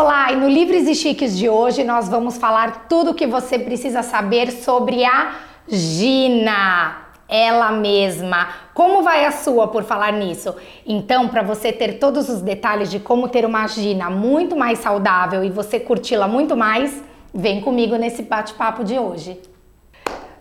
Olá, 0.00 0.30
e 0.30 0.36
no 0.36 0.48
Livres 0.48 0.86
e 0.86 0.94
Chiques 0.94 1.36
de 1.36 1.48
hoje 1.48 1.82
nós 1.82 2.08
vamos 2.08 2.38
falar 2.38 2.86
tudo 2.88 3.10
o 3.10 3.14
que 3.14 3.26
você 3.26 3.58
precisa 3.58 4.00
saber 4.00 4.52
sobre 4.52 5.04
a 5.04 5.32
Gina, 5.66 6.98
ela 7.28 7.72
mesma. 7.72 8.46
Como 8.72 9.02
vai 9.02 9.24
a 9.24 9.32
sua 9.32 9.66
por 9.66 9.82
falar 9.82 10.12
nisso? 10.12 10.54
Então, 10.86 11.26
para 11.26 11.42
você 11.42 11.72
ter 11.72 11.98
todos 11.98 12.28
os 12.28 12.40
detalhes 12.40 12.92
de 12.92 13.00
como 13.00 13.28
ter 13.28 13.44
uma 13.44 13.66
Gina 13.66 14.08
muito 14.08 14.54
mais 14.54 14.78
saudável 14.78 15.42
e 15.42 15.50
você 15.50 15.80
curti-la 15.80 16.28
muito 16.28 16.56
mais, 16.56 17.02
vem 17.34 17.60
comigo 17.60 17.96
nesse 17.96 18.22
bate-papo 18.22 18.84
de 18.84 18.96
hoje. 18.96 19.47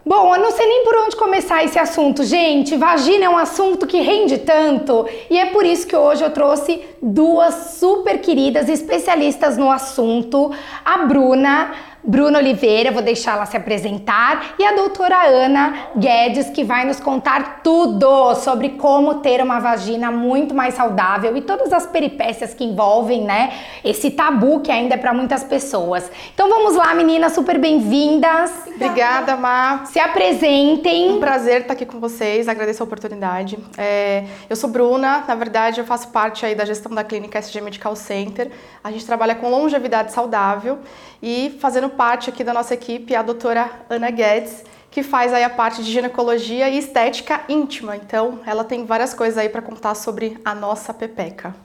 Bom, 0.08 0.34
eu 0.34 0.42
não 0.42 0.52
sei 0.52 0.66
nem 0.66 0.86
por 0.86 0.96
onde 0.96 1.18
começar 1.18 1.66
esse 1.66 1.78
assunto, 1.78 2.24
gente. 2.24 2.78
Vagina 2.78 3.26
é 3.26 3.30
um 3.30 3.38
assunto 3.38 3.86
que 3.86 4.00
rende 4.00 4.38
tanto 4.38 5.06
e 5.30 5.38
é 5.38 5.48
por 5.48 5.66
isso 5.66 5.86
que 5.86 5.98
hoje 5.98 6.24
eu 6.24 6.32
trouxe 6.32 6.82
duas 7.02 7.76
super 7.78 8.22
queridas 8.22 8.70
especialistas 8.70 9.58
no 9.58 9.70
assunto, 9.70 10.50
a 10.86 11.00
Bruna 11.00 11.74
Bruna 12.08 12.40
Oliveira, 12.40 12.90
vou 12.90 13.02
deixar 13.02 13.34
ela 13.34 13.46
se 13.46 13.58
apresentar, 13.58 14.56
e 14.58 14.64
a 14.64 14.72
doutora 14.72 15.28
Ana 15.28 15.90
Guedes, 15.98 16.50
que 16.52 16.64
vai 16.64 16.86
nos 16.86 17.02
contar 17.02 17.60
tudo 17.62 18.34
sobre 18.36 18.70
como 18.70 19.16
ter 19.16 19.42
uma 19.42 19.60
vagina 19.60 20.10
muito 20.10 20.56
mais 20.56 20.76
saudável 20.76 21.36
e 21.36 21.42
todas 21.42 21.74
as 21.74 21.86
peripécias 21.86 22.54
que 22.54 22.64
envolvem, 22.64 23.26
né, 23.26 23.52
esse 23.84 24.10
tabu 24.12 24.62
que 24.62 24.72
ainda 24.72 24.96
é 24.96 24.98
para 24.98 25.14
muitas 25.14 25.44
pessoas. 25.44 26.10
Então 26.34 26.48
vamos 26.48 26.76
lá, 26.76 26.96
meninas, 26.96 27.34
super 27.34 27.58
bem-vindas. 27.58 28.54
Obrigada, 28.74 29.36
Má. 29.36 29.84
Se 29.88 30.00
apresentem. 30.00 31.12
Um 31.12 31.20
prazer 31.20 31.62
estar 31.62 31.74
aqui 31.74 31.86
com 31.86 32.00
vocês, 32.00 32.48
agradeço 32.48 32.82
a 32.82 32.86
oportunidade. 32.86 33.60
É, 33.78 34.24
eu 34.50 34.56
sou 34.56 34.70
Bruna, 34.70 35.26
na 35.28 35.36
verdade 35.36 35.82
eu 35.82 35.86
faço 35.86 36.08
parte 36.08 36.46
aí 36.46 36.56
da 36.56 36.64
gestão 36.64 36.96
da 36.96 37.04
clínica 37.04 37.38
SG 37.38 37.60
Medical 37.60 37.98
Center. 37.98 38.50
A 38.82 38.92
gente 38.92 39.06
trabalha 39.06 39.36
com 39.36 39.50
longevidade 39.50 40.14
saudável 40.14 40.80
e 41.22 41.58
fazendo 41.60 41.90
parte 41.98 42.30
aqui 42.30 42.44
da 42.44 42.54
nossa 42.54 42.76
equipe 42.76 43.16
a 43.16 43.24
doutora 43.24 43.72
Ana 43.90 44.12
Guedes, 44.12 44.64
que 44.92 45.02
faz 45.02 45.34
aí 45.34 45.44
a 45.44 45.50
parte 45.50 45.84
de 45.84 45.92
ginecologia 45.92 46.70
e 46.70 46.78
estética 46.78 47.42
íntima. 47.50 47.96
Então, 47.96 48.40
ela 48.46 48.64
tem 48.64 48.86
várias 48.86 49.16
coisas 49.16 49.38
aí 49.38 49.50
para 49.50 49.64
contar 49.64 49.96
sobre 49.96 50.40
a 50.46 50.54
nossa 50.54 50.94
pepeca. 50.94 51.56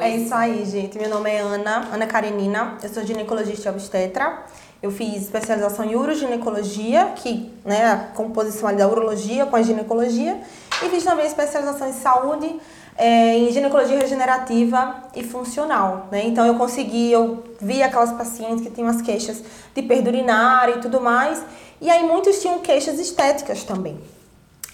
é 0.00 0.16
isso 0.16 0.32
aí, 0.32 0.64
gente. 0.64 0.96
Meu 0.96 1.10
nome 1.10 1.28
é 1.28 1.40
Ana, 1.40 1.88
Ana 1.92 2.06
Karenina. 2.06 2.78
Eu 2.82 2.88
sou 2.88 3.04
ginecologista 3.04 3.68
e 3.68 3.72
obstetra. 3.72 4.44
Eu 4.80 4.90
fiz 4.90 5.22
especialização 5.22 5.84
em 5.84 5.94
uroginecologia, 5.94 7.12
que 7.16 7.52
né, 7.64 7.84
a 7.86 7.96
composição 8.14 8.74
da 8.74 8.88
urologia 8.88 9.44
com 9.44 9.56
a 9.56 9.62
ginecologia, 9.62 10.40
e 10.82 10.88
fiz 10.88 11.04
também 11.04 11.26
especialização 11.26 11.88
em 11.88 11.92
saúde 11.92 12.58
é, 13.00 13.34
em 13.38 13.50
ginecologia 13.50 13.98
regenerativa 13.98 14.94
e 15.16 15.24
funcional, 15.24 16.06
né? 16.10 16.26
Então 16.26 16.44
eu 16.44 16.56
consegui, 16.56 17.10
eu 17.10 17.42
vi 17.58 17.82
aquelas 17.82 18.12
pacientes 18.12 18.62
que 18.62 18.70
tinham 18.70 18.90
as 18.90 19.00
queixas 19.00 19.42
de 19.74 19.80
perda 19.80 20.10
urinária 20.10 20.74
e 20.74 20.80
tudo 20.80 21.00
mais, 21.00 21.42
e 21.80 21.88
aí 21.88 22.06
muitos 22.06 22.42
tinham 22.42 22.58
queixas 22.58 22.98
estéticas 22.98 23.64
também. 23.64 23.98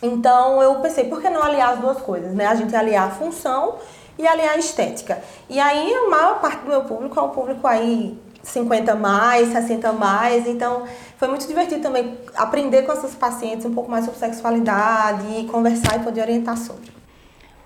Então 0.03 0.61
eu 0.61 0.75
pensei, 0.81 1.05
por 1.05 1.23
que 1.23 1.31
não 1.31 1.41
aliar 1.41 1.75
as 1.75 1.79
duas 1.79 1.99
coisas, 1.99 2.35
né? 2.35 2.47
A 2.47 2.57
gente 2.57 2.75
aliar 2.75 3.07
a 3.07 3.11
função 3.13 3.77
e 4.19 4.27
aliar 4.27 4.57
a 4.57 4.59
estética. 4.59 5.23
E 5.49 5.61
aí 5.61 5.95
a 5.95 6.11
maior 6.11 6.41
parte 6.41 6.63
do 6.63 6.69
meu 6.69 6.83
público 6.83 7.17
é 7.21 7.23
o 7.23 7.29
público 7.29 7.65
aí 7.65 8.19
50 8.43 8.93
mais, 8.97 9.53
60 9.53 9.93
mais, 9.93 10.49
então 10.49 10.83
foi 11.17 11.29
muito 11.29 11.47
divertido 11.47 11.81
também 11.81 12.19
aprender 12.35 12.83
com 12.83 12.91
essas 12.91 13.15
pacientes 13.15 13.65
um 13.65 13.73
pouco 13.73 13.89
mais 13.89 14.05
sobre 14.05 14.19
sexualidade 14.19 15.47
conversar 15.49 16.01
e 16.01 16.03
poder 16.03 16.23
orientar 16.23 16.57
sobre. 16.57 16.96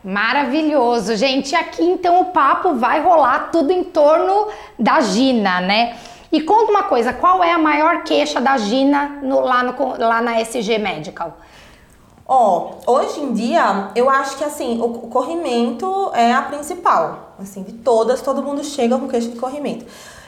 Maravilhoso, 0.02 1.14
gente. 1.16 1.54
Aqui 1.54 1.84
então 1.84 2.22
o 2.22 2.24
papo 2.26 2.74
vai 2.74 3.02
rolar 3.02 3.50
tudo 3.50 3.70
em 3.70 3.84
torno 3.84 4.48
da 4.78 5.00
Gina, 5.00 5.60
né? 5.60 5.96
E 6.32 6.40
conta 6.40 6.70
uma 6.70 6.84
coisa, 6.84 7.12
qual 7.12 7.42
é 7.42 7.52
a 7.52 7.58
maior 7.58 8.04
queixa 8.04 8.40
da 8.40 8.56
Gina 8.56 9.18
no, 9.22 9.40
lá, 9.40 9.62
no, 9.62 9.98
lá 9.98 10.22
na 10.22 10.40
SG 10.40 10.78
Medical? 10.78 11.36
Ó, 12.26 12.74
oh, 12.86 12.92
hoje 12.92 13.20
em 13.20 13.32
dia, 13.32 13.90
eu 13.96 14.08
acho 14.08 14.38
que 14.38 14.44
assim, 14.44 14.80
o 14.80 14.88
corrimento 15.08 16.10
é 16.14 16.32
a 16.32 16.42
principal. 16.42 17.34
Assim, 17.40 17.64
de 17.64 17.72
todas, 17.72 18.22
todo 18.22 18.42
mundo 18.42 18.62
chega 18.62 18.96
com 18.96 19.08
queixa 19.08 19.28
de 19.28 19.36
corrimento. 19.36 19.84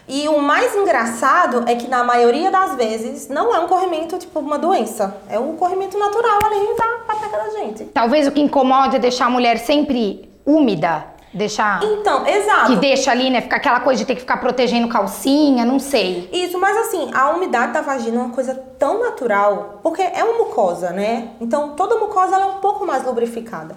E 0.09 0.29
o 0.29 0.39
mais 0.41 0.75
engraçado 0.75 1.65
é 1.67 1.77
que 1.77 1.89
na 1.89 2.03
maioria 2.03 2.51
das 2.51 2.75
vezes 2.75 3.29
não 3.29 3.55
é 3.55 3.61
um 3.61 3.69
corrimento 3.69 4.19
tipo 4.19 4.41
uma 4.41 4.59
doença, 4.59 5.17
é 5.29 5.39
um 5.39 5.57
corrimento 5.57 5.97
natural 5.99 6.39
ali 6.45 6.77
da 6.77 6.85
pateca 7.07 7.37
da 7.39 7.51
gente. 7.51 7.85
Talvez 7.85 8.27
o 8.27 8.33
que 8.33 8.41
incomoda 8.41 8.97
é 8.97 8.99
deixar 8.99 9.27
a 9.27 9.31
mulher 9.31 9.59
sempre 9.59 10.29
úmida, 10.45 11.05
deixar 11.33 11.83
Então, 11.85 12.27
exato. 12.27 12.67
Que 12.67 12.77
deixa 12.77 13.11
ali, 13.11 13.31
né, 13.31 13.41
ficar 13.41 13.57
aquela 13.57 13.81
coisa 13.81 14.01
de 14.01 14.07
ter 14.07 14.15
que 14.15 14.21
ficar 14.21 14.39
protegendo 14.39 14.89
calcinha, 14.89 15.65
não 15.65 15.79
sei. 15.79 16.29
Isso, 16.33 16.59
mas 16.59 16.77
assim, 16.77 17.11
a 17.15 17.31
umidade 17.31 17.73
da 17.73 17.81
vagina 17.81 18.17
é 18.17 18.21
uma 18.25 18.35
coisa 18.35 18.55
tão 18.79 19.01
natural, 19.01 19.81
porque 19.83 20.03
é 20.03 20.25
uma 20.25 20.45
mucosa, 20.45 20.91
né? 20.91 21.29
Então, 21.41 21.71
toda 21.71 21.97
mucosa 21.97 22.35
ela 22.35 22.45
é 22.45 22.49
um 22.49 22.59
pouco 22.59 22.85
mais 22.85 23.05
lubrificada. 23.05 23.77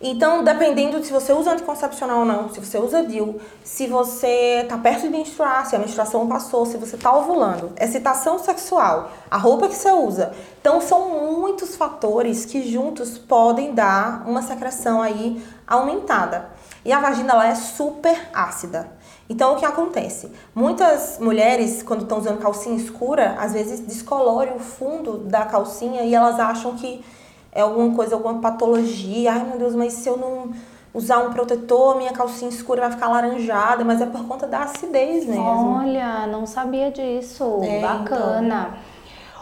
Então, 0.00 0.44
dependendo 0.44 1.00
de 1.00 1.06
se 1.06 1.12
você 1.12 1.32
usa 1.32 1.52
anticoncepcional 1.52 2.20
ou 2.20 2.24
não, 2.24 2.48
se 2.48 2.60
você 2.60 2.78
usa 2.78 3.02
DIU, 3.02 3.40
se 3.64 3.88
você 3.88 4.64
tá 4.68 4.78
perto 4.78 5.02
de 5.02 5.08
menstruar, 5.08 5.66
se 5.66 5.74
a 5.74 5.78
menstruação 5.78 6.28
passou, 6.28 6.64
se 6.64 6.76
você 6.76 6.96
tá 6.96 7.12
ovulando, 7.12 7.72
excitação 7.76 8.38
sexual, 8.38 9.10
a 9.28 9.36
roupa 9.36 9.66
que 9.66 9.74
você 9.74 9.90
usa. 9.90 10.32
Então, 10.60 10.80
são 10.80 11.32
muitos 11.32 11.74
fatores 11.74 12.44
que 12.44 12.70
juntos 12.70 13.18
podem 13.18 13.74
dar 13.74 14.22
uma 14.24 14.40
secreção 14.40 15.02
aí 15.02 15.44
aumentada. 15.66 16.48
E 16.84 16.92
a 16.92 17.00
vagina 17.00 17.32
ela 17.32 17.48
é 17.48 17.56
super 17.56 18.30
ácida. 18.32 18.88
Então, 19.28 19.54
o 19.54 19.56
que 19.56 19.64
acontece? 19.64 20.30
Muitas 20.54 21.18
mulheres, 21.18 21.82
quando 21.82 22.02
estão 22.02 22.18
usando 22.18 22.38
calcinha 22.38 22.76
escura, 22.76 23.36
às 23.38 23.52
vezes 23.52 23.80
descolorem 23.80 24.54
o 24.54 24.60
fundo 24.60 25.18
da 25.18 25.44
calcinha 25.44 26.02
e 26.02 26.14
elas 26.14 26.38
acham 26.38 26.76
que 26.76 27.04
é 27.52 27.60
alguma 27.60 27.94
coisa, 27.94 28.14
alguma 28.14 28.40
patologia. 28.40 29.32
Ai 29.32 29.44
meu 29.44 29.58
Deus, 29.58 29.74
mas 29.74 29.92
se 29.94 30.08
eu 30.08 30.16
não 30.16 30.50
usar 30.92 31.18
um 31.18 31.32
protetor, 31.32 31.96
minha 31.96 32.12
calcinha 32.12 32.50
escura 32.50 32.82
vai 32.82 32.90
ficar 32.92 33.08
laranjada, 33.08 33.84
mas 33.84 34.00
é 34.00 34.06
por 34.06 34.26
conta 34.26 34.46
da 34.46 34.60
acidez 34.60 35.26
mesmo. 35.26 35.78
Olha, 35.78 36.26
não 36.26 36.46
sabia 36.46 36.90
disso. 36.90 37.60
É, 37.62 37.80
Bacana. 37.80 38.70
Então. 38.70 38.98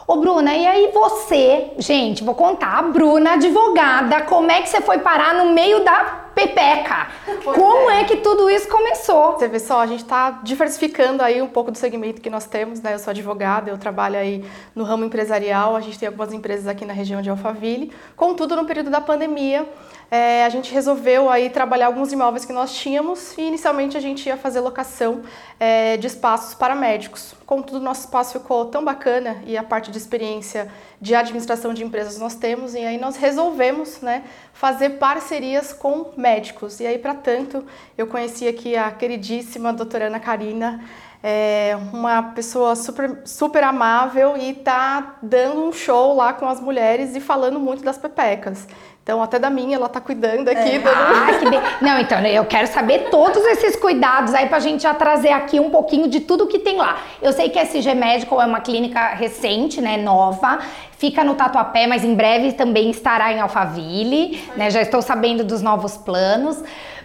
Ô, 0.08 0.20
Bruna, 0.20 0.54
e 0.54 0.64
aí 0.64 0.92
você, 0.92 1.72
gente, 1.78 2.22
vou 2.22 2.34
contar, 2.34 2.78
a 2.78 2.82
Bruna, 2.82 3.32
advogada, 3.32 4.22
como 4.22 4.50
é 4.52 4.62
que 4.62 4.68
você 4.68 4.80
foi 4.80 4.98
parar 4.98 5.34
no 5.34 5.52
meio 5.52 5.82
da 5.84 6.25
pepeca. 6.36 7.08
Pois 7.42 7.56
Como 7.56 7.90
é. 7.90 8.02
é. 8.02 8.04
que 8.04 8.18
tudo 8.18 8.50
isso 8.50 8.68
começou? 8.68 9.32
Você 9.32 9.48
vê 9.48 9.58
só, 9.58 9.80
a 9.80 9.86
gente 9.86 10.02
está 10.02 10.32
diversificando 10.42 11.22
aí 11.22 11.40
um 11.40 11.48
pouco 11.48 11.72
do 11.72 11.78
segmento 11.78 12.20
que 12.20 12.28
nós 12.28 12.44
temos, 12.44 12.82
né? 12.82 12.92
Eu 12.92 12.98
sou 12.98 13.10
advogada, 13.10 13.70
eu 13.70 13.78
trabalho 13.78 14.18
aí 14.18 14.44
no 14.74 14.84
ramo 14.84 15.06
empresarial, 15.06 15.74
a 15.74 15.80
gente 15.80 15.98
tem 15.98 16.06
algumas 16.06 16.34
empresas 16.34 16.66
aqui 16.66 16.84
na 16.84 16.92
região 16.92 17.22
de 17.22 17.30
Alphaville. 17.30 17.90
Contudo, 18.14 18.54
no 18.54 18.66
período 18.66 18.90
da 18.90 19.00
pandemia, 19.00 19.66
é, 20.10 20.44
a 20.44 20.48
gente 20.50 20.72
resolveu 20.74 21.30
aí 21.30 21.48
trabalhar 21.48 21.86
alguns 21.86 22.12
imóveis 22.12 22.44
que 22.44 22.52
nós 22.52 22.74
tínhamos 22.74 23.36
e 23.38 23.40
inicialmente 23.40 23.96
a 23.96 24.00
gente 24.00 24.26
ia 24.26 24.36
fazer 24.36 24.60
locação 24.60 25.22
é, 25.58 25.96
de 25.96 26.06
espaços 26.06 26.54
para 26.54 26.74
médicos. 26.74 27.34
Contudo, 27.46 27.78
nosso 27.78 28.00
espaço 28.00 28.40
ficou 28.40 28.64
tão 28.64 28.84
bacana 28.84 29.36
e 29.46 29.56
a 29.56 29.62
parte 29.62 29.92
de 29.92 29.96
experiência 29.96 30.68
de 31.00 31.14
administração 31.14 31.72
de 31.72 31.84
empresas 31.84 32.18
nós 32.18 32.34
temos 32.34 32.74
e 32.74 32.78
aí 32.78 32.98
nós 32.98 33.14
resolvemos 33.14 34.00
né, 34.00 34.24
fazer 34.52 34.98
parcerias 34.98 35.72
com 35.72 36.10
médicos. 36.16 36.80
E 36.80 36.86
aí, 36.86 36.98
para 36.98 37.14
tanto, 37.14 37.64
eu 37.96 38.08
conheci 38.08 38.48
aqui 38.48 38.74
a 38.76 38.90
queridíssima 38.90 39.72
doutora 39.72 40.08
Ana 40.08 40.18
Karina, 40.18 40.82
é 41.22 41.76
uma 41.92 42.22
pessoa 42.34 42.74
super, 42.74 43.22
super 43.24 43.62
amável 43.64 44.36
e 44.36 44.52
tá 44.52 45.16
dando 45.22 45.62
um 45.62 45.72
show 45.72 46.14
lá 46.14 46.32
com 46.32 46.48
as 46.48 46.60
mulheres 46.60 47.14
e 47.14 47.20
falando 47.20 47.58
muito 47.58 47.82
das 47.82 47.96
pepecas. 47.96 48.66
Então, 49.06 49.22
até 49.22 49.38
da 49.38 49.48
minha, 49.48 49.76
ela 49.76 49.88
tá 49.88 50.00
cuidando 50.00 50.48
aqui. 50.48 50.68
É. 50.68 50.78
Dando... 50.80 50.96
Ah, 50.96 51.38
que 51.38 51.48
de... 51.48 51.56
Não, 51.80 52.00
então, 52.00 52.18
eu 52.22 52.44
quero 52.44 52.66
saber 52.66 53.08
todos 53.08 53.38
esses 53.46 53.76
cuidados 53.76 54.34
aí 54.34 54.48
pra 54.48 54.58
gente 54.58 54.82
já 54.82 54.92
trazer 54.92 55.30
aqui 55.30 55.60
um 55.60 55.70
pouquinho 55.70 56.08
de 56.08 56.18
tudo 56.18 56.48
que 56.48 56.58
tem 56.58 56.76
lá. 56.76 56.98
Eu 57.22 57.32
sei 57.32 57.48
que 57.48 57.56
a 57.56 57.62
SG 57.62 57.94
Medical 57.94 58.42
é 58.42 58.46
uma 58.46 58.58
clínica 58.58 59.10
recente, 59.10 59.80
né, 59.80 59.96
nova, 59.96 60.58
fica 60.98 61.22
no 61.22 61.36
Tatuapé, 61.36 61.86
mas 61.86 62.02
em 62.02 62.16
breve 62.16 62.54
também 62.54 62.90
estará 62.90 63.32
em 63.32 63.38
Alphaville, 63.38 64.42
né, 64.56 64.70
já 64.70 64.82
estou 64.82 65.00
sabendo 65.00 65.44
dos 65.44 65.62
novos 65.62 65.96
planos. 65.96 66.60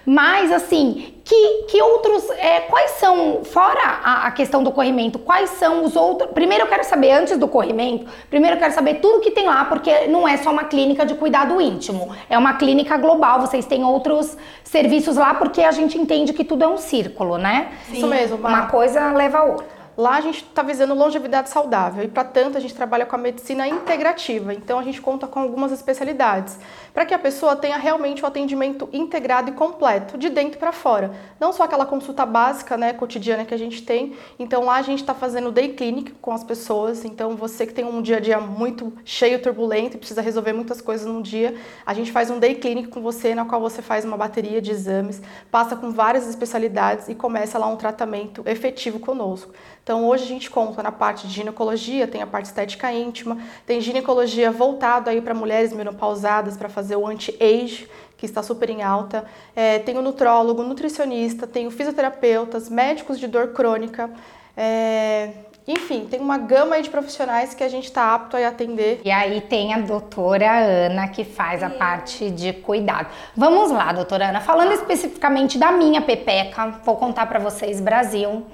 Mas, 0.05 0.51
assim, 0.51 1.13
que, 1.23 1.63
que 1.69 1.81
outros. 1.81 2.29
É, 2.31 2.61
quais 2.61 2.91
são, 2.91 3.43
fora 3.43 3.99
a, 4.03 4.27
a, 4.27 4.31
questão 4.31 4.63
do 4.63 4.71
corrimento, 4.71 5.19
quais 5.19 5.51
são 5.51 5.83
os 5.83 5.95
outros. 5.95 6.31
Primeiro 6.31 6.63
eu 6.63 6.67
quero 6.67 6.83
saber, 6.83 7.11
antes 7.11 7.37
do 7.37 7.47
corrimento, 7.47 8.05
primeiro 8.29 8.55
eu 8.55 8.59
quero 8.59 8.73
saber 8.73 8.95
tudo 8.95 9.21
que 9.21 9.31
tem 9.31 9.45
lá, 9.45 9.65
porque 9.65 10.07
não 10.07 10.27
é 10.27 10.37
só 10.37 10.51
uma 10.51 10.65
clínica 10.65 11.05
de 11.05 11.15
cuidado 11.15 11.61
íntimo, 11.61 12.13
é 12.29 12.37
uma 12.37 12.55
clínica 12.55 12.97
global. 12.97 13.39
Vocês 13.41 13.65
têm 13.65 13.83
outros 13.83 14.37
serviços 14.63 15.17
lá, 15.17 15.33
porque 15.33 15.61
a 15.61 15.71
gente 15.71 15.97
entende 15.97 16.33
que 16.33 16.43
tudo 16.43 16.63
é 16.63 16.67
um 16.67 16.77
círculo, 16.77 17.37
né? 17.37 17.69
Sim. 17.87 17.97
Isso 17.97 18.07
mesmo. 18.07 18.37
Uma 18.37 18.67
coisa 18.67 19.11
leva 19.11 19.39
a 19.39 19.43
outra. 19.43 19.80
Lá 19.97 20.15
a 20.15 20.21
gente 20.21 20.43
está 20.43 20.63
visando 20.63 20.93
longevidade 20.93 21.49
saudável 21.49 22.03
e, 22.03 22.07
para 22.07 22.23
tanto, 22.23 22.57
a 22.57 22.61
gente 22.61 22.73
trabalha 22.73 23.05
com 23.05 23.15
a 23.15 23.19
medicina 23.19 23.67
integrativa. 23.67 24.53
Então, 24.53 24.79
a 24.79 24.83
gente 24.83 25.01
conta 25.01 25.27
com 25.27 25.39
algumas 25.39 25.71
especialidades 25.71 26.57
para 26.93 27.05
que 27.05 27.13
a 27.13 27.19
pessoa 27.19 27.55
tenha 27.55 27.77
realmente 27.77 28.21
o 28.21 28.25
um 28.25 28.27
atendimento 28.27 28.87
integrado 28.93 29.49
e 29.49 29.53
completo, 29.53 30.17
de 30.17 30.29
dentro 30.29 30.59
para 30.59 30.71
fora. 30.71 31.11
Não 31.39 31.51
só 31.51 31.63
aquela 31.63 31.85
consulta 31.85 32.25
básica, 32.25 32.77
né, 32.77 32.93
cotidiana 32.93 33.45
que 33.45 33.53
a 33.53 33.57
gente 33.57 33.81
tem. 33.83 34.15
Então, 34.39 34.63
lá 34.63 34.75
a 34.75 34.81
gente 34.81 35.01
está 35.01 35.13
fazendo 35.13 35.51
day 35.51 35.69
clinic 35.73 36.13
com 36.21 36.31
as 36.31 36.43
pessoas. 36.43 37.03
Então, 37.03 37.35
você 37.35 37.65
que 37.65 37.73
tem 37.73 37.85
um 37.85 38.01
dia 38.01 38.17
a 38.17 38.19
dia 38.19 38.39
muito 38.39 38.93
cheio, 39.03 39.41
turbulento 39.41 39.95
e 39.95 39.99
precisa 39.99 40.21
resolver 40.21 40.53
muitas 40.53 40.81
coisas 40.81 41.05
num 41.05 41.21
dia, 41.21 41.55
a 41.85 41.93
gente 41.93 42.11
faz 42.11 42.29
um 42.29 42.39
day 42.39 42.55
clinic 42.55 42.87
com 42.87 43.01
você, 43.01 43.35
na 43.35 43.45
qual 43.45 43.59
você 43.59 43.81
faz 43.81 44.05
uma 44.05 44.17
bateria 44.17 44.61
de 44.61 44.71
exames, 44.71 45.21
passa 45.49 45.75
com 45.75 45.91
várias 45.91 46.27
especialidades 46.27 47.09
e 47.09 47.15
começa 47.15 47.57
lá 47.57 47.67
um 47.67 47.75
tratamento 47.75 48.43
efetivo 48.45 48.99
conosco. 48.99 49.51
Então, 49.83 50.07
hoje 50.07 50.23
a 50.23 50.27
gente 50.27 50.49
conta 50.49 50.83
na 50.83 50.91
parte 50.91 51.27
de 51.27 51.33
ginecologia, 51.33 52.07
tem 52.07 52.21
a 52.21 52.27
parte 52.27 52.45
estética 52.45 52.91
íntima, 52.91 53.37
tem 53.65 53.81
ginecologia 53.81 54.51
voltado 54.51 55.09
aí 55.09 55.21
para 55.21 55.33
mulheres 55.33 55.73
menopausadas 55.73 56.55
para 56.55 56.69
fazer 56.69 56.95
o 56.95 57.07
anti-age, 57.07 57.89
que 58.15 58.25
está 58.25 58.43
super 58.43 58.69
em 58.69 58.83
alta. 58.83 59.25
É, 59.55 59.79
tem 59.79 59.97
o 59.97 60.01
nutrólogo, 60.01 60.61
nutricionista, 60.61 61.47
tem 61.47 61.65
o 61.65 61.71
fisioterapeutas, 61.71 62.69
médicos 62.69 63.19
de 63.19 63.27
dor 63.27 63.47
crônica. 63.53 64.11
É, 64.55 65.31
enfim, 65.67 66.05
tem 66.09 66.19
uma 66.19 66.37
gama 66.37 66.79
de 66.81 66.89
profissionais 66.89 67.53
que 67.53 67.63
a 67.63 67.67
gente 67.67 67.85
está 67.85 68.13
apto 68.13 68.37
a 68.37 68.47
atender. 68.47 69.01
E 69.03 69.09
aí 69.09 69.41
tem 69.41 69.73
a 69.73 69.79
doutora 69.79 70.59
Ana 70.59 71.07
que 71.07 71.23
faz 71.23 71.63
a 71.63 71.69
parte 71.69 72.29
de 72.29 72.53
cuidado. 72.53 73.07
Vamos 73.35 73.71
lá, 73.71 73.91
doutora 73.91 74.29
Ana. 74.29 74.41
Falando 74.41 74.73
especificamente 74.73 75.57
da 75.57 75.71
minha 75.71 76.01
pepeca, 76.01 76.79
vou 76.83 76.97
contar 76.97 77.25
para 77.25 77.39
vocês, 77.39 77.81
Brasil. 77.81 78.45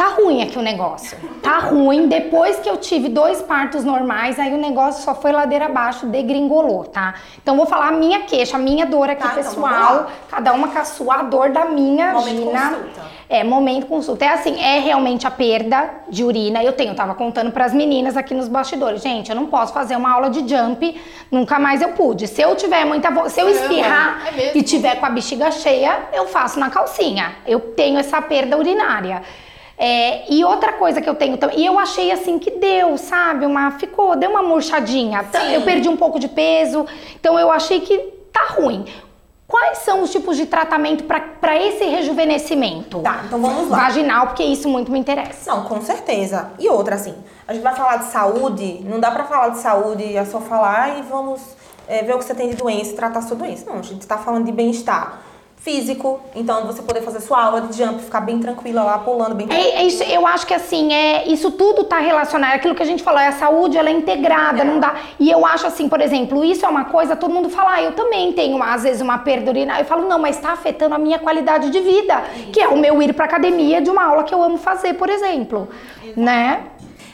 Tá 0.00 0.08
ruim 0.08 0.42
aqui 0.42 0.58
o 0.58 0.62
negócio. 0.62 1.14
Tá 1.42 1.58
ruim. 1.58 2.08
Depois 2.08 2.58
que 2.58 2.70
eu 2.70 2.78
tive 2.78 3.10
dois 3.10 3.42
partos 3.42 3.84
normais, 3.84 4.38
aí 4.38 4.50
o 4.50 4.56
negócio 4.56 5.04
só 5.04 5.14
foi 5.14 5.30
ladeira 5.30 5.66
abaixo, 5.66 6.06
degringolou, 6.06 6.84
tá? 6.84 7.16
Então 7.42 7.54
vou 7.54 7.66
falar 7.66 7.88
a 7.88 7.92
minha 7.92 8.20
queixa, 8.20 8.56
a 8.56 8.58
minha 8.58 8.86
dor 8.86 9.10
aqui, 9.10 9.22
tá, 9.22 9.34
pessoal. 9.34 9.94
Então 9.94 10.06
cada 10.30 10.54
uma 10.54 10.68
com 10.68 10.78
a 10.78 10.86
sua 10.86 11.22
dor 11.24 11.50
da 11.50 11.66
minha 11.66 12.12
momento 12.12 12.34
Gina. 12.34 12.70
Consulta. 12.70 13.02
É, 13.28 13.44
momento 13.44 13.86
consulta. 13.88 14.24
É 14.24 14.28
assim, 14.28 14.58
é 14.58 14.78
realmente 14.78 15.26
a 15.26 15.30
perda 15.30 15.90
de 16.08 16.24
urina. 16.24 16.64
Eu 16.64 16.72
tenho, 16.72 16.92
eu 16.92 16.96
tava 16.96 17.14
contando 17.14 17.52
para 17.52 17.66
as 17.66 17.74
meninas 17.74 18.16
aqui 18.16 18.32
nos 18.32 18.48
bastidores. 18.48 19.02
Gente, 19.02 19.28
eu 19.28 19.36
não 19.36 19.48
posso 19.48 19.74
fazer 19.74 19.96
uma 19.96 20.10
aula 20.10 20.30
de 20.30 20.48
jump, 20.48 20.98
nunca 21.30 21.58
mais 21.58 21.82
eu 21.82 21.90
pude. 21.90 22.26
Se 22.26 22.40
eu 22.40 22.56
tiver 22.56 22.86
muita 22.86 23.10
se 23.28 23.38
eu 23.38 23.50
espirrar 23.50 24.22
é 24.34 24.56
e 24.56 24.62
tiver 24.62 24.94
com 24.94 25.04
a 25.04 25.10
bexiga 25.10 25.50
cheia, 25.50 26.08
eu 26.14 26.26
faço 26.26 26.58
na 26.58 26.70
calcinha. 26.70 27.32
Eu 27.46 27.60
tenho 27.60 27.98
essa 27.98 28.22
perda 28.22 28.56
urinária. 28.56 29.22
É, 29.82 30.30
e 30.30 30.44
outra 30.44 30.74
coisa 30.74 31.00
que 31.00 31.08
eu 31.08 31.14
tenho 31.14 31.38
também, 31.38 31.60
e 31.60 31.64
eu 31.64 31.78
achei 31.78 32.12
assim 32.12 32.38
que 32.38 32.50
deu, 32.50 32.98
sabe? 32.98 33.46
Uma 33.46 33.70
ficou, 33.70 34.14
deu 34.14 34.28
uma 34.28 34.42
murchadinha. 34.42 35.24
Sim. 35.32 35.54
Eu 35.54 35.62
perdi 35.62 35.88
um 35.88 35.96
pouco 35.96 36.20
de 36.20 36.28
peso, 36.28 36.84
então 37.18 37.38
eu 37.38 37.50
achei 37.50 37.80
que 37.80 37.96
tá 38.30 38.48
ruim. 38.50 38.84
Quais 39.48 39.78
são 39.78 40.02
os 40.02 40.12
tipos 40.12 40.36
de 40.36 40.44
tratamento 40.44 41.04
para 41.04 41.56
esse 41.56 41.82
rejuvenescimento? 41.84 43.00
Tá, 43.00 43.22
então 43.24 43.40
vamos 43.40 43.70
lá. 43.70 43.84
Vaginal, 43.84 44.26
porque 44.26 44.44
isso 44.44 44.68
muito 44.68 44.92
me 44.92 44.98
interessa. 44.98 45.50
Não, 45.50 45.64
com 45.64 45.80
certeza. 45.80 46.50
E 46.58 46.68
outra, 46.68 46.96
assim, 46.96 47.14
a 47.48 47.54
gente 47.54 47.62
vai 47.62 47.74
falar 47.74 47.96
de 47.96 48.04
saúde, 48.12 48.84
não 48.84 49.00
dá 49.00 49.10
para 49.10 49.24
falar 49.24 49.48
de 49.48 49.60
saúde, 49.60 50.14
é 50.14 50.26
só 50.26 50.40
falar 50.40 50.98
e 50.98 51.02
vamos 51.02 51.40
é, 51.88 52.02
ver 52.02 52.14
o 52.14 52.18
que 52.18 52.24
você 52.26 52.34
tem 52.34 52.50
de 52.50 52.56
doença 52.56 52.92
e 52.92 52.96
tratar 52.96 53.20
a 53.20 53.22
sua 53.22 53.36
doença. 53.36 53.64
Não, 53.68 53.78
a 53.78 53.82
gente 53.82 54.02
está 54.02 54.18
falando 54.18 54.44
de 54.44 54.52
bem-estar 54.52 55.22
físico, 55.60 56.20
então 56.34 56.66
você 56.66 56.80
poder 56.80 57.02
fazer 57.02 57.20
sua 57.20 57.44
aula 57.44 57.60
de 57.60 57.76
jump, 57.76 58.00
ficar 58.00 58.20
bem 58.20 58.40
tranquila 58.40 58.82
lá, 58.82 58.98
pulando 58.98 59.34
bem 59.34 59.46
é, 59.50 59.80
é 59.80 59.84
isso, 59.84 60.02
Eu 60.04 60.26
acho 60.26 60.46
que 60.46 60.54
assim, 60.54 60.90
é, 60.92 61.28
isso 61.28 61.50
tudo 61.50 61.84
tá 61.84 61.98
relacionado, 61.98 62.54
aquilo 62.54 62.74
que 62.74 62.82
a 62.82 62.86
gente 62.86 63.02
falou, 63.02 63.20
é 63.20 63.28
a 63.28 63.32
saúde, 63.32 63.76
ela 63.76 63.90
é 63.90 63.92
integrada, 63.92 64.62
é. 64.62 64.64
não 64.64 64.80
dá. 64.80 64.94
E 65.18 65.30
eu 65.30 65.44
acho 65.44 65.66
assim, 65.66 65.86
por 65.86 66.00
exemplo, 66.00 66.42
isso 66.42 66.64
é 66.64 66.68
uma 66.68 66.86
coisa, 66.86 67.14
todo 67.14 67.32
mundo 67.32 67.50
fala, 67.50 67.74
ah, 67.74 67.82
eu 67.82 67.92
também 67.92 68.32
tenho 68.32 68.62
às 68.62 68.84
vezes 68.84 69.02
uma 69.02 69.18
perda 69.18 69.50
urinária. 69.50 69.82
Eu 69.82 69.86
falo, 69.86 70.08
não, 70.08 70.18
mas 70.18 70.36
está 70.36 70.52
afetando 70.52 70.94
a 70.94 70.98
minha 70.98 71.18
qualidade 71.18 71.68
de 71.68 71.80
vida, 71.80 72.22
isso. 72.36 72.52
que 72.52 72.60
é 72.60 72.68
o 72.68 72.78
meu 72.78 73.02
ir 73.02 73.12
pra 73.12 73.26
academia 73.26 73.82
de 73.82 73.90
uma 73.90 74.04
aula 74.04 74.24
que 74.24 74.34
eu 74.34 74.42
amo 74.42 74.56
fazer, 74.56 74.94
por 74.94 75.10
exemplo, 75.10 75.68
Exato. 76.02 76.20
né? 76.20 76.64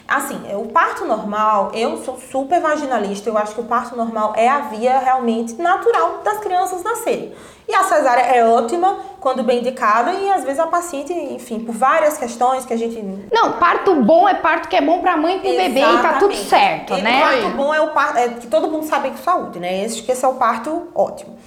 Assim, 0.07 0.39
o 0.55 0.67
parto 0.67 1.03
normal, 1.03 1.71
eu 1.73 1.97
sou 1.97 2.17
super 2.17 2.61
vaginalista, 2.61 3.29
eu 3.29 3.37
acho 3.37 3.53
que 3.53 3.59
o 3.59 3.65
parto 3.65 3.93
normal 3.93 4.31
é 4.37 4.47
a 4.47 4.61
via 4.61 4.99
realmente 4.99 5.61
natural 5.61 6.21
das 6.23 6.37
crianças 6.37 6.81
nascerem. 6.81 7.33
E 7.67 7.75
a 7.75 7.83
cesárea 7.83 8.21
é 8.21 8.47
ótima 8.47 8.97
quando 9.19 9.43
bem 9.43 9.59
indicada 9.59 10.13
e 10.13 10.29
às 10.31 10.43
vezes 10.43 10.59
a 10.59 10.67
paciente, 10.67 11.11
enfim, 11.11 11.59
por 11.59 11.75
várias 11.75 12.17
questões 12.17 12.65
que 12.65 12.73
a 12.73 12.77
gente. 12.77 12.97
Não, 13.31 13.53
parto 13.53 13.93
bom 13.95 14.27
é 14.27 14.35
parto 14.35 14.69
que 14.69 14.75
é 14.75 14.81
bom 14.81 15.01
pra 15.01 15.17
mãe 15.17 15.35
e 15.35 15.39
pro 15.39 15.49
Exatamente. 15.49 15.73
bebê 15.73 15.93
e 15.93 16.01
tá 16.01 16.13
tudo 16.13 16.35
certo, 16.35 16.93
e 16.93 17.01
né? 17.01 17.19
Parto 17.19 17.49
bom 17.57 17.73
é 17.73 17.81
o 17.81 17.89
parto, 17.89 18.17
é 18.17 18.29
que 18.29 18.47
todo 18.47 18.69
mundo 18.69 18.85
sabe 18.85 19.11
que 19.11 19.19
saúde, 19.19 19.59
né? 19.59 19.83
Esse, 19.83 20.01
que 20.01 20.11
esse 20.11 20.23
é 20.23 20.27
o 20.27 20.35
parto 20.35 20.87
ótimo. 20.95 21.37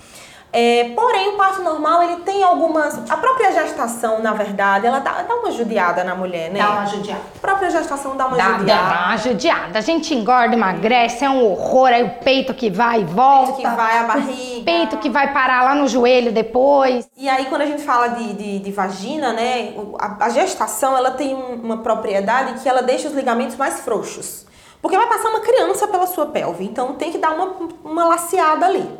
É, 0.52 0.90
porém, 0.96 1.28
o 1.28 1.36
parto 1.36 1.62
normal, 1.62 2.02
ele 2.02 2.16
tem 2.22 2.42
algumas... 2.42 2.98
A 3.08 3.16
própria 3.16 3.52
gestação, 3.52 4.20
na 4.20 4.32
verdade, 4.32 4.84
ela 4.84 4.98
dá, 4.98 5.22
dá 5.22 5.34
uma 5.36 5.50
judiada 5.52 6.02
na 6.02 6.14
mulher, 6.14 6.50
né? 6.50 6.58
Dá 6.58 6.70
uma 6.70 6.86
judiada. 6.86 7.20
A 7.36 7.38
própria 7.38 7.70
gestação 7.70 8.16
dá 8.16 8.26
uma 8.26 8.36
dá, 8.36 8.58
judiada. 8.58 8.94
Dá 8.94 9.06
uma 9.06 9.16
judiada. 9.16 9.78
A 9.78 9.82
gente 9.82 10.12
engorda, 10.12 10.54
emagrece, 10.54 11.24
é 11.24 11.30
um 11.30 11.44
horror. 11.44 11.88
Aí 11.88 12.02
o 12.02 12.10
peito 12.24 12.52
que 12.52 12.68
vai 12.68 13.02
e 13.02 13.04
volta. 13.04 13.52
O 13.52 13.54
peito 13.54 13.70
que 13.70 13.76
vai, 13.76 13.98
a 13.98 14.02
barriga. 14.02 14.64
peito 14.64 14.96
que 14.98 15.08
vai 15.08 15.32
parar 15.32 15.62
lá 15.62 15.74
no 15.74 15.86
joelho 15.86 16.32
depois. 16.32 17.08
E 17.16 17.28
aí, 17.28 17.46
quando 17.46 17.62
a 17.62 17.66
gente 17.66 17.82
fala 17.82 18.08
de, 18.08 18.32
de, 18.32 18.58
de 18.58 18.72
vagina, 18.72 19.32
né? 19.32 19.74
A, 20.00 20.26
a, 20.26 20.28
gestação, 20.30 20.96
ela 20.96 21.12
tem 21.12 21.32
uma 21.32 21.78
propriedade 21.78 22.60
que 22.60 22.68
ela 22.68 22.82
deixa 22.82 23.06
os 23.06 23.14
ligamentos 23.14 23.56
mais 23.56 23.80
frouxos. 23.80 24.46
Porque 24.82 24.96
vai 24.96 25.06
passar 25.06 25.28
uma 25.28 25.40
criança 25.40 25.86
pela 25.86 26.06
sua 26.06 26.26
pelve. 26.26 26.64
Então, 26.64 26.94
tem 26.94 27.12
que 27.12 27.18
dar 27.18 27.32
uma, 27.32 27.52
uma 27.84 28.04
laceada 28.04 28.66
ali. 28.66 28.99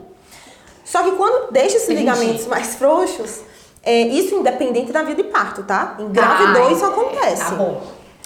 Só 0.85 1.03
que 1.03 1.12
quando 1.12 1.50
deixa 1.50 1.77
esses 1.77 1.88
Entendi. 1.88 2.00
ligamentos 2.00 2.47
mais 2.47 2.75
frouxos, 2.75 3.41
é, 3.82 4.03
isso 4.03 4.35
independente 4.35 4.93
da 4.93 5.03
vida 5.03 5.23
de 5.23 5.29
parto, 5.29 5.62
tá? 5.62 5.97
Em 5.99 6.09
grávida 6.09 6.67
ah, 6.67 6.73
isso 6.73 6.85
acontece. 6.85 7.44
Tá 7.44 7.50
bom. 7.53 7.82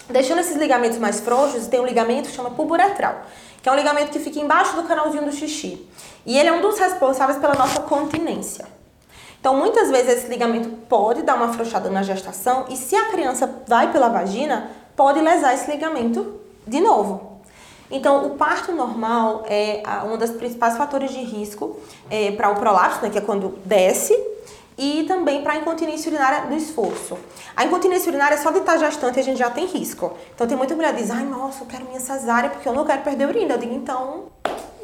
Deixando 0.09 0.39
esses 0.39 0.55
ligamentos 0.55 0.97
mais 0.97 1.19
frouxos, 1.19 1.67
tem 1.67 1.79
um 1.79 1.85
ligamento 1.85 2.29
que 2.29 2.35
chama 2.35 2.51
puburetral, 2.51 3.21
que 3.61 3.67
é 3.67 3.71
um 3.71 3.75
ligamento 3.75 4.11
que 4.11 4.19
fica 4.19 4.39
embaixo 4.39 4.75
do 4.75 4.83
canalzinho 4.83 5.25
do 5.25 5.31
xixi. 5.31 5.87
E 6.25 6.37
ele 6.37 6.49
é 6.49 6.53
um 6.53 6.61
dos 6.61 6.77
responsáveis 6.77 7.39
pela 7.39 7.55
nossa 7.55 7.81
continência. 7.81 8.65
Então, 9.39 9.55
muitas 9.55 9.91
vezes 9.91 10.17
esse 10.17 10.27
ligamento 10.27 10.69
pode 10.89 11.21
dar 11.21 11.35
uma 11.35 11.45
afrouxada 11.45 11.89
na 11.89 12.01
gestação 12.01 12.65
e 12.69 12.75
se 12.75 12.95
a 12.95 13.05
criança 13.09 13.61
vai 13.67 13.91
pela 13.91 14.09
vagina, 14.09 14.71
pode 14.95 15.21
lesar 15.21 15.53
esse 15.53 15.69
ligamento 15.69 16.39
de 16.67 16.79
novo. 16.79 17.34
Então, 17.95 18.25
o 18.25 18.31
parto 18.31 18.73
normal 18.73 19.45
é 19.47 19.81
um 20.03 20.17
dos 20.17 20.31
principais 20.31 20.75
fatores 20.75 21.11
de 21.11 21.21
risco 21.21 21.79
é, 22.11 22.29
para 22.31 22.49
o 22.49 22.55
prolapso, 22.55 23.01
né, 23.01 23.09
que 23.09 23.17
é 23.17 23.21
quando 23.21 23.57
desce, 23.63 24.13
e 24.77 25.05
também 25.07 25.41
para 25.41 25.53
a 25.53 25.55
incontinência 25.55 26.09
urinária 26.09 26.41
do 26.41 26.55
esforço. 26.55 27.17
A 27.55 27.63
incontinência 27.63 28.09
urinária, 28.09 28.37
só 28.37 28.51
de 28.51 28.59
estar 28.59 28.75
gestante, 28.75 29.17
a 29.17 29.23
gente 29.23 29.37
já 29.37 29.49
tem 29.49 29.65
risco. 29.65 30.11
Então, 30.35 30.45
tem 30.45 30.57
muita 30.57 30.75
mulher 30.75 30.93
que 30.93 31.03
diz, 31.03 31.09
ai, 31.09 31.23
nossa, 31.23 31.63
eu 31.63 31.67
quero 31.67 31.85
minha 31.85 32.01
cesárea 32.01 32.49
porque 32.49 32.67
eu 32.67 32.73
não 32.73 32.83
quero 32.83 33.01
perder 33.01 33.29
urina. 33.29 33.53
Eu 33.53 33.57
digo, 33.59 33.73
então... 33.73 34.25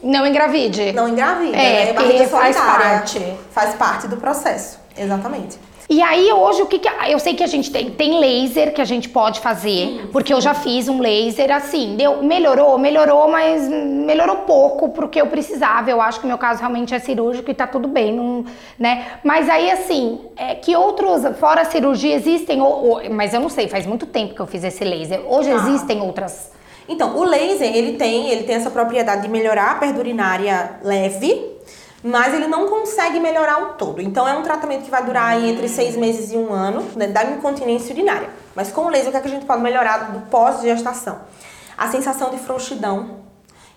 Não 0.01 0.25
engravide. 0.25 0.93
Não 0.93 1.09
engravide. 1.09 1.53
É, 1.53 1.87
né? 1.87 1.93
porque 1.93 2.27
faz 2.27 2.55
parte. 2.55 3.37
Faz 3.51 3.75
parte 3.75 4.07
do 4.07 4.15
processo, 4.15 4.79
exatamente. 4.97 5.59
E 5.91 6.01
aí 6.01 6.31
hoje 6.31 6.61
o 6.61 6.67
que, 6.67 6.79
que 6.79 6.87
eu 7.09 7.19
sei 7.19 7.33
que 7.33 7.43
a 7.43 7.47
gente 7.47 7.69
tem 7.69 7.89
tem 7.91 8.17
laser 8.17 8.73
que 8.73 8.79
a 8.79 8.85
gente 8.85 9.09
pode 9.09 9.41
fazer, 9.41 9.87
sim, 9.87 10.07
porque 10.09 10.29
sim. 10.29 10.33
eu 10.35 10.39
já 10.39 10.53
fiz 10.53 10.87
um 10.87 11.01
laser 11.01 11.53
assim, 11.53 11.97
deu 11.97 12.23
melhorou, 12.23 12.77
melhorou, 12.77 13.29
mas 13.29 13.67
melhorou 13.67 14.37
pouco 14.37 14.87
porque 14.91 15.19
eu 15.19 15.27
precisava. 15.27 15.91
Eu 15.91 16.01
acho 16.01 16.21
que 16.21 16.25
o 16.25 16.29
meu 16.29 16.37
caso 16.37 16.61
realmente 16.61 16.95
é 16.95 16.99
cirúrgico 16.99 17.51
e 17.51 17.53
tá 17.53 17.67
tudo 17.67 17.89
bem, 17.89 18.13
não, 18.13 18.45
né? 18.79 19.05
Mas 19.21 19.49
aí 19.49 19.69
assim, 19.69 20.21
é, 20.37 20.55
que 20.55 20.73
outros 20.77 21.23
fora 21.37 21.63
a 21.63 21.65
cirurgia 21.65 22.15
existem, 22.15 22.61
ou, 22.61 22.87
ou, 22.87 23.09
mas 23.11 23.33
eu 23.33 23.41
não 23.41 23.49
sei, 23.49 23.67
faz 23.67 23.85
muito 23.85 24.05
tempo 24.05 24.33
que 24.33 24.39
eu 24.39 24.47
fiz 24.47 24.63
esse 24.63 24.85
laser. 24.85 25.21
Hoje 25.27 25.51
ah. 25.51 25.55
existem 25.55 26.01
outras 26.01 26.51
então, 26.91 27.17
o 27.17 27.23
laser, 27.23 27.73
ele 27.73 27.93
tem, 27.93 28.29
ele 28.29 28.43
tem 28.43 28.55
essa 28.55 28.69
propriedade 28.69 29.21
de 29.21 29.29
melhorar 29.29 29.71
a 29.71 29.75
perda 29.75 29.97
urinária 29.97 30.71
leve, 30.83 31.50
mas 32.03 32.33
ele 32.33 32.47
não 32.47 32.67
consegue 32.67 33.19
melhorar 33.19 33.61
o 33.61 33.65
todo. 33.73 34.01
Então 34.01 34.27
é 34.27 34.33
um 34.33 34.41
tratamento 34.41 34.83
que 34.83 34.91
vai 34.91 35.03
durar 35.03 35.33
aí 35.33 35.49
entre 35.49 35.67
seis 35.67 35.95
meses 35.95 36.31
e 36.31 36.37
um 36.37 36.51
ano, 36.51 36.83
né, 36.95 37.07
da 37.07 37.23
incontinência 37.23 37.93
urinária. 37.93 38.29
Mas 38.55 38.71
com 38.71 38.81
o 38.81 38.89
laser, 38.89 39.09
o 39.09 39.11
que, 39.11 39.17
é 39.17 39.21
que 39.21 39.27
a 39.27 39.31
gente 39.31 39.45
pode 39.45 39.61
melhorar 39.61 40.11
do 40.11 40.21
pós-gestação? 40.27 41.19
A 41.77 41.87
sensação 41.89 42.29
de 42.29 42.37
frouxidão, 42.37 43.21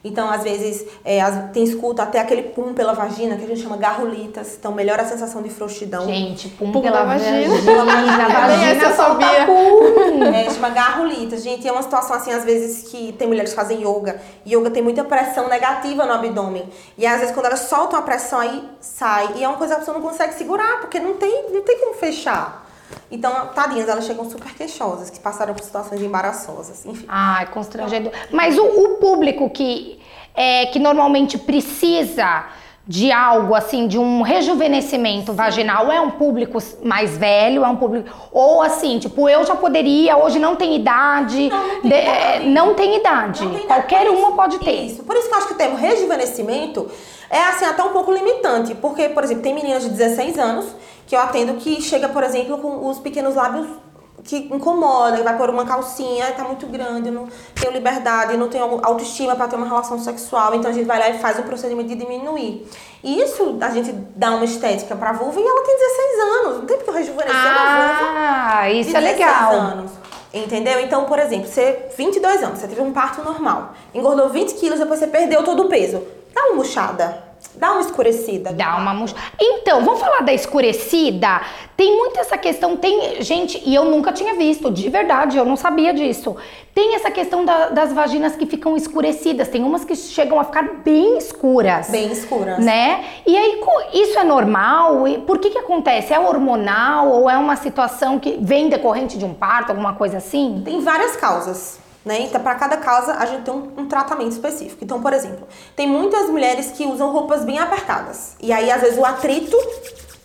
então, 0.04 0.30
às 0.30 0.42
vezes, 0.42 0.84
é, 1.02 1.24
tem 1.54 1.64
escuta 1.64 2.02
até 2.02 2.20
aquele 2.20 2.42
pum 2.42 2.74
pela 2.74 2.92
vagina, 2.92 3.36
que 3.36 3.44
a 3.44 3.46
gente 3.46 3.62
chama 3.62 3.78
garrulitas. 3.78 4.54
Então, 4.58 4.70
melhora 4.70 5.00
a 5.00 5.06
sensação 5.06 5.40
de 5.40 5.48
frouxidão. 5.48 6.04
Gente, 6.04 6.50
pum, 6.50 6.70
pum 6.70 6.82
pela 6.82 7.04
vagina. 7.04 7.48
vagina. 7.48 7.62
Pela 7.64 7.84
vagina, 7.86 8.28
vagina 8.28 8.92
sabia. 8.92 9.46
Pum. 9.46 10.24
É, 10.24 10.50
chama 10.50 10.68
garrulitas. 10.68 11.42
Gente, 11.42 11.66
é 11.66 11.72
uma 11.72 11.82
situação 11.82 12.14
assim, 12.16 12.30
às 12.30 12.44
vezes, 12.44 12.90
que 12.90 13.12
tem 13.12 13.26
mulheres 13.26 13.50
que 13.50 13.56
fazem 13.56 13.80
yoga. 13.80 14.20
Yoga 14.46 14.70
tem 14.70 14.82
muita 14.82 15.02
pressão 15.02 15.48
negativa 15.48 16.04
no 16.04 16.12
abdômen. 16.12 16.68
E 16.98 17.06
às 17.06 17.20
vezes, 17.20 17.34
quando 17.34 17.46
elas 17.46 17.60
soltam 17.60 17.98
a 17.98 18.02
pressão, 18.02 18.40
aí 18.40 18.62
sai. 18.80 19.30
E 19.36 19.44
é 19.44 19.48
uma 19.48 19.56
coisa 19.56 19.74
que 19.74 19.76
a 19.76 19.84
pessoa 19.84 19.98
não 19.98 20.06
consegue 20.06 20.34
segurar, 20.34 20.80
porque 20.82 21.00
não 21.00 21.14
tem, 21.14 21.50
não 21.50 21.62
tem 21.62 21.80
como 21.80 21.94
fechar. 21.94 22.63
Então, 23.10 23.32
tadinhas, 23.54 23.88
elas 23.88 24.04
chegam 24.06 24.28
super 24.28 24.52
queixosas, 24.54 25.10
que 25.10 25.20
passaram 25.20 25.54
por 25.54 25.62
situações 25.62 26.02
embaraçosas, 26.02 26.84
enfim. 26.84 27.04
Ai, 27.08 27.46
constrangedor. 27.46 28.12
Mas 28.30 28.58
o, 28.58 28.64
o 28.64 28.88
público 28.96 29.48
que, 29.50 30.00
é, 30.34 30.66
que 30.66 30.78
normalmente 30.78 31.38
precisa 31.38 32.44
de 32.86 33.10
algo 33.10 33.54
assim, 33.54 33.88
de 33.88 33.98
um 33.98 34.20
rejuvenescimento 34.20 35.32
vaginal, 35.32 35.90
é 35.90 35.98
um 36.00 36.10
público 36.10 36.58
mais 36.82 37.16
velho, 37.16 37.64
é 37.64 37.68
um 37.68 37.76
público. 37.76 38.10
Ou 38.30 38.60
assim, 38.60 38.98
tipo, 38.98 39.26
eu 39.26 39.44
já 39.46 39.56
poderia, 39.56 40.18
hoje 40.18 40.38
não 40.38 40.54
tem 40.54 40.76
idade. 40.76 41.48
Não, 41.48 41.66
não 41.66 41.80
tem 41.80 41.90
de- 41.90 41.96
idade. 41.96 42.46
não 42.50 42.74
tem 42.74 42.96
idade. 42.96 43.44
Não 43.44 43.54
tem 43.54 43.66
Qualquer 43.66 44.10
uma 44.10 44.32
pode 44.32 44.58
ter. 44.58 44.84
Isso. 44.84 45.02
Por 45.02 45.16
isso 45.16 45.28
que 45.28 45.34
eu 45.34 45.38
acho 45.38 45.46
que 45.48 45.54
o 45.54 45.56
termo 45.56 45.76
rejuvenescimento 45.76 46.90
é 47.30 47.42
assim 47.44 47.64
até 47.64 47.82
um 47.82 47.88
pouco 47.88 48.12
limitante, 48.12 48.74
porque, 48.74 49.08
por 49.08 49.24
exemplo, 49.24 49.42
tem 49.42 49.54
meninas 49.54 49.82
de 49.82 49.88
16 49.88 50.38
anos 50.38 50.66
que 51.14 51.16
eu 51.16 51.20
atendo 51.20 51.54
que 51.54 51.80
chega, 51.80 52.08
por 52.08 52.24
exemplo, 52.24 52.58
com 52.58 52.88
os 52.88 52.98
pequenos 52.98 53.36
lábios 53.36 53.68
que 54.24 54.36
incomoda, 54.52 55.22
vai 55.22 55.36
por 55.36 55.48
uma 55.50 55.64
calcinha, 55.64 56.32
tá 56.32 56.42
muito 56.44 56.66
grande, 56.66 57.10
não 57.10 57.28
tenho 57.54 57.72
liberdade, 57.72 58.36
não 58.36 58.48
tenho 58.48 58.80
autoestima 58.82 59.36
para 59.36 59.46
ter 59.46 59.54
uma 59.54 59.66
relação 59.66 59.98
sexual, 59.98 60.54
então 60.54 60.70
a 60.70 60.74
gente 60.74 60.86
vai 60.86 60.98
lá 60.98 61.10
e 61.10 61.18
faz 61.18 61.38
um 61.38 61.42
procedimento 61.42 61.88
de 61.88 61.94
diminuir. 61.94 62.66
E 63.02 63.20
isso 63.22 63.58
a 63.60 63.68
gente 63.68 63.92
dá 64.16 64.30
uma 64.30 64.44
estética 64.44 64.96
pra 64.96 65.12
vulva 65.12 65.38
e 65.38 65.44
ela 65.44 65.62
tem 65.62 65.76
16 65.76 66.20
anos, 66.20 66.58
não 66.60 66.66
tem 66.66 66.76
porque 66.78 66.90
rejuvenescer 66.90 67.36
uma 67.36 67.98
vulva 67.98 68.12
Ah, 68.16 68.70
isso 68.72 68.96
é 68.96 69.00
16 69.00 69.04
legal. 69.04 69.52
anos. 69.52 69.90
Entendeu? 70.32 70.80
Então, 70.80 71.04
por 71.04 71.20
exemplo, 71.20 71.46
você, 71.46 71.90
22 71.96 72.42
anos, 72.42 72.58
você 72.58 72.66
teve 72.66 72.80
um 72.80 72.92
parto 72.92 73.22
normal, 73.22 73.72
engordou 73.94 74.30
20 74.30 74.54
quilos, 74.54 74.80
depois 74.80 74.98
você 74.98 75.06
perdeu 75.06 75.44
todo 75.44 75.64
o 75.64 75.68
peso. 75.68 76.02
Dá 76.34 76.46
uma 76.46 76.56
murchada, 76.56 77.22
dá 77.56 77.72
uma 77.72 77.80
escurecida. 77.80 78.52
Dá 78.52 78.76
uma 78.76 78.92
murcha. 78.94 79.14
Então, 79.40 79.84
vamos 79.84 80.00
falar 80.00 80.20
da 80.22 80.32
escurecida? 80.32 81.40
Tem 81.76 81.96
muito 81.96 82.18
essa 82.20 82.38
questão, 82.38 82.76
tem 82.76 83.20
gente, 83.22 83.60
e 83.66 83.74
eu 83.74 83.84
nunca 83.84 84.12
tinha 84.12 84.34
visto, 84.34 84.70
de 84.70 84.88
verdade, 84.88 85.36
eu 85.36 85.44
não 85.44 85.56
sabia 85.56 85.92
disso. 85.92 86.36
Tem 86.72 86.94
essa 86.94 87.10
questão 87.10 87.44
da- 87.44 87.68
das 87.70 87.92
vaginas 87.92 88.36
que 88.36 88.46
ficam 88.46 88.76
escurecidas, 88.76 89.48
tem 89.48 89.62
umas 89.62 89.84
que 89.84 89.94
chegam 89.96 90.38
a 90.38 90.44
ficar 90.44 90.62
bem 90.84 91.18
escuras. 91.18 91.88
Bem 91.90 92.10
escuras. 92.12 92.58
Né? 92.64 93.04
E 93.26 93.36
aí, 93.36 93.60
isso 93.92 94.18
é 94.18 94.24
normal? 94.24 95.06
E 95.08 95.18
por 95.18 95.38
que 95.38 95.50
que 95.50 95.58
acontece? 95.58 96.12
É 96.12 96.18
hormonal 96.18 97.08
ou 97.10 97.28
é 97.28 97.36
uma 97.36 97.56
situação 97.56 98.18
que 98.18 98.38
vem 98.40 98.68
decorrente 98.68 99.18
de 99.18 99.24
um 99.24 99.34
parto, 99.34 99.70
alguma 99.70 99.94
coisa 99.94 100.18
assim? 100.18 100.62
Tem 100.64 100.80
várias 100.80 101.16
causas. 101.16 101.80
Né? 102.04 102.22
Então, 102.22 102.40
para 102.40 102.54
cada 102.56 102.76
causa, 102.76 103.14
a 103.14 103.24
gente 103.24 103.44
tem 103.44 103.54
um, 103.54 103.72
um 103.78 103.88
tratamento 103.88 104.32
específico. 104.32 104.84
Então, 104.84 105.00
por 105.00 105.12
exemplo, 105.12 105.48
tem 105.74 105.86
muitas 105.86 106.28
mulheres 106.28 106.70
que 106.72 106.84
usam 106.84 107.10
roupas 107.10 107.44
bem 107.44 107.58
apertadas. 107.58 108.36
E 108.40 108.52
aí, 108.52 108.70
às 108.70 108.82
vezes, 108.82 108.98
o 108.98 109.04
atrito 109.04 109.56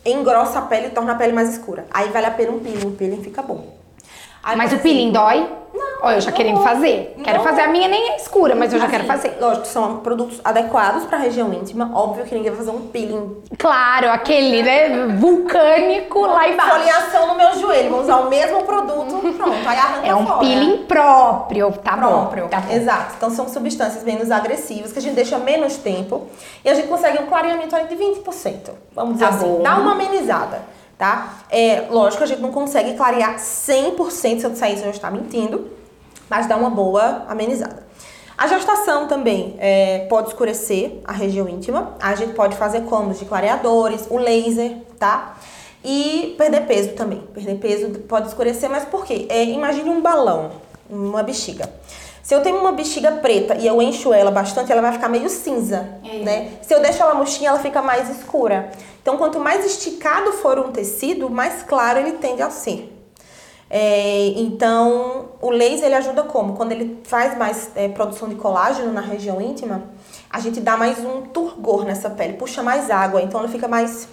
engrossa 0.04 0.58
a 0.58 0.62
pele 0.62 0.88
e 0.88 0.90
torna 0.90 1.12
a 1.12 1.14
pele 1.14 1.32
mais 1.32 1.48
escura. 1.48 1.86
Aí 1.90 2.10
vale 2.10 2.26
a 2.26 2.30
pena 2.30 2.52
um 2.52 2.60
peeling, 2.60 2.86
o 2.86 2.92
peeling 2.92 3.22
fica 3.22 3.40
bom. 3.40 3.78
Aí, 4.42 4.56
Mas 4.56 4.72
o 4.72 4.78
peeling 4.78 5.10
dói? 5.10 5.59
Não, 5.80 6.08
Ó, 6.08 6.10
eu 6.12 6.20
já 6.20 6.30
não 6.30 6.36
querendo 6.36 6.62
fazer. 6.62 7.14
Não 7.16 7.24
Quero 7.24 7.40
fazer. 7.42 7.60
A 7.62 7.68
minha 7.68 7.88
nem 7.88 8.10
é 8.10 8.16
escura, 8.16 8.54
mas 8.54 8.72
eu 8.72 8.78
já 8.78 8.86
quero 8.88 9.02
Assim, 9.10 9.28
fazer. 9.28 9.36
Lógico, 9.40 9.66
são 9.66 9.96
produtos 9.98 10.40
adequados 10.44 11.04
para 11.04 11.18
a 11.18 11.20
região 11.20 11.52
íntima. 11.52 11.90
Óbvio 11.94 12.24
que 12.24 12.34
ninguém 12.34 12.50
vai 12.50 12.58
fazer 12.58 12.70
um 12.70 12.80
peeling. 12.88 13.36
Claro, 13.58 14.10
aquele, 14.10 14.62
né, 14.62 15.06
vulcânico 15.18 16.20
lá 16.20 16.48
embaixo. 16.48 16.70
Foliação 16.72 17.26
no 17.28 17.34
meu 17.34 17.52
joelho. 17.54 17.90
Vou 17.90 18.00
usar 18.00 18.16
o 18.16 18.28
mesmo 18.30 18.62
produto. 18.64 19.20
Pronto, 19.36 19.68
aí 19.68 19.76
arranca 19.78 20.06
É 20.06 20.14
um 20.14 20.26
fora. 20.26 20.38
peeling 20.40 20.84
próprio, 20.84 21.72
tá 21.72 21.96
próprio. 21.96 22.44
bom. 22.44 22.48
Tá 22.48 22.60
bom. 22.60 22.72
Exato. 22.72 23.14
Então 23.16 23.30
são 23.30 23.48
substâncias 23.48 24.02
menos 24.04 24.30
agressivas 24.30 24.92
que 24.92 24.98
a 24.98 25.02
gente 25.02 25.14
deixa 25.14 25.38
menos 25.38 25.76
tempo 25.76 26.26
e 26.64 26.68
a 26.70 26.74
gente 26.74 26.88
consegue 26.88 27.22
um 27.22 27.26
clareamento 27.26 27.70
de 27.88 27.94
20%. 27.96 28.70
Vamos 28.94 29.14
dizer 29.14 29.26
Tá 29.26 29.30
assim, 29.34 29.46
bom. 29.46 29.62
dá 29.62 29.76
uma 29.76 29.92
amenizada, 29.92 30.60
tá? 31.00 31.38
É, 31.48 31.86
lógico, 31.88 32.22
a 32.22 32.26
gente 32.26 32.42
não 32.42 32.52
consegue 32.52 32.92
clarear 32.92 33.36
100%, 33.36 34.10
se 34.10 34.44
eu 34.44 34.50
disser 34.50 34.74
isso 34.74 34.84
eu 34.84 34.90
estar 34.90 35.10
mentindo, 35.10 35.70
mas 36.28 36.46
dá 36.46 36.58
uma 36.58 36.68
boa 36.68 37.24
amenizada. 37.26 37.88
A 38.36 38.46
gestação 38.46 39.08
também 39.08 39.56
é, 39.58 40.06
pode 40.10 40.28
escurecer 40.28 41.00
a 41.04 41.12
região 41.12 41.48
íntima. 41.48 41.94
A 42.00 42.14
gente 42.14 42.34
pode 42.34 42.54
fazer 42.56 42.82
combos 42.82 43.18
de 43.18 43.24
clareadores, 43.24 44.06
o 44.10 44.18
laser, 44.18 44.76
tá? 44.98 45.36
E 45.82 46.34
perder 46.36 46.66
peso 46.66 46.90
também. 46.90 47.20
Perder 47.32 47.54
peso 47.56 47.88
pode 48.00 48.28
escurecer, 48.28 48.68
mas 48.68 48.84
por 48.84 49.06
quê? 49.06 49.26
É, 49.30 49.42
imagine 49.44 49.88
um 49.88 50.02
balão, 50.02 50.52
uma 50.88 51.22
bexiga. 51.22 51.70
Se 52.22 52.34
eu 52.34 52.42
tenho 52.42 52.58
uma 52.58 52.72
bexiga 52.72 53.12
preta 53.12 53.56
e 53.56 53.66
eu 53.66 53.80
encho 53.80 54.12
ela 54.12 54.30
bastante, 54.30 54.70
ela 54.70 54.82
vai 54.82 54.92
ficar 54.92 55.08
meio 55.08 55.28
cinza, 55.30 55.88
né? 56.22 56.52
Se 56.62 56.74
eu 56.74 56.80
deixo 56.80 57.02
ela 57.02 57.14
murchinha, 57.14 57.48
ela 57.48 57.58
fica 57.58 57.80
mais 57.80 58.08
escura. 58.10 58.70
Então, 59.02 59.16
quanto 59.16 59.38
mais 59.40 59.64
esticado 59.64 60.32
for 60.32 60.58
um 60.58 60.70
tecido, 60.72 61.30
mais 61.30 61.62
claro 61.62 61.98
ele 61.98 62.12
tende 62.12 62.42
a 62.42 62.50
ser. 62.50 62.96
É, 63.72 64.32
então, 64.36 65.28
o 65.40 65.48
laser 65.48 65.86
ele 65.86 65.94
ajuda 65.94 66.24
como? 66.24 66.54
Quando 66.54 66.72
ele 66.72 67.00
faz 67.04 67.38
mais 67.38 67.70
é, 67.76 67.88
produção 67.88 68.28
de 68.28 68.34
colágeno 68.34 68.92
na 68.92 69.00
região 69.00 69.40
íntima, 69.40 69.84
a 70.28 70.40
gente 70.40 70.60
dá 70.60 70.76
mais 70.76 70.98
um 71.04 71.22
turgor 71.22 71.84
nessa 71.84 72.10
pele, 72.10 72.32
puxa 72.32 72.64
mais 72.64 72.90
água, 72.90 73.22
então 73.22 73.38
ela 73.38 73.48
fica 73.48 73.68
mais, 73.68 74.08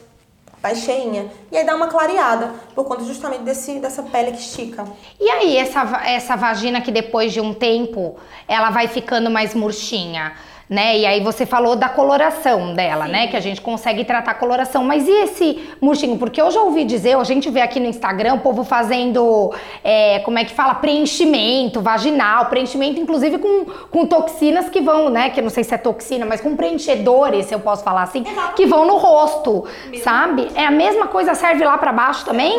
mais 0.62 0.78
cheinha. 0.80 1.32
E 1.52 1.58
aí 1.58 1.66
dá 1.66 1.76
uma 1.76 1.88
clareada, 1.88 2.54
por 2.76 2.86
conta 2.86 3.04
justamente 3.04 3.42
desse, 3.42 3.80
dessa 3.80 4.04
pele 4.04 4.32
que 4.32 4.40
estica. 4.40 4.86
E 5.20 5.28
aí, 5.28 5.58
essa, 5.58 5.82
essa 6.06 6.36
vagina 6.36 6.80
que 6.80 6.92
depois 6.92 7.34
de 7.34 7.42
um 7.42 7.52
tempo 7.52 8.16
ela 8.48 8.70
vai 8.70 8.88
ficando 8.88 9.32
mais 9.32 9.56
murchinha, 9.56 10.34
né? 10.70 10.98
E 10.98 11.06
aí 11.06 11.22
você 11.22 11.46
falou 11.46 11.76
da 11.76 11.88
coloração 11.88 12.74
dela, 12.74 13.08
né? 13.08 13.28
Que 13.28 13.38
a 13.38 13.40
gente 13.40 13.62
consegue 13.62 14.04
tratar 14.04 14.32
a 14.32 14.34
coloração. 14.34 14.84
Mas 14.84 15.08
e 15.08 15.12
esse 15.12 15.70
murchinho? 15.80 16.18
Porque 16.18 16.42
eu 16.42 16.52
já 16.52 16.62
ouvi 16.62 16.84
dizer, 16.84 17.16
a 17.18 17.24
gente 17.24 17.50
vê 17.50 17.62
aqui 17.62 17.80
no 17.80 17.86
Instagram 17.86 18.36
o 18.36 18.40
povo 18.40 18.64
fazendo, 18.64 19.54
é, 19.84 20.20
como 20.20 20.38
é 20.38 20.44
que 20.44 20.54
fala? 20.54 20.76
Preenchimento 20.76 21.80
vaginal, 21.80 22.48
preenchimento 22.48 23.00
inclusive 23.00 23.38
com, 23.38 23.66
com 23.90 24.06
toxinas 24.06 24.70
que 24.70 24.82
vão, 24.82 25.10
né? 25.10 25.30
Que 25.30 25.40
eu 25.40 25.44
não 25.44 25.50
sei 25.50 25.64
se 25.64 25.74
é 25.74 25.78
toxina, 25.78 26.26
mas 26.26 26.42
com 26.42 26.56
preenchedores, 26.56 27.46
se 27.46 27.56
eu 27.56 27.60
posso 27.60 27.84
falar 27.84 28.04
assim, 28.04 28.26
que 28.56 28.66
vão 28.66 28.86
no 28.86 28.98
rosto, 28.98 29.66
sabe? 30.04 30.48
É 30.54 30.66
a 30.66 30.72
mesma 30.72 31.08
coisa, 31.08 31.34
serve 31.34 31.64
lá 31.64 31.78
pra 31.78 31.94
baixo 31.94 32.26
também? 32.26 32.58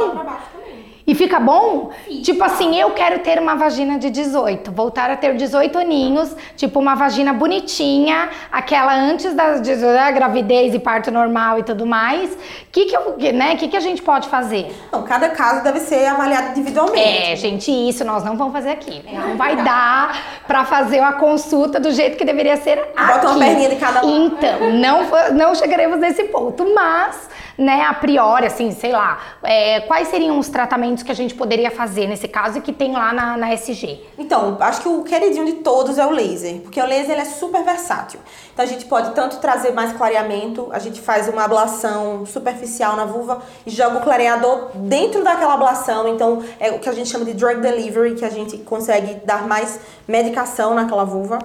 E 1.09 1.15
fica 1.15 1.41
bom? 1.41 1.91
Tipo 2.23 2.45
assim, 2.45 2.79
eu 2.79 2.91
quero 2.91 3.21
ter 3.21 3.39
uma 3.39 3.55
vagina 3.55 3.99
de 3.99 4.11
18, 4.11 4.71
voltar 4.71 5.11
a 5.11 5.17
ter 5.17 5.35
18 5.35 5.79
aninhos, 5.79 6.37
tipo 6.55 6.79
uma 6.79 6.95
vagina 6.95 7.33
bonitinha, 7.33 8.29
aquela 8.53 8.95
antes 8.95 9.33
da, 9.33 9.57
da 9.57 10.11
gravidez 10.11 10.75
e 10.75 10.79
parto 10.79 11.11
normal 11.11 11.61
e 11.61 11.63
tudo 11.63 11.87
mais. 11.87 12.37
Que 12.71 12.85
que, 12.85 12.95
eu, 12.95 13.17
né, 13.33 13.57
que 13.57 13.69
que 13.69 13.77
a 13.79 13.81
gente 13.81 14.03
pode 14.03 14.29
fazer? 14.29 14.71
Então, 14.89 15.03
cada 15.05 15.31
caso 15.31 15.65
deve 15.65 15.81
ser 15.81 16.05
avaliado 16.09 16.51
individualmente. 16.51 17.01
É, 17.01 17.35
gente, 17.37 17.71
isso 17.71 18.05
nós 18.05 18.23
não 18.23 18.37
vamos 18.37 18.53
fazer 18.53 18.73
aqui. 18.73 19.03
Não 19.11 19.35
vai 19.39 19.57
dar 19.57 20.43
pra 20.47 20.67
fazer 20.67 21.01
uma 21.01 21.15
consulta 21.15 21.81
do 21.81 21.91
jeito 21.91 22.19
que 22.19 22.25
deveria 22.25 22.59
ser 22.59 22.79
aqui. 22.81 23.07
Bota 23.07 23.31
uma 23.31 23.39
perninha 23.39 23.71
de 23.71 23.77
cada 23.77 24.03
lado. 24.03 24.11
Então, 24.11 24.73
não, 24.75 25.33
não 25.33 25.55
chegaremos 25.55 25.99
nesse 25.99 26.25
ponto, 26.25 26.67
mas, 26.75 27.31
né, 27.59 27.83
a 27.83 27.93
priori, 27.93 28.47
assim, 28.47 28.71
sei 28.71 28.93
lá, 28.93 29.19
é, 29.43 29.81
quais 29.81 30.07
seriam 30.09 30.39
os 30.39 30.49
tratamentos 30.49 31.03
que 31.03 31.11
a 31.11 31.15
gente 31.15 31.35
poderia 31.35 31.73
fazer 31.73 32.07
nesse 32.07 32.29
caso 32.29 32.59
e 32.59 32.61
que 32.61 32.73
tem 32.73 32.93
lá 32.93 33.13
na, 33.13 33.37
na 33.37 33.53
SG? 33.53 34.01
Então, 34.17 34.57
acho 34.61 34.81
que 34.83 34.89
o 34.89 35.03
queridinho 35.03 35.45
de 35.45 35.55
todos 35.55 35.99
é 35.99 36.07
o 36.07 36.11
laser, 36.11 36.61
porque 36.61 36.81
o 36.81 36.87
laser 36.87 37.11
ele 37.11 37.23
é 37.23 37.25
super 37.25 37.65
versátil. 37.65 38.21
Então 38.53 38.65
a 38.65 38.69
gente 38.69 38.85
pode 38.87 39.13
tanto 39.13 39.39
trazer 39.39 39.73
mais 39.73 39.93
clareamento, 39.93 40.69
a 40.73 40.79
gente 40.79 41.01
faz 41.01 41.29
uma 41.29 41.45
ablação 41.45 42.25
superficial 42.27 42.95
na 42.95 43.05
vulva 43.05 43.41
e 43.67 43.71
joga 43.71 43.99
o 43.99 44.01
clareador 44.03 44.71
dentro 44.75 45.25
daquela 45.25 45.55
ablação. 45.55 46.09
Então 46.09 46.43
é 46.61 46.71
o 46.71 46.79
que 46.79 46.89
a 46.89 46.93
gente 46.93 47.09
chama 47.09 47.25
de 47.25 47.35
drug 47.35 47.61
delivery, 47.61 48.15
que 48.15 48.25
a 48.25 48.31
gente 48.31 48.59
consegue 48.59 49.15
dar 49.25 49.47
mais 49.47 49.81
medicação 50.07 50.75
naquela 50.75 51.05
vulva. 51.05 51.39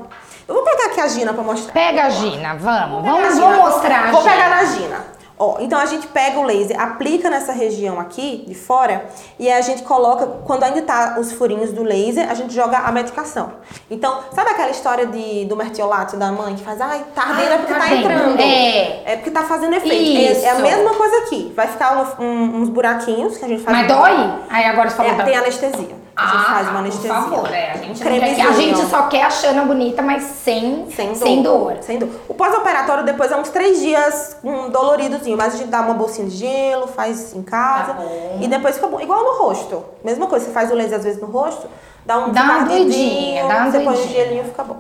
Eu 0.48 0.56
vou 0.56 0.64
pegar 0.64 0.88
aqui 0.88 1.00
a 1.00 1.08
Gina 1.08 1.34
pra 1.34 1.44
mostrar. 1.44 1.74
Pega 1.74 2.04
a 2.06 2.10
Gina, 2.10 2.56
vamos, 2.56 3.04
vamos, 3.04 3.38
vamos 3.38 3.58
mostrar. 3.58 4.12
Vou 4.12 4.24
pegar 4.24 4.50
na 4.50 4.66
Gina. 4.66 5.23
Ó, 5.46 5.58
então 5.60 5.78
a 5.78 5.86
gente 5.86 6.08
pega 6.08 6.40
o 6.40 6.44
laser, 6.44 6.80
aplica 6.80 7.30
nessa 7.30 7.52
região 7.52 8.00
aqui 8.00 8.46
de 8.48 8.56
fora 8.56 9.06
e 9.38 9.50
aí 9.50 9.58
a 9.58 9.62
gente 9.62 9.84
coloca, 9.84 10.26
quando 10.46 10.64
ainda 10.64 10.82
tá 10.84 11.18
os 11.20 11.34
furinhos 11.34 11.74
do 11.74 11.84
laser, 11.84 12.30
a 12.32 12.34
gente 12.34 12.54
joga 12.54 12.78
a 12.78 12.92
medicação. 12.94 13.52
Então, 13.92 14.20
sabe 14.34 14.52
aquela 14.52 14.70
história 14.70 15.06
de, 15.06 15.44
do 15.46 15.56
mertiolato 15.58 16.16
da 16.16 16.32
mãe 16.32 16.56
que 16.56 16.64
faz, 16.64 16.80
ai, 16.80 17.04
tá 17.14 17.24
ardendo 17.24 17.52
é 17.54 17.58
porque 17.58 17.74
tá 17.74 17.80
tá, 17.80 17.94
entrando. 17.94 18.40
É. 18.40 19.02
É 19.14 19.16
porque 19.18 19.32
tá 19.32 19.44
fazendo 19.44 19.76
efeito. 19.76 20.44
É- 20.44 20.46
É, 20.46 20.50
a 20.52 20.56
mesma 20.60 20.94
coisa 20.94 21.18
aqui. 21.18 21.52
Vai 21.56 21.68
ficar 21.68 22.16
um- 22.20 22.24
um- 22.24 22.62
uns 22.62 22.70
buraquinhos 22.70 23.38
que 23.38 23.44
a 23.44 23.48
gente 23.48 23.62
faz. 23.64 23.78
Mas 23.78 23.88
dói? 23.88 24.34
Aí 24.50 24.66
agora 24.66 24.90
você 24.90 24.96
falou 24.96 25.12
É, 25.12 25.24
tem 25.24 25.36
anestesia. 25.36 26.03
A 26.16 26.28
gente 26.28 26.46
faz 26.46 26.70
uma 26.70 26.80
anestesia. 26.80 27.12
Ah, 27.14 27.22
Por 27.24 27.30
favor, 27.32 27.52
é, 27.54 27.72
a 27.72 27.78
gente, 27.78 28.02
Um 28.02 28.06
quer 28.06 28.36
que- 28.36 28.42
a 28.42 28.52
gente 28.52 28.86
só 28.86 29.04
quer 29.08 29.24
a 29.24 29.30
Xana 29.32 29.64
bonita, 29.66 30.02
mas 30.02 30.24
sem, 30.24 30.86
Sem 30.92 31.08
dor. 31.08 31.16
sem 31.18 31.42
dor. 31.42 31.78
Sem 31.82 32.00
dor. 32.00 32.10
O 32.30 32.34
pós-operatório 32.36 33.04
depois 33.04 33.32
é 33.32 33.36
uns 33.36 33.50
três 33.50 33.80
dias 33.82 34.38
um 34.44 34.70
doloridozinho, 34.70 35.36
mas 35.38 35.56
a 35.56 35.58
gente 35.58 35.70
dá 35.70 35.82
uma 35.82 35.96
bolsinha 35.96 36.28
de 36.28 36.36
gelo, 36.38 36.88
faz 36.88 37.34
em 37.36 37.42
casa 37.42 37.94
bom. 37.94 38.38
e 38.42 38.48
depois 38.48 38.76
fica 38.76 38.88
bom. 38.88 39.00
Igual 39.02 39.24
no 39.24 39.40
rosto. 39.44 39.84
Mesma 40.04 40.28
coisa, 40.28 40.46
você 40.46 40.52
faz 40.52 40.72
o 40.72 40.76
laser 40.76 41.00
às 41.00 41.04
vezes 41.04 41.20
no 41.20 41.28
rosto, 41.28 41.68
dá 42.06 42.20
um 42.20 42.32
Dá 42.32 42.44
uma 42.44 42.64
doidinha, 42.66 43.48
dá 43.48 43.58
uma 43.58 43.72
você 43.72 43.80
põe 43.80 43.94
o 43.94 43.98
doidinha. 43.98 44.24
gelinho 44.26 44.44
fica 44.46 44.64
bom. 44.64 44.78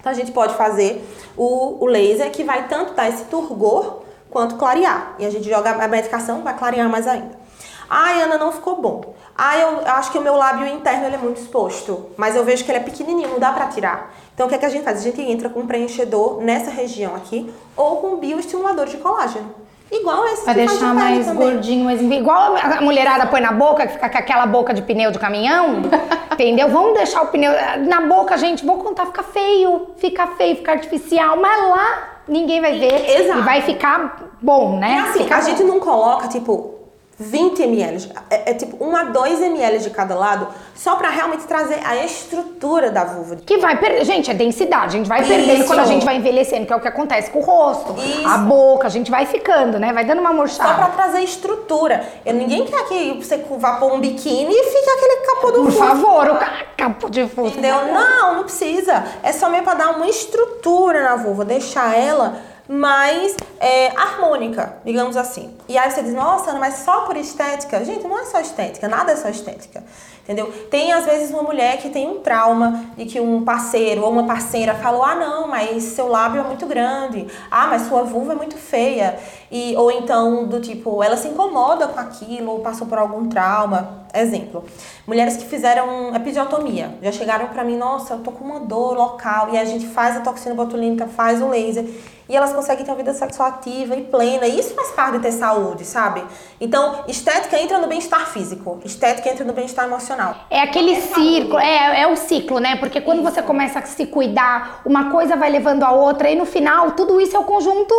Então 0.00 0.10
a 0.10 0.14
gente 0.14 0.32
pode 0.32 0.54
fazer 0.54 1.04
o, 1.36 1.78
o 1.84 1.86
laser 1.86 2.30
que 2.32 2.42
vai 2.42 2.66
tanto 2.68 2.92
dar 2.94 3.08
esse 3.08 3.24
turgor 3.24 3.98
quanto 4.30 4.56
clarear. 4.56 5.14
E 5.18 5.24
a 5.26 5.30
gente 5.30 5.48
joga 5.48 5.70
a 5.70 5.88
medicação, 5.88 6.42
vai 6.42 6.54
clarear 6.56 6.88
mais 6.88 7.06
ainda. 7.06 7.45
Ai, 7.88 8.22
Ana, 8.22 8.36
não 8.38 8.50
ficou 8.52 8.80
bom. 8.80 9.14
Ai, 9.36 9.62
eu 9.62 9.80
acho 9.86 10.10
que 10.10 10.18
o 10.18 10.22
meu 10.22 10.34
lábio 10.34 10.66
interno 10.66 11.06
ele 11.06 11.14
é 11.14 11.18
muito 11.18 11.40
exposto, 11.40 12.06
mas 12.16 12.34
eu 12.34 12.44
vejo 12.44 12.64
que 12.64 12.70
ele 12.70 12.78
é 12.78 12.82
pequenininho, 12.82 13.28
não 13.28 13.38
dá 13.38 13.52
pra 13.52 13.66
tirar. 13.66 14.12
Então, 14.34 14.46
o 14.46 14.48
que, 14.48 14.54
é 14.54 14.58
que 14.58 14.66
a 14.66 14.68
gente 14.68 14.82
faz? 14.84 14.98
A 14.98 15.02
gente 15.02 15.20
entra 15.22 15.48
com 15.48 15.60
um 15.60 15.66
preenchedor 15.66 16.40
nessa 16.42 16.70
região 16.70 17.14
aqui 17.14 17.52
ou 17.76 17.96
com 17.96 18.08
um 18.08 18.16
bioestimulador 18.16 18.86
de 18.86 18.96
colágeno. 18.96 19.54
Igual 19.90 20.26
esse 20.26 20.42
Pra 20.42 20.52
deixar 20.52 20.92
mais 20.92 21.26
também. 21.26 21.50
gordinho, 21.52 21.84
mais 21.84 22.02
igual 22.02 22.56
a 22.56 22.80
mulherada 22.80 23.26
põe 23.28 23.40
na 23.40 23.52
boca, 23.52 23.86
que 23.86 23.92
fica 23.92 24.08
com 24.08 24.18
aquela 24.18 24.44
boca 24.44 24.74
de 24.74 24.82
pneu 24.82 25.12
de 25.12 25.18
caminhão. 25.18 25.82
entendeu? 26.32 26.68
Vamos 26.70 26.94
deixar 26.94 27.22
o 27.22 27.28
pneu 27.28 27.52
na 27.86 28.00
boca, 28.00 28.36
gente. 28.36 28.66
Vou 28.66 28.78
contar, 28.78 29.06
fica 29.06 29.22
feio, 29.22 29.88
fica 29.96 30.26
feio, 30.28 30.56
fica 30.56 30.72
artificial, 30.72 31.36
mas 31.36 31.68
lá 31.68 32.08
ninguém 32.26 32.60
vai 32.60 32.78
ver 32.78 33.20
Exato. 33.20 33.38
e 33.38 33.42
vai 33.42 33.62
ficar 33.62 34.24
bom, 34.42 34.76
né? 34.78 34.96
E 34.96 35.08
assim, 35.10 35.22
Fica 35.22 35.36
a 35.36 35.38
bom. 35.40 35.44
gente 35.46 35.62
não 35.62 35.78
coloca, 35.78 36.26
tipo, 36.26 36.74
20 37.18 37.62
ml. 37.62 38.12
É, 38.28 38.50
é 38.50 38.54
tipo 38.54 38.76
1 38.84 38.96
a 38.96 39.04
2 39.04 39.40
ml 39.42 39.78
de 39.78 39.90
cada 39.90 40.14
lado, 40.14 40.48
só 40.74 40.96
pra 40.96 41.08
realmente 41.08 41.44
trazer 41.44 41.80
a 41.84 41.96
estrutura 42.04 42.90
da 42.90 43.04
vulva. 43.04 43.36
Que 43.36 43.56
vai 43.58 43.78
perder. 43.78 44.04
Gente, 44.04 44.30
é 44.30 44.34
densidade. 44.34 44.94
A 44.96 44.98
gente 44.98 45.08
vai 45.08 45.20
Isso. 45.20 45.28
perdendo 45.30 45.64
quando 45.66 45.78
a 45.80 45.84
gente 45.86 46.04
vai 46.04 46.16
envelhecendo, 46.16 46.66
que 46.66 46.72
é 46.72 46.76
o 46.76 46.80
que 46.80 46.88
acontece 46.88 47.30
com 47.30 47.38
o 47.38 47.42
rosto, 47.42 47.94
Isso. 47.98 48.26
a 48.28 48.38
boca, 48.38 48.86
a 48.86 48.90
gente 48.90 49.10
vai 49.10 49.24
ficando, 49.24 49.78
né? 49.78 49.92
Vai 49.92 50.04
dando 50.04 50.20
uma 50.20 50.30
Só 50.30 50.34
murchada. 50.36 50.74
pra 50.74 50.88
trazer 50.88 51.20
estrutura. 51.20 52.04
E 52.24 52.32
ninguém 52.32 52.66
quer 52.66 52.84
que 52.84 53.14
você 53.24 53.38
vá 53.58 53.74
pôr 53.76 53.92
um 53.94 54.00
biquíni 54.00 54.52
e 54.54 54.64
fique 54.64 54.90
aquele 54.90 55.16
capô 55.26 55.50
do 55.52 55.62
Por 55.64 55.72
fundo. 55.72 55.86
favor, 55.86 56.28
o 56.30 56.36
ca- 56.36 56.64
capo 56.76 57.10
de 57.10 57.26
fundo. 57.28 57.48
Entendeu? 57.48 57.92
Não, 57.92 58.34
não 58.36 58.42
precisa. 58.44 59.04
É 59.22 59.32
só 59.32 59.48
mesmo 59.48 59.64
pra 59.64 59.74
dar 59.74 59.90
uma 59.96 60.06
estrutura 60.06 61.02
na 61.02 61.16
vulva, 61.16 61.44
deixar 61.44 61.96
ela 61.98 62.36
mais 62.68 63.36
é, 63.60 63.88
harmônica, 63.96 64.76
digamos 64.84 65.16
assim. 65.16 65.54
E 65.68 65.78
aí 65.78 65.90
você 65.90 66.02
diz, 66.02 66.14
nossa, 66.14 66.52
mas 66.54 66.78
só 66.78 67.02
por 67.02 67.16
estética? 67.16 67.84
Gente, 67.84 68.06
não 68.06 68.18
é 68.18 68.24
só 68.24 68.40
estética, 68.40 68.88
nada 68.88 69.12
é 69.12 69.16
só 69.16 69.28
estética. 69.28 69.84
Entendeu? 70.26 70.52
Tem 70.68 70.92
às 70.92 71.04
vezes 71.04 71.30
uma 71.30 71.44
mulher 71.44 71.78
que 71.78 71.88
tem 71.88 72.08
um 72.08 72.18
trauma 72.18 72.84
de 72.96 73.04
que 73.04 73.20
um 73.20 73.44
parceiro 73.44 74.02
ou 74.02 74.10
uma 74.10 74.24
parceira 74.26 74.74
falou: 74.74 75.04
ah, 75.04 75.14
não, 75.14 75.46
mas 75.46 75.84
seu 75.84 76.08
lábio 76.08 76.40
é 76.40 76.44
muito 76.44 76.66
grande, 76.66 77.28
ah, 77.48 77.68
mas 77.68 77.82
sua 77.82 78.02
vulva 78.02 78.32
é 78.32 78.34
muito 78.34 78.56
feia. 78.56 79.16
E, 79.52 79.76
ou 79.76 79.88
então, 79.88 80.44
do 80.48 80.60
tipo, 80.60 81.00
ela 81.00 81.16
se 81.16 81.28
incomoda 81.28 81.86
com 81.86 82.00
aquilo 82.00 82.50
ou 82.50 82.58
passou 82.58 82.88
por 82.88 82.98
algum 82.98 83.28
trauma. 83.28 84.04
Exemplo, 84.12 84.64
mulheres 85.06 85.36
que 85.36 85.44
fizeram 85.44 86.12
episiotomia 86.12 86.98
já 87.00 87.12
chegaram 87.12 87.46
pra 87.46 87.62
mim: 87.62 87.76
nossa, 87.76 88.14
eu 88.14 88.18
tô 88.18 88.32
com 88.32 88.44
uma 88.44 88.58
dor 88.58 88.96
local, 88.96 89.50
e 89.52 89.58
a 89.58 89.64
gente 89.64 89.86
faz 89.86 90.16
a 90.16 90.20
toxina 90.22 90.56
botulínica, 90.56 91.06
faz 91.06 91.40
o 91.40 91.46
laser. 91.46 91.84
E 92.28 92.36
elas 92.36 92.52
conseguem 92.52 92.84
ter 92.84 92.90
uma 92.90 92.96
vida 92.96 93.12
sexual 93.14 93.48
ativa 93.48 93.94
e 93.94 94.02
plena. 94.02 94.46
E 94.46 94.58
isso 94.58 94.74
faz 94.74 94.90
parte 94.90 95.18
de 95.18 95.22
ter 95.22 95.32
saúde, 95.32 95.84
sabe? 95.84 96.24
Então, 96.60 97.04
estética 97.06 97.58
entra 97.58 97.78
no 97.78 97.86
bem-estar 97.86 98.26
físico. 98.26 98.80
Estética 98.84 99.28
entra 99.28 99.44
no 99.44 99.52
bem-estar 99.52 99.84
emocional. 99.84 100.34
É 100.50 100.60
aquele 100.60 100.96
círculo, 101.00 101.58
é, 101.58 102.02
é 102.02 102.06
o 102.06 102.16
ciclo, 102.16 102.58
né? 102.58 102.76
Porque 102.76 103.00
quando 103.00 103.22
você 103.22 103.42
começa 103.42 103.78
a 103.78 103.82
se 103.82 104.06
cuidar, 104.06 104.82
uma 104.84 105.10
coisa 105.10 105.36
vai 105.36 105.50
levando 105.50 105.84
a 105.84 105.92
outra, 105.92 106.28
e 106.28 106.34
no 106.34 106.44
final, 106.44 106.92
tudo 106.92 107.20
isso 107.20 107.36
é 107.36 107.38
o 107.38 107.44
conjunto, 107.44 107.94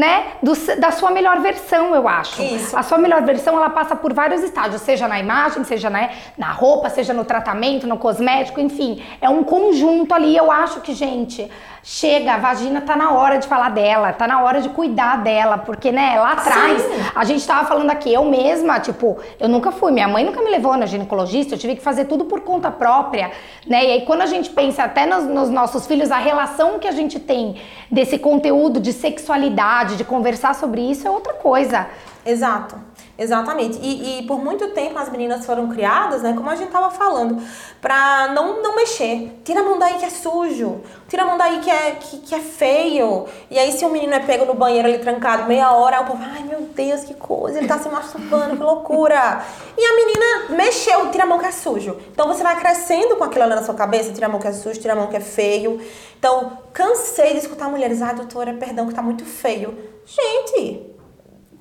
né? 0.00 0.14
do- 0.42 0.54
da 0.80 0.90
sua 0.90 1.10
melhor 1.10 1.40
versão, 1.40 1.94
eu 1.94 2.08
acho. 2.08 2.40
Isso. 2.42 2.76
A 2.76 2.82
sua 2.82 2.96
melhor 2.98 3.22
versão, 3.22 3.56
ela 3.56 3.68
passa 3.70 3.94
por 3.94 4.12
vários 4.14 4.42
estágios, 4.42 4.80
seja 4.82 5.06
na 5.06 5.18
imagem, 5.20 5.62
seja 5.64 5.90
né, 5.90 6.10
na 6.38 6.50
roupa, 6.52 6.88
seja 6.88 7.12
no 7.12 7.24
tratamento, 7.24 7.86
no 7.86 7.98
cosmético, 7.98 8.58
enfim. 8.60 9.02
É 9.20 9.28
um 9.28 9.42
conjunto 9.44 10.14
ali, 10.14 10.34
eu 10.36 10.50
acho 10.50 10.80
que, 10.80 10.94
gente, 10.94 11.50
chega, 11.82 12.34
a 12.34 12.38
vagina 12.38 12.80
tá 12.80 12.94
na 12.96 13.10
hora 13.12 13.36
de 13.38 13.46
falar 13.46 13.70
dela, 13.70 14.12
tá 14.12 14.26
na 14.26 14.42
hora 14.42 14.60
de 14.60 14.68
cuidar 14.70 15.18
dela, 15.22 15.58
porque, 15.58 15.90
né, 15.92 16.18
lá 16.18 16.32
atrás, 16.32 16.80
Sim. 16.82 16.88
a 17.14 17.24
gente 17.24 17.46
tava 17.46 17.66
falando 17.66 17.90
aqui, 17.90 18.12
eu 18.12 18.24
mesma, 18.24 18.80
tipo, 18.80 19.18
eu 19.38 19.48
nunca 19.48 19.70
fui, 19.72 19.90
minha 19.92 20.08
mãe 20.08 20.24
nunca 20.24 20.40
me 20.42 20.50
levou 20.50 20.76
na 20.76 20.86
ginecologista, 20.86 21.54
eu 21.54 21.58
tive 21.58 21.76
que 21.76 21.82
fazer 21.82 22.04
tudo 22.06 22.24
por 22.24 22.40
conta 22.40 22.70
própria, 22.70 23.30
né? 23.66 23.84
E 23.84 23.90
aí 23.92 24.00
quando 24.06 24.22
a 24.22 24.26
gente 24.26 24.48
pensa 24.50 24.84
até 24.84 25.04
nos, 25.06 25.24
nos 25.24 25.50
nossos 25.50 25.86
filhos, 25.86 26.10
a 26.10 26.18
relação 26.18 26.78
que 26.78 26.88
a 26.88 26.92
gente 26.92 27.18
tem 27.18 27.56
desse 27.90 28.18
conteúdo 28.18 28.78
de 28.80 28.92
sexualidade, 28.92 29.89
de 29.96 30.04
conversar 30.04 30.54
sobre 30.54 30.80
isso 30.80 31.06
é 31.06 31.10
outra 31.10 31.34
coisa. 31.34 31.86
Exato, 32.24 32.76
exatamente. 33.20 33.78
E, 33.82 34.20
e 34.20 34.26
por 34.26 34.42
muito 34.42 34.68
tempo 34.68 34.98
as 34.98 35.10
meninas 35.10 35.44
foram 35.44 35.68
criadas, 35.68 36.22
né, 36.22 36.32
como 36.34 36.48
a 36.48 36.56
gente 36.56 36.70
tava 36.70 36.90
falando, 36.90 37.40
pra 37.80 38.28
não, 38.34 38.62
não 38.62 38.74
mexer. 38.74 39.40
Tira 39.44 39.60
a 39.60 39.62
mão 39.62 39.78
daí 39.78 39.98
que 39.98 40.06
é 40.06 40.10
sujo, 40.10 40.80
tira 41.06 41.22
a 41.22 41.26
mão 41.26 41.36
daí 41.36 41.60
que 41.60 41.70
é, 41.70 41.92
que, 41.92 42.18
que 42.18 42.34
é 42.34 42.40
feio. 42.40 43.26
E 43.50 43.58
aí 43.58 43.70
se 43.72 43.84
o 43.84 43.90
menino 43.90 44.14
é 44.14 44.20
pego 44.20 44.46
no 44.46 44.54
banheiro 44.54 44.88
ali 44.88 44.98
trancado 44.98 45.46
meia 45.46 45.70
hora, 45.72 46.00
o 46.00 46.06
povo, 46.06 46.22
ai 46.22 46.42
meu 46.44 46.62
Deus, 46.62 47.04
que 47.04 47.14
coisa, 47.14 47.58
ele 47.58 47.68
tá 47.68 47.78
se 47.78 47.88
masturbando, 47.88 48.56
que 48.56 48.62
loucura. 48.62 49.44
E 49.76 49.84
a 49.84 49.96
menina 49.96 50.56
mexeu, 50.56 51.10
tira 51.10 51.24
a 51.24 51.26
mão 51.26 51.38
que 51.38 51.46
é 51.46 51.52
sujo. 51.52 51.98
Então 52.10 52.26
você 52.26 52.42
vai 52.42 52.58
crescendo 52.58 53.16
com 53.16 53.24
aquilo 53.24 53.44
ali 53.44 53.54
na 53.54 53.62
sua 53.62 53.74
cabeça, 53.74 54.12
tira 54.12 54.26
a 54.26 54.28
mão 54.30 54.40
que 54.40 54.48
é 54.48 54.52
sujo, 54.52 54.80
tira 54.80 54.94
a 54.94 54.96
mão 54.96 55.08
que 55.08 55.16
é 55.16 55.20
feio. 55.20 55.78
Então, 56.18 56.58
cansei 56.72 57.32
de 57.32 57.38
escutar 57.38 57.70
mulheres, 57.70 58.02
ah, 58.02 58.12
doutora, 58.12 58.52
perdão 58.52 58.86
que 58.86 58.94
tá 58.94 59.02
muito 59.02 59.24
feio. 59.24 59.74
Gente, 60.04 60.90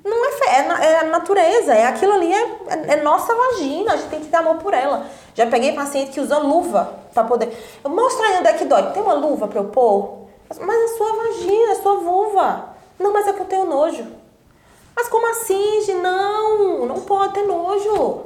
não 0.10 0.26
é 0.26 0.32
fé, 0.32 0.45
é, 0.50 0.91
é 0.91 1.00
a 1.00 1.04
natureza, 1.06 1.74
é 1.74 1.86
aquilo 1.86 2.13
ali, 2.13 2.34
é, 2.34 2.41
é, 2.67 2.93
é 2.93 3.04
nossa 3.04 3.34
vagina, 3.34 3.93
a 3.93 3.98
gente 3.98 4.10
tem 4.10 4.19
que 4.19 4.28
ter 4.28 4.38
amor 4.38 4.58
por 4.58 4.74
ela. 4.74 5.06
Já 5.36 5.48
peguei 5.48 5.74
paciente 5.74 6.12
que 6.12 6.19
usa 6.19 6.38
luva 6.38 6.93
pra 7.13 7.24
poder. 7.24 7.56
Eu 7.84 7.89
mostro 7.89 8.24
aí 8.26 8.39
onde 8.39 8.48
é 8.48 8.54
que 8.54 8.65
dói. 8.65 8.91
Tem 8.91 9.02
uma 9.02 9.13
luva 9.13 9.48
pra 9.48 9.60
eu 9.60 9.65
pôr? 9.65 10.28
Mas 10.60 10.82
é 10.82 10.88
sua 10.98 11.13
vagina, 11.13 11.72
é 11.72 11.76
sua 11.76 11.95
vulva. 11.98 12.69
Não, 12.98 13.13
mas 13.13 13.28
é 13.28 13.34
que 13.34 13.39
eu 13.39 13.45
tenho 13.45 13.65
nojo. 13.65 14.06
Mas 14.95 15.08
como 15.08 15.26
assim, 15.28 15.82
gente? 15.82 16.00
Não, 16.00 16.86
não 16.86 17.00
pode 17.02 17.34
ter 17.34 17.43
nojo. 17.43 18.26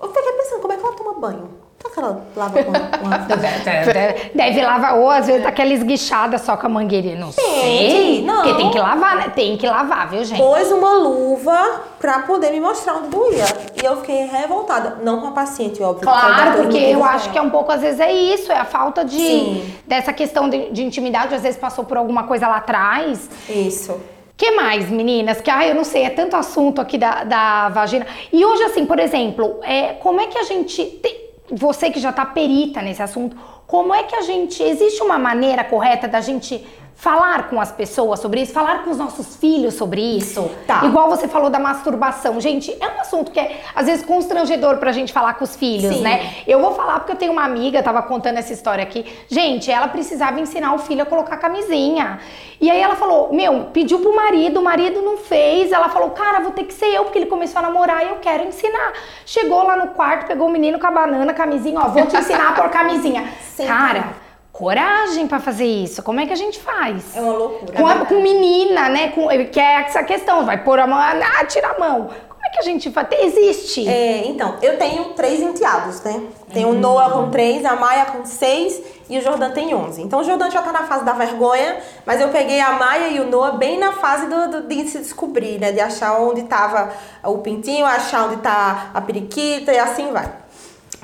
Eu 0.00 0.08
fiquei 0.08 0.32
pensando, 0.32 0.60
como 0.60 0.72
é 0.72 0.76
que 0.76 0.84
ela 0.84 0.96
toma 0.96 1.14
banho? 1.14 1.53
Será 1.84 1.90
que 1.92 1.98
ela 2.00 2.26
lava 2.34 2.62
com 2.64 2.72
com 2.72 3.08
a... 3.08 3.18
Deve 4.34 4.62
lavar, 4.62 4.98
ou 4.98 5.10
às 5.10 5.26
vezes 5.26 5.42
daquela 5.42 5.72
esguichada 5.72 6.38
só 6.38 6.56
com 6.56 6.66
a 6.66 6.68
mangueirinha, 6.68 7.16
não 7.16 7.30
sei. 7.30 7.44
Gente, 7.90 8.22
não. 8.22 8.42
Porque 8.42 8.54
tem 8.54 8.70
que 8.70 8.78
lavar, 8.78 9.16
né? 9.16 9.32
Tem 9.34 9.56
que 9.56 9.66
lavar, 9.66 10.08
viu, 10.08 10.24
gente? 10.24 10.38
pôs 10.38 10.72
uma 10.72 10.94
luva 10.94 11.82
pra 12.00 12.20
poder 12.20 12.50
me 12.50 12.60
mostrar 12.60 12.94
onde 12.94 13.08
doía. 13.08 13.44
E 13.80 13.84
eu 13.84 13.96
fiquei 13.98 14.26
revoltada. 14.26 14.98
Não 15.02 15.20
com 15.20 15.28
a 15.28 15.30
paciente, 15.32 15.82
óbvio. 15.82 16.02
Claro, 16.08 16.62
porque 16.62 16.78
eu 16.78 17.04
acho 17.04 17.30
que 17.30 17.38
é 17.38 17.42
um 17.42 17.50
pouco, 17.50 17.70
às 17.70 17.80
vezes, 17.80 18.00
é 18.00 18.12
isso, 18.12 18.50
é 18.50 18.58
a 18.58 18.64
falta 18.64 19.04
de 19.04 19.16
Sim. 19.16 19.74
dessa 19.86 20.12
questão 20.12 20.48
de, 20.48 20.70
de 20.70 20.82
intimidade, 20.82 21.34
às 21.34 21.42
vezes 21.42 21.58
passou 21.58 21.84
por 21.84 21.96
alguma 21.96 22.24
coisa 22.24 22.48
lá 22.48 22.56
atrás. 22.56 23.28
Isso. 23.48 24.00
que 24.36 24.50
mais, 24.52 24.90
meninas? 24.90 25.40
Que, 25.40 25.50
ai, 25.50 25.70
eu 25.70 25.74
não 25.74 25.84
sei, 25.84 26.04
é 26.04 26.10
tanto 26.10 26.34
assunto 26.36 26.80
aqui 26.80 26.98
da, 26.98 27.24
da 27.24 27.68
vagina. 27.68 28.06
E 28.32 28.44
hoje, 28.44 28.62
assim, 28.64 28.84
por 28.84 28.98
exemplo, 28.98 29.60
é, 29.62 29.92
como 29.94 30.20
é 30.20 30.26
que 30.26 30.38
a 30.38 30.42
gente. 30.42 30.82
tem- 30.84 31.23
você 31.50 31.90
que 31.90 32.00
já 32.00 32.12
tá 32.12 32.24
perita 32.24 32.80
nesse 32.80 33.02
assunto, 33.02 33.36
como 33.66 33.94
é 33.94 34.02
que 34.02 34.14
a 34.14 34.22
gente. 34.22 34.62
Existe 34.62 35.02
uma 35.02 35.18
maneira 35.18 35.64
correta 35.64 36.08
da 36.08 36.20
gente 36.20 36.64
falar 36.94 37.48
com 37.48 37.60
as 37.60 37.72
pessoas 37.72 38.20
sobre 38.20 38.40
isso, 38.40 38.52
falar 38.52 38.84
com 38.84 38.90
os 38.90 38.96
nossos 38.96 39.36
filhos 39.36 39.74
sobre 39.74 40.00
isso? 40.00 40.50
Tá. 40.66 40.84
Igual 40.84 41.08
você 41.08 41.28
falou 41.28 41.50
da 41.50 41.58
masturbação. 41.58 42.40
Gente, 42.40 42.74
é 42.80 42.86
um 42.86 43.00
assunto 43.00 43.30
que 43.30 43.40
é, 43.40 43.60
às 43.74 43.86
vezes, 43.86 44.04
constrangedor 44.04 44.78
pra 44.78 44.92
gente 44.92 45.12
falar 45.12 45.34
com 45.34 45.44
os 45.44 45.56
filhos, 45.56 45.96
Sim. 45.96 46.02
né? 46.02 46.34
Eu 46.46 46.60
vou 46.60 46.72
falar 46.72 47.00
porque 47.00 47.12
eu 47.12 47.16
tenho 47.16 47.32
uma 47.32 47.44
amiga, 47.44 47.82
tava 47.82 48.02
contando 48.02 48.38
essa 48.38 48.52
história 48.52 48.82
aqui. 48.82 49.04
Gente, 49.28 49.70
ela 49.70 49.88
precisava 49.88 50.40
ensinar 50.40 50.74
o 50.74 50.78
filho 50.78 51.02
a 51.02 51.06
colocar 51.06 51.36
camisinha. 51.36 52.20
E 52.60 52.70
aí 52.70 52.80
ela 52.80 52.96
falou: 52.96 53.32
Meu, 53.32 53.66
pediu 53.72 53.98
pro 53.98 54.14
marido, 54.14 54.60
o 54.60 54.64
marido 54.64 55.02
não 55.02 55.18
fez. 55.18 55.72
Ela 55.72 55.88
falou: 55.88 56.10
Cara, 56.10 56.40
vou 56.40 56.52
ter 56.52 56.64
que 56.64 56.72
ser 56.72 56.86
eu, 56.86 57.04
porque 57.04 57.18
ele 57.18 57.26
começou 57.26 57.58
a 57.58 57.62
namorar 57.62 58.04
e 58.04 58.08
eu 58.08 58.16
quero 58.16 58.44
ensinar. 58.44 58.92
Chegou 59.26 59.62
lá 59.64 59.76
no 59.76 59.88
quarto, 59.88 60.26
pegou 60.26 60.48
o 60.48 60.50
menino 60.50 60.78
com 60.78 60.86
a 60.86 60.90
banana, 60.90 61.34
camisinha, 61.34 61.80
ó, 61.80 61.88
vou 61.88 62.06
te 62.06 62.16
ensinar 62.16 62.50
a 62.50 62.52
pôr 62.52 62.70
camisinha. 62.70 63.24
Sim. 63.54 63.66
Cara, 63.66 64.23
coragem 64.58 65.26
pra 65.26 65.40
fazer 65.40 65.66
isso. 65.66 66.00
Como 66.00 66.20
é 66.20 66.26
que 66.26 66.32
a 66.32 66.36
gente 66.36 66.60
faz? 66.60 67.16
É 67.16 67.20
uma 67.20 67.32
loucura. 67.32 67.72
Com, 67.72 67.84
a- 67.86 67.94
verdade. 67.94 68.14
com 68.14 68.20
menina, 68.22 68.88
né? 68.88 69.08
Com, 69.08 69.26
que 69.50 69.58
é 69.58 69.80
essa 69.82 70.04
questão, 70.04 70.46
vai 70.46 70.62
pôr 70.62 70.78
a 70.78 70.86
mão, 70.86 70.96
ah, 70.96 71.44
tira 71.44 71.72
a 71.72 71.78
mão. 71.78 72.08
Como 72.28 72.46
é 72.46 72.50
que 72.50 72.58
a 72.60 72.62
gente 72.62 72.88
faz? 72.92 73.08
Existe. 73.10 73.88
É, 73.88 74.28
então, 74.28 74.54
eu 74.62 74.78
tenho 74.78 75.06
três 75.14 75.40
enteados, 75.40 76.00
né? 76.02 76.22
Tenho 76.52 76.68
Uhum. 76.68 76.76
o 76.76 76.78
Noah 76.78 77.10
com 77.10 77.30
três, 77.30 77.64
a 77.64 77.74
Maia 77.74 78.04
com 78.04 78.24
seis 78.24 78.80
e 79.10 79.18
o 79.18 79.20
Jordan 79.22 79.50
tem 79.50 79.74
onze. 79.74 80.00
Então 80.00 80.20
o 80.20 80.22
Jordan 80.24 80.48
já 80.48 80.62
tá 80.62 80.70
na 80.70 80.84
fase 80.84 81.04
da 81.04 81.14
vergonha, 81.14 81.78
mas 82.06 82.20
eu 82.20 82.28
peguei 82.28 82.60
a 82.60 82.74
Maia 82.74 83.08
e 83.08 83.18
o 83.18 83.26
Noah 83.28 83.56
bem 83.56 83.76
na 83.76 83.90
fase 83.90 84.26
do, 84.28 84.48
do- 84.60 84.68
de 84.68 84.86
se 84.88 84.98
descobrir, 84.98 85.58
né? 85.58 85.72
De 85.72 85.80
achar 85.80 86.20
onde 86.20 86.44
tava 86.44 86.92
o 87.24 87.38
pintinho, 87.38 87.84
achar 87.84 88.26
onde 88.28 88.36
tá 88.36 88.90
a 88.94 89.00
periquita 89.00 89.72
e 89.72 89.78
assim 89.80 90.12
vai. 90.12 90.30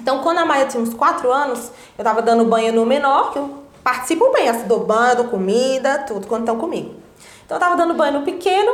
Então, 0.00 0.20
quando 0.22 0.38
a 0.38 0.46
Maia 0.46 0.66
tinha 0.66 0.82
uns 0.82 0.94
quatro 0.94 1.30
anos, 1.30 1.70
eu 2.00 2.04
tava 2.04 2.22
dando 2.22 2.46
banho 2.46 2.72
no 2.72 2.86
menor, 2.86 3.30
que 3.30 3.38
eu 3.38 3.62
participo 3.84 4.32
bem, 4.32 4.48
assim, 4.48 4.66
dou 4.66 4.80
banho, 4.86 5.16
dou 5.16 5.26
comida, 5.26 5.98
tudo, 6.06 6.26
quando 6.26 6.44
estão 6.44 6.56
comigo. 6.58 6.94
Então, 7.44 7.56
eu 7.58 7.60
tava 7.60 7.76
dando 7.76 7.92
banho 7.92 8.20
no 8.20 8.22
pequeno, 8.24 8.72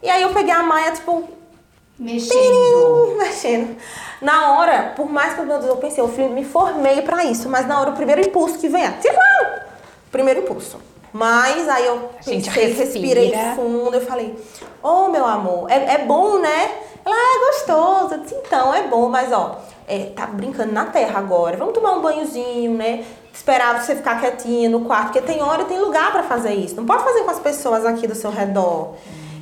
e 0.00 0.08
aí 0.08 0.22
eu 0.22 0.32
peguei 0.32 0.54
a 0.54 0.62
Maia, 0.62 0.92
tipo, 0.92 1.24
Mexendo. 1.98 3.16
mexendo. 3.18 3.76
Na 4.22 4.52
hora, 4.52 4.92
por 4.94 5.10
mais 5.10 5.34
que 5.34 5.42
Deus, 5.42 5.64
eu 5.64 5.76
pensei, 5.78 6.02
eu 6.04 6.08
fui- 6.08 6.28
me 6.28 6.44
formei 6.44 7.02
pra 7.02 7.24
isso, 7.24 7.48
mas 7.48 7.66
na 7.66 7.80
hora 7.80 7.90
o 7.90 7.94
primeiro 7.94 8.20
impulso 8.20 8.58
que 8.58 8.68
vem 8.68 8.84
é, 8.84 8.92
tira 8.92 9.14
a 9.18 9.42
mão! 9.44 9.52
Primeiro 10.12 10.40
impulso. 10.40 10.78
Mas 11.12 11.68
aí 11.68 11.84
eu 11.84 12.10
pensei, 12.24 12.72
respirei 12.74 13.32
fundo, 13.56 13.94
eu 13.96 14.00
falei, 14.06 14.38
ô 14.80 15.08
meu 15.08 15.26
amor, 15.26 15.68
é, 15.68 15.94
é 15.94 15.98
bom, 15.98 16.38
né? 16.38 16.70
Ela 17.08 17.16
é 17.16 17.46
gostoso. 17.50 18.14
Eu 18.14 18.20
disse, 18.20 18.34
então, 18.34 18.74
é 18.74 18.82
bom, 18.82 19.08
mas 19.08 19.32
ó, 19.32 19.58
é, 19.86 20.10
tá 20.14 20.26
brincando 20.26 20.72
na 20.72 20.86
terra 20.86 21.18
agora. 21.18 21.56
Vamos 21.56 21.74
tomar 21.74 21.92
um 21.92 22.02
banhozinho, 22.02 22.74
né? 22.74 23.04
Esperar 23.32 23.80
você 23.80 23.96
ficar 23.96 24.20
quietinha 24.20 24.68
no 24.68 24.80
quarto, 24.80 25.12
porque 25.12 25.22
tem 25.22 25.42
hora 25.42 25.62
e 25.62 25.66
tem 25.66 25.78
lugar 25.80 26.12
para 26.12 26.22
fazer 26.22 26.54
isso. 26.54 26.76
Não 26.76 26.84
pode 26.84 27.02
fazer 27.04 27.22
com 27.22 27.30
as 27.30 27.38
pessoas 27.38 27.86
aqui 27.86 28.06
do 28.06 28.14
seu 28.14 28.30
redor. 28.30 28.94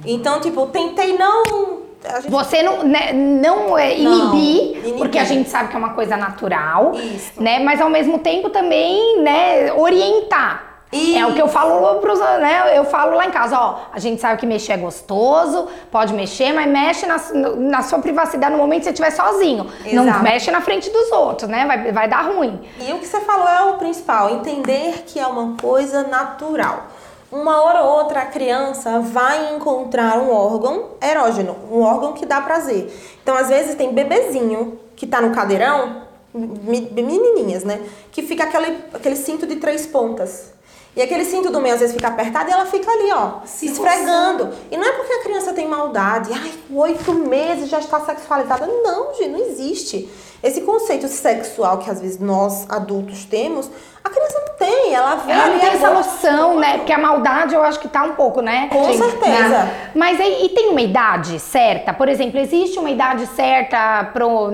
Então, 0.04 0.40
tipo, 0.40 0.66
tentei 0.66 1.16
não 1.16 1.76
Gente... 2.20 2.30
Você 2.30 2.62
não, 2.62 2.84
né, 2.84 3.12
não 3.12 3.76
é 3.76 3.98
inibir, 3.98 4.90
não, 4.90 4.98
porque 4.98 5.18
a 5.18 5.24
gente 5.24 5.48
sabe 5.48 5.70
que 5.70 5.74
é 5.74 5.78
uma 5.78 5.92
coisa 5.94 6.16
natural, 6.16 6.92
Isso. 6.94 7.42
né? 7.42 7.58
Mas 7.58 7.80
ao 7.80 7.90
mesmo 7.90 8.18
tempo 8.20 8.48
também, 8.50 9.20
né, 9.22 9.72
orientar. 9.72 10.75
Isso. 10.96 11.18
É 11.18 11.26
o 11.26 11.34
que 11.34 11.42
eu 11.42 11.48
falo 11.48 12.00
pros, 12.00 12.18
né? 12.18 12.76
Eu 12.76 12.84
falo 12.84 13.16
lá 13.16 13.26
em 13.26 13.30
casa, 13.30 13.58
ó, 13.58 13.78
a 13.92 13.98
gente 13.98 14.20
sabe 14.20 14.38
que 14.38 14.46
mexer 14.46 14.72
é 14.72 14.76
gostoso, 14.76 15.68
pode 15.90 16.12
mexer, 16.14 16.52
mas 16.52 16.66
mexe 16.68 17.06
na, 17.06 17.16
na 17.56 17.82
sua 17.82 17.98
privacidade 17.98 18.52
no 18.52 18.58
momento 18.58 18.80
que 18.80 18.84
você 18.84 18.90
estiver 18.90 19.10
sozinho. 19.10 19.66
Exato. 19.84 19.94
Não 19.94 20.22
mexe 20.22 20.50
na 20.50 20.60
frente 20.60 20.90
dos 20.90 21.10
outros, 21.12 21.48
né? 21.48 21.66
Vai, 21.66 21.92
vai 21.92 22.08
dar 22.08 22.22
ruim. 22.22 22.60
E 22.80 22.92
o 22.92 22.98
que 22.98 23.06
você 23.06 23.20
falou 23.20 23.48
é 23.48 23.62
o 23.72 23.74
principal, 23.74 24.30
entender 24.30 25.04
que 25.06 25.18
é 25.18 25.26
uma 25.26 25.56
coisa 25.56 26.02
natural. 26.04 26.84
Uma 27.30 27.60
hora 27.60 27.82
ou 27.82 27.98
outra 27.98 28.20
a 28.20 28.26
criança 28.26 29.00
vai 29.00 29.54
encontrar 29.54 30.18
um 30.18 30.30
órgão 30.32 30.90
erógeno, 31.02 31.56
um 31.70 31.82
órgão 31.82 32.12
que 32.12 32.24
dá 32.24 32.40
prazer. 32.40 32.92
Então, 33.20 33.36
às 33.36 33.48
vezes, 33.48 33.74
tem 33.74 33.92
bebezinho 33.92 34.78
que 34.94 35.06
tá 35.06 35.20
no 35.20 35.34
cadeirão, 35.34 36.02
menininhas, 36.32 37.64
né? 37.64 37.80
Que 38.12 38.22
fica 38.22 38.44
aquele, 38.44 38.78
aquele 38.94 39.16
cinto 39.16 39.46
de 39.46 39.56
três 39.56 39.86
pontas. 39.86 40.52
E 40.96 41.02
aquele 41.02 41.26
cinto 41.26 41.50
do 41.50 41.60
meio 41.60 41.74
às 41.74 41.80
vezes 41.80 41.94
fica 41.94 42.08
apertado 42.08 42.48
e 42.48 42.52
ela 42.52 42.64
fica 42.64 42.90
ali, 42.90 43.12
ó, 43.12 43.40
se 43.44 43.66
esfregando. 43.66 44.48
E 44.70 44.78
não 44.78 44.88
é 44.88 44.92
porque 44.92 45.12
a 45.12 45.22
criança 45.22 45.52
tem 45.52 45.68
maldade, 45.68 46.30
ai, 46.32 46.50
oito 46.74 47.12
meses 47.12 47.68
já 47.68 47.78
está 47.78 48.00
sexualizada. 48.00 48.66
Não, 48.66 49.12
gente, 49.12 49.28
não 49.28 49.40
existe. 49.40 50.08
Esse 50.42 50.62
conceito 50.62 51.06
sexual 51.08 51.78
que 51.78 51.90
às 51.90 52.00
vezes 52.00 52.18
nós 52.18 52.64
adultos 52.70 53.26
temos, 53.26 53.70
a 54.02 54.08
criança 54.08 54.42
não 54.46 54.54
tem. 54.54 54.94
Ela 54.94 55.16
vê 55.16 55.32
ela 55.32 55.48
não 55.48 55.58
tem 55.58 55.68
essa 55.68 55.90
noção, 55.90 56.58
né? 56.58 56.78
Porque 56.78 56.92
a 56.92 56.98
maldade 56.98 57.54
eu 57.54 57.62
acho 57.62 57.78
que 57.78 57.88
tá 57.88 58.02
um 58.04 58.14
pouco, 58.14 58.40
né? 58.40 58.68
Com 58.72 58.84
gente, 58.84 58.98
certeza. 58.98 59.48
Né? 59.48 59.90
Mas 59.94 60.18
aí, 60.18 60.46
e 60.46 60.48
tem 60.50 60.68
uma 60.68 60.80
idade 60.80 61.38
certa? 61.38 61.92
Por 61.92 62.08
exemplo, 62.08 62.40
existe 62.40 62.78
uma 62.78 62.90
idade 62.90 63.26
certa 63.26 64.04
pro. 64.12 64.50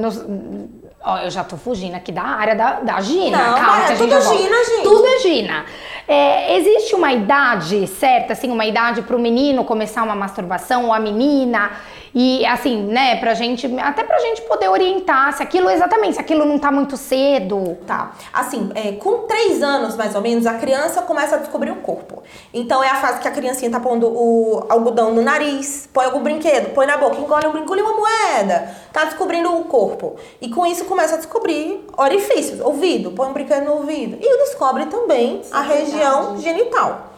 Ó, 1.05 1.19
eu 1.19 1.31
já 1.31 1.43
tô 1.43 1.57
fugindo 1.57 1.95
aqui 1.95 2.13
da 2.13 2.23
área 2.23 2.55
da, 2.55 2.81
da 2.81 3.01
Gina. 3.01 3.37
Não, 3.37 3.55
Calma, 3.55 3.85
é, 3.85 3.97
tudo 3.97 4.21
Gina, 4.21 4.65
gente. 4.65 4.83
Tudo 4.83 5.07
é 5.07 5.19
Gina. 5.19 5.65
É, 6.07 6.57
existe 6.57 6.95
uma 6.95 7.13
idade 7.13 7.87
certa, 7.87 8.33
assim, 8.33 8.51
uma 8.51 8.65
idade 8.65 9.03
para 9.03 9.17
o 9.17 9.19
menino 9.19 9.65
começar 9.65 10.03
uma 10.03 10.15
masturbação 10.15 10.87
ou 10.87 10.93
a 10.93 11.01
menina? 11.01 11.71
E 12.15 12.45
assim, 12.45 12.83
né, 12.85 13.17
pra 13.17 13.33
gente, 13.35 13.67
até 13.81 14.05
pra 14.05 14.19
gente 14.19 14.43
poder 14.43 14.69
orientar 14.69 15.33
se 15.33 15.43
aquilo, 15.43 15.71
exatamente, 15.71 16.15
se 16.15 16.21
aquilo 16.21 16.45
não 16.45 16.59
tá 16.59 16.71
muito 16.71 16.97
cedo. 16.97 17.79
Tá. 17.87 18.13
Assim, 18.33 18.71
é, 18.75 18.93
com 18.93 19.27
três 19.27 19.63
anos, 19.63 19.97
mais 19.97 20.15
ou 20.15 20.21
menos, 20.21 20.47
a 20.47 20.55
criança 20.55 21.03
começa 21.03 21.37
a 21.37 21.39
descobrir 21.39 21.71
o 21.71 21.77
corpo. 21.77 22.23
Então 22.53 22.83
é 22.83 22.89
a 22.89 22.97
fase 22.97 23.21
que 23.21 23.29
a 23.29 23.31
criancinha 23.31 23.71
tá 23.71 23.81
pondo 23.81 24.09
o 24.09 24.67
algodão 24.69 25.15
no 25.15 25.23
nariz, 25.23 25.89
põe 25.93 26.05
algum 26.05 26.21
brinquedo, 26.21 26.75
põe 26.75 26.87
na 26.87 26.99
boca, 26.99 27.17
engole 27.17 27.47
um 27.47 27.59
engole 27.59 27.81
uma 27.81 27.97
moeda. 27.97 28.75
Tá 28.93 29.05
descobrindo 29.05 29.55
o 29.57 29.65
corpo. 29.65 30.17
E 30.41 30.51
com 30.51 30.67
isso 30.67 30.85
começa 30.85 31.15
a 31.15 31.19
descobrir 31.19 31.87
orifícios, 31.97 32.61
ouvido, 32.61 33.13
põe 33.13 33.29
um 33.29 33.33
brinquedo 33.33 33.65
no 33.65 33.73
ouvido. 33.77 34.19
E 34.21 34.39
descobre 34.45 34.87
também 34.87 35.43
Sim, 35.43 35.51
a 35.53 35.63
região 35.63 36.39
genital. 36.39 37.13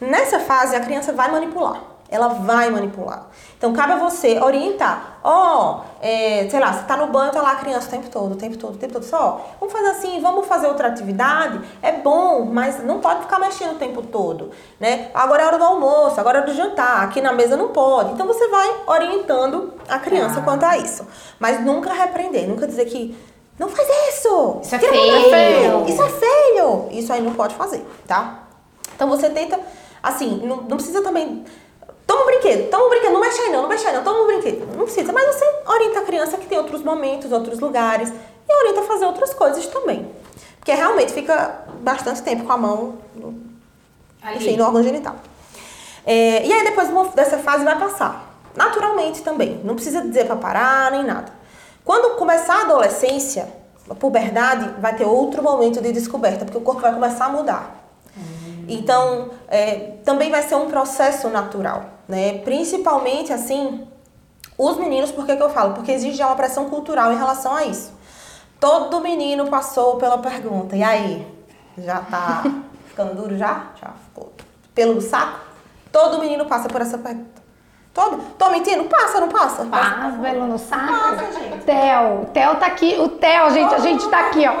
Nessa 0.00 0.40
fase, 0.40 0.74
a 0.74 0.80
criança 0.80 1.12
vai 1.12 1.30
manipular. 1.30 1.82
Ela 2.08 2.28
vai 2.28 2.70
manipular. 2.70 3.26
Então, 3.60 3.74
cabe 3.74 3.92
a 3.92 3.96
você 3.96 4.40
orientar. 4.40 5.18
Ó, 5.22 5.82
oh, 5.82 5.84
é, 6.00 6.48
sei 6.48 6.58
lá, 6.58 6.72
você 6.72 6.82
tá 6.84 6.96
no 6.96 7.08
banho, 7.08 7.30
tá 7.30 7.42
lá 7.42 7.52
a 7.52 7.56
criança 7.56 7.88
o 7.88 7.90
tempo 7.90 8.08
todo, 8.08 8.32
o 8.32 8.34
tempo 8.34 8.56
todo, 8.56 8.74
o 8.74 8.78
tempo 8.78 8.94
todo. 8.94 9.04
Só, 9.04 9.50
vamos 9.60 9.70
fazer 9.70 9.88
assim, 9.88 10.18
vamos 10.18 10.46
fazer 10.46 10.66
outra 10.66 10.88
atividade. 10.88 11.60
É 11.82 11.92
bom, 11.92 12.46
mas 12.46 12.82
não 12.82 13.00
pode 13.00 13.20
ficar 13.20 13.38
mexendo 13.38 13.72
o 13.72 13.74
tempo 13.74 14.00
todo, 14.00 14.50
né? 14.80 15.10
Agora 15.12 15.42
é 15.42 15.46
hora 15.46 15.58
do 15.58 15.64
almoço, 15.64 16.18
agora 16.18 16.38
é 16.38 16.40
hora 16.40 16.50
do 16.50 16.56
jantar, 16.56 17.04
aqui 17.04 17.20
na 17.20 17.34
mesa 17.34 17.54
não 17.54 17.68
pode. 17.68 18.12
Então, 18.12 18.26
você 18.26 18.48
vai 18.48 18.76
orientando 18.86 19.74
a 19.86 19.98
criança 19.98 20.40
ah. 20.40 20.42
quanto 20.42 20.64
a 20.64 20.78
isso. 20.78 21.06
Mas 21.38 21.62
nunca 21.62 21.92
repreender, 21.92 22.48
nunca 22.48 22.66
dizer 22.66 22.86
que 22.86 23.14
não 23.58 23.68
faz 23.68 23.86
isso! 24.08 24.60
Isso 24.62 24.74
é 24.74 24.78
feio. 24.78 25.84
Isso 25.86 26.02
é 26.02 26.08
feio! 26.08 26.88
Isso 26.92 27.12
aí 27.12 27.20
não 27.20 27.34
pode 27.34 27.54
fazer, 27.56 27.86
tá? 28.06 28.44
Então, 28.96 29.06
você 29.06 29.28
tenta, 29.28 29.60
assim, 30.02 30.40
não, 30.46 30.62
não 30.62 30.78
precisa 30.78 31.02
também 31.02 31.44
Toma 32.10 32.22
um 32.22 32.26
brinquedo, 32.26 32.68
toma 32.68 32.86
um 32.86 32.88
brinquedo, 32.88 33.12
não 33.12 33.20
mexe 33.20 33.40
aí 33.40 33.52
não, 33.52 33.62
não 33.62 33.68
mexe 33.68 33.86
aí 33.86 33.94
não, 33.94 34.02
toma 34.02 34.22
um 34.22 34.26
brinquedo. 34.26 34.76
Não 34.76 34.82
precisa, 34.82 35.12
mas 35.12 35.26
você 35.26 35.44
orienta 35.64 36.00
a 36.00 36.02
criança 36.02 36.36
que 36.38 36.46
tem 36.48 36.58
outros 36.58 36.82
momentos, 36.82 37.30
outros 37.30 37.60
lugares 37.60 38.12
e 38.48 38.52
orienta 38.52 38.80
a 38.80 38.82
fazer 38.82 39.06
outras 39.06 39.32
coisas 39.32 39.64
também. 39.68 40.10
Porque 40.58 40.72
realmente 40.72 41.12
fica 41.12 41.60
bastante 41.80 42.20
tempo 42.22 42.42
com 42.42 42.52
a 42.52 42.56
mão 42.56 42.98
no, 43.14 43.40
enfim, 44.34 44.56
no 44.56 44.64
órgão 44.64 44.82
genital. 44.82 45.14
É, 46.04 46.44
e 46.44 46.52
aí 46.52 46.64
depois 46.64 46.88
dessa 47.14 47.38
fase 47.38 47.62
vai 47.62 47.78
passar. 47.78 48.28
Naturalmente 48.56 49.22
também. 49.22 49.60
Não 49.62 49.76
precisa 49.76 50.00
dizer 50.02 50.26
para 50.26 50.34
parar 50.34 50.90
nem 50.90 51.04
nada. 51.04 51.32
Quando 51.84 52.16
começar 52.16 52.56
a 52.56 52.62
adolescência, 52.62 53.46
a 53.88 53.94
puberdade, 53.94 54.80
vai 54.80 54.96
ter 54.96 55.04
outro 55.04 55.44
momento 55.44 55.80
de 55.80 55.92
descoberta, 55.92 56.44
porque 56.44 56.58
o 56.58 56.62
corpo 56.62 56.80
vai 56.80 56.92
começar 56.92 57.26
a 57.26 57.28
mudar. 57.28 57.80
Então, 58.70 59.30
é, 59.48 59.94
também 60.04 60.30
vai 60.30 60.42
ser 60.42 60.54
um 60.54 60.68
processo 60.68 61.28
natural, 61.28 61.84
né? 62.10 62.38
Principalmente, 62.38 63.32
assim, 63.32 63.86
os 64.58 64.76
meninos, 64.76 65.10
por 65.10 65.24
que, 65.24 65.36
que 65.36 65.42
eu 65.42 65.48
falo? 65.48 65.74
Porque 65.74 65.92
existe 65.92 66.18
já 66.18 66.26
uma 66.26 66.36
pressão 66.36 66.68
cultural 66.68 67.12
em 67.12 67.16
relação 67.16 67.54
a 67.54 67.64
isso. 67.64 67.92
Todo 68.58 69.00
menino 69.00 69.48
passou 69.48 69.96
pela 69.96 70.18
pergunta, 70.18 70.76
e 70.76 70.82
aí? 70.82 71.26
Já 71.78 72.00
tá 72.00 72.42
ficando 72.86 73.14
duro 73.14 73.38
já? 73.38 73.70
Já 73.80 73.94
ficou 74.04 74.32
pelo 74.74 75.00
saco? 75.00 75.40
Todo 75.90 76.18
menino 76.18 76.44
passa 76.44 76.68
por 76.68 76.80
essa 76.82 76.98
pergunta. 76.98 77.39
Todo? 77.92 78.22
Tô 78.38 78.50
mentindo? 78.50 78.84
Passa, 78.84 79.20
não 79.20 79.28
passa? 79.28 79.64
Passa, 79.64 80.16
velo 80.22 80.46
no 80.46 80.58
saco. 80.58 80.86
Passa, 80.86 81.32
gente. 81.32 81.64
Theo. 81.64 82.22
O 82.22 82.26
Theo 82.26 82.54
tá 82.54 82.66
aqui. 82.66 82.96
O 83.00 83.08
Theo, 83.08 83.50
gente, 83.50 83.74
a 83.74 83.78
gente 83.78 84.08
tá 84.08 84.20
aqui, 84.20 84.44
ó. 84.46 84.52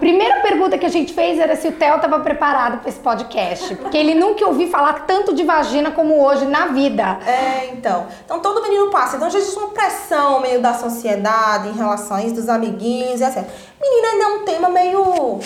Primeira 0.00 0.40
pergunta 0.40 0.76
que 0.76 0.84
a 0.84 0.88
gente 0.88 1.14
fez 1.14 1.38
era 1.38 1.54
se 1.54 1.68
o 1.68 1.72
Theo 1.72 2.00
tava 2.00 2.18
preparado 2.18 2.78
para 2.78 2.88
esse 2.88 2.98
podcast. 2.98 3.76
Porque 3.76 3.96
ele 3.96 4.16
nunca 4.16 4.44
ouviu 4.44 4.68
falar 4.68 5.06
tanto 5.06 5.32
de 5.32 5.44
vagina 5.44 5.92
como 5.92 6.20
hoje 6.20 6.44
na 6.46 6.66
vida. 6.66 7.18
É, 7.24 7.66
então. 7.72 8.08
Então 8.24 8.40
todo 8.40 8.60
menino 8.60 8.90
passa. 8.90 9.16
Então 9.16 9.30
já 9.30 9.38
existe 9.38 9.58
uma 9.58 9.68
pressão 9.68 10.40
meio 10.40 10.60
da 10.60 10.74
sociedade 10.74 11.68
em 11.68 11.74
relação 11.74 12.16
a 12.16 12.22
isso, 12.22 12.34
dos 12.34 12.48
amiguinhos 12.48 13.20
e 13.20 13.24
assim. 13.24 13.44
Menina 13.80 14.08
ainda 14.08 14.24
é 14.24 14.28
um 14.28 14.44
tema 14.44 14.68
meio 14.68 15.40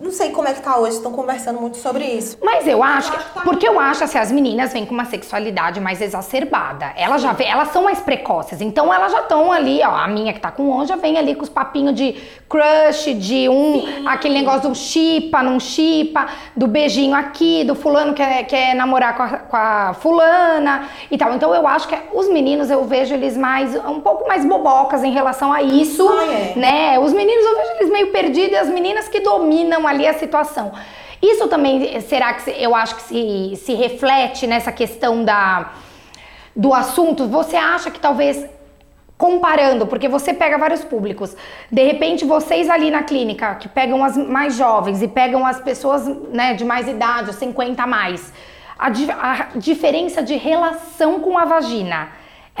não 0.00 0.10
sei 0.10 0.30
como 0.30 0.48
é 0.48 0.54
que 0.54 0.62
tá 0.62 0.78
hoje, 0.78 0.96
estão 0.96 1.12
conversando 1.12 1.60
muito 1.60 1.76
sobre 1.76 2.04
isso. 2.04 2.38
Mas 2.42 2.66
eu 2.66 2.82
acho, 2.82 3.12
que, 3.12 3.18
tá 3.18 3.40
porque 3.42 3.68
eu 3.68 3.78
acho 3.78 4.02
assim, 4.02 4.18
as 4.18 4.32
meninas 4.32 4.72
vêm 4.72 4.86
com 4.86 4.94
uma 4.94 5.04
sexualidade 5.04 5.78
mais 5.78 6.00
exacerbada. 6.00 6.92
Elas 6.96 7.20
já 7.20 7.32
vêm, 7.32 7.48
elas 7.48 7.68
são 7.68 7.82
mais 7.82 8.00
precoces, 8.00 8.62
então 8.62 8.92
elas 8.92 9.12
já 9.12 9.20
estão 9.20 9.52
ali, 9.52 9.80
ó, 9.82 9.94
a 9.94 10.08
minha 10.08 10.32
que 10.32 10.40
tá 10.40 10.50
com 10.50 10.70
11 10.70 10.88
já 10.88 10.96
vem 10.96 11.18
ali 11.18 11.34
com 11.34 11.42
os 11.42 11.50
papinhos 11.50 11.94
de 11.94 12.16
crush, 12.48 13.12
de 13.14 13.48
um, 13.50 13.82
Sim. 13.82 14.08
aquele 14.08 14.34
negócio 14.34 14.70
do 14.70 14.74
chipa, 14.74 15.42
não 15.42 15.60
chipa, 15.60 16.28
do 16.56 16.66
beijinho 16.66 17.14
aqui, 17.14 17.62
do 17.64 17.74
fulano 17.74 18.14
que 18.14 18.24
quer, 18.24 18.44
quer 18.44 18.74
namorar 18.74 19.16
com 19.16 19.22
a, 19.22 19.28
com 19.28 19.56
a 19.56 19.94
fulana 20.00 20.88
e 21.10 21.18
tal. 21.18 21.34
Então 21.34 21.54
eu 21.54 21.66
acho 21.68 21.86
que 21.86 21.96
os 22.14 22.26
meninos 22.28 22.70
eu 22.70 22.84
vejo 22.84 23.12
eles 23.12 23.36
mais, 23.36 23.76
um 23.84 24.00
pouco 24.00 24.26
mais 24.26 24.46
bobocas 24.46 25.04
em 25.04 25.12
relação 25.12 25.52
a 25.52 25.62
isso, 25.62 26.08
ah, 26.08 26.24
é. 26.24 26.52
né? 26.56 26.98
Os 26.98 27.12
meninos 27.12 27.44
eu 27.44 27.56
vejo 27.56 27.70
eles 27.80 27.90
meio 27.90 28.06
perdidos 28.12 28.52
e 28.52 28.56
as 28.56 28.68
meninas 28.68 29.06
que 29.06 29.20
dominam 29.20 29.89
ali 29.90 30.06
a 30.06 30.14
situação. 30.14 30.72
Isso 31.22 31.48
também, 31.48 32.00
será 32.00 32.32
que 32.34 32.50
eu 32.50 32.74
acho 32.74 32.96
que 32.96 33.02
se, 33.02 33.56
se 33.56 33.74
reflete 33.74 34.46
nessa 34.46 34.72
questão 34.72 35.22
da, 35.22 35.72
do 36.56 36.72
assunto? 36.72 37.26
Você 37.28 37.56
acha 37.56 37.90
que 37.90 38.00
talvez 38.00 38.48
comparando, 39.18 39.86
porque 39.86 40.08
você 40.08 40.32
pega 40.32 40.56
vários 40.56 40.82
públicos. 40.82 41.36
De 41.70 41.84
repente, 41.84 42.24
vocês 42.24 42.70
ali 42.70 42.90
na 42.90 43.02
clínica, 43.02 43.54
que 43.56 43.68
pegam 43.68 44.02
as 44.02 44.16
mais 44.16 44.56
jovens 44.56 45.02
e 45.02 45.08
pegam 45.08 45.46
as 45.46 45.60
pessoas 45.60 46.08
né, 46.32 46.54
de 46.54 46.64
mais 46.64 46.88
idade, 46.88 47.34
50 47.34 47.82
a 47.82 47.86
mais, 47.86 48.32
a, 48.78 48.86
a 48.86 49.58
diferença 49.58 50.22
de 50.22 50.36
relação 50.36 51.20
com 51.20 51.36
a 51.36 51.44
vagina 51.44 52.08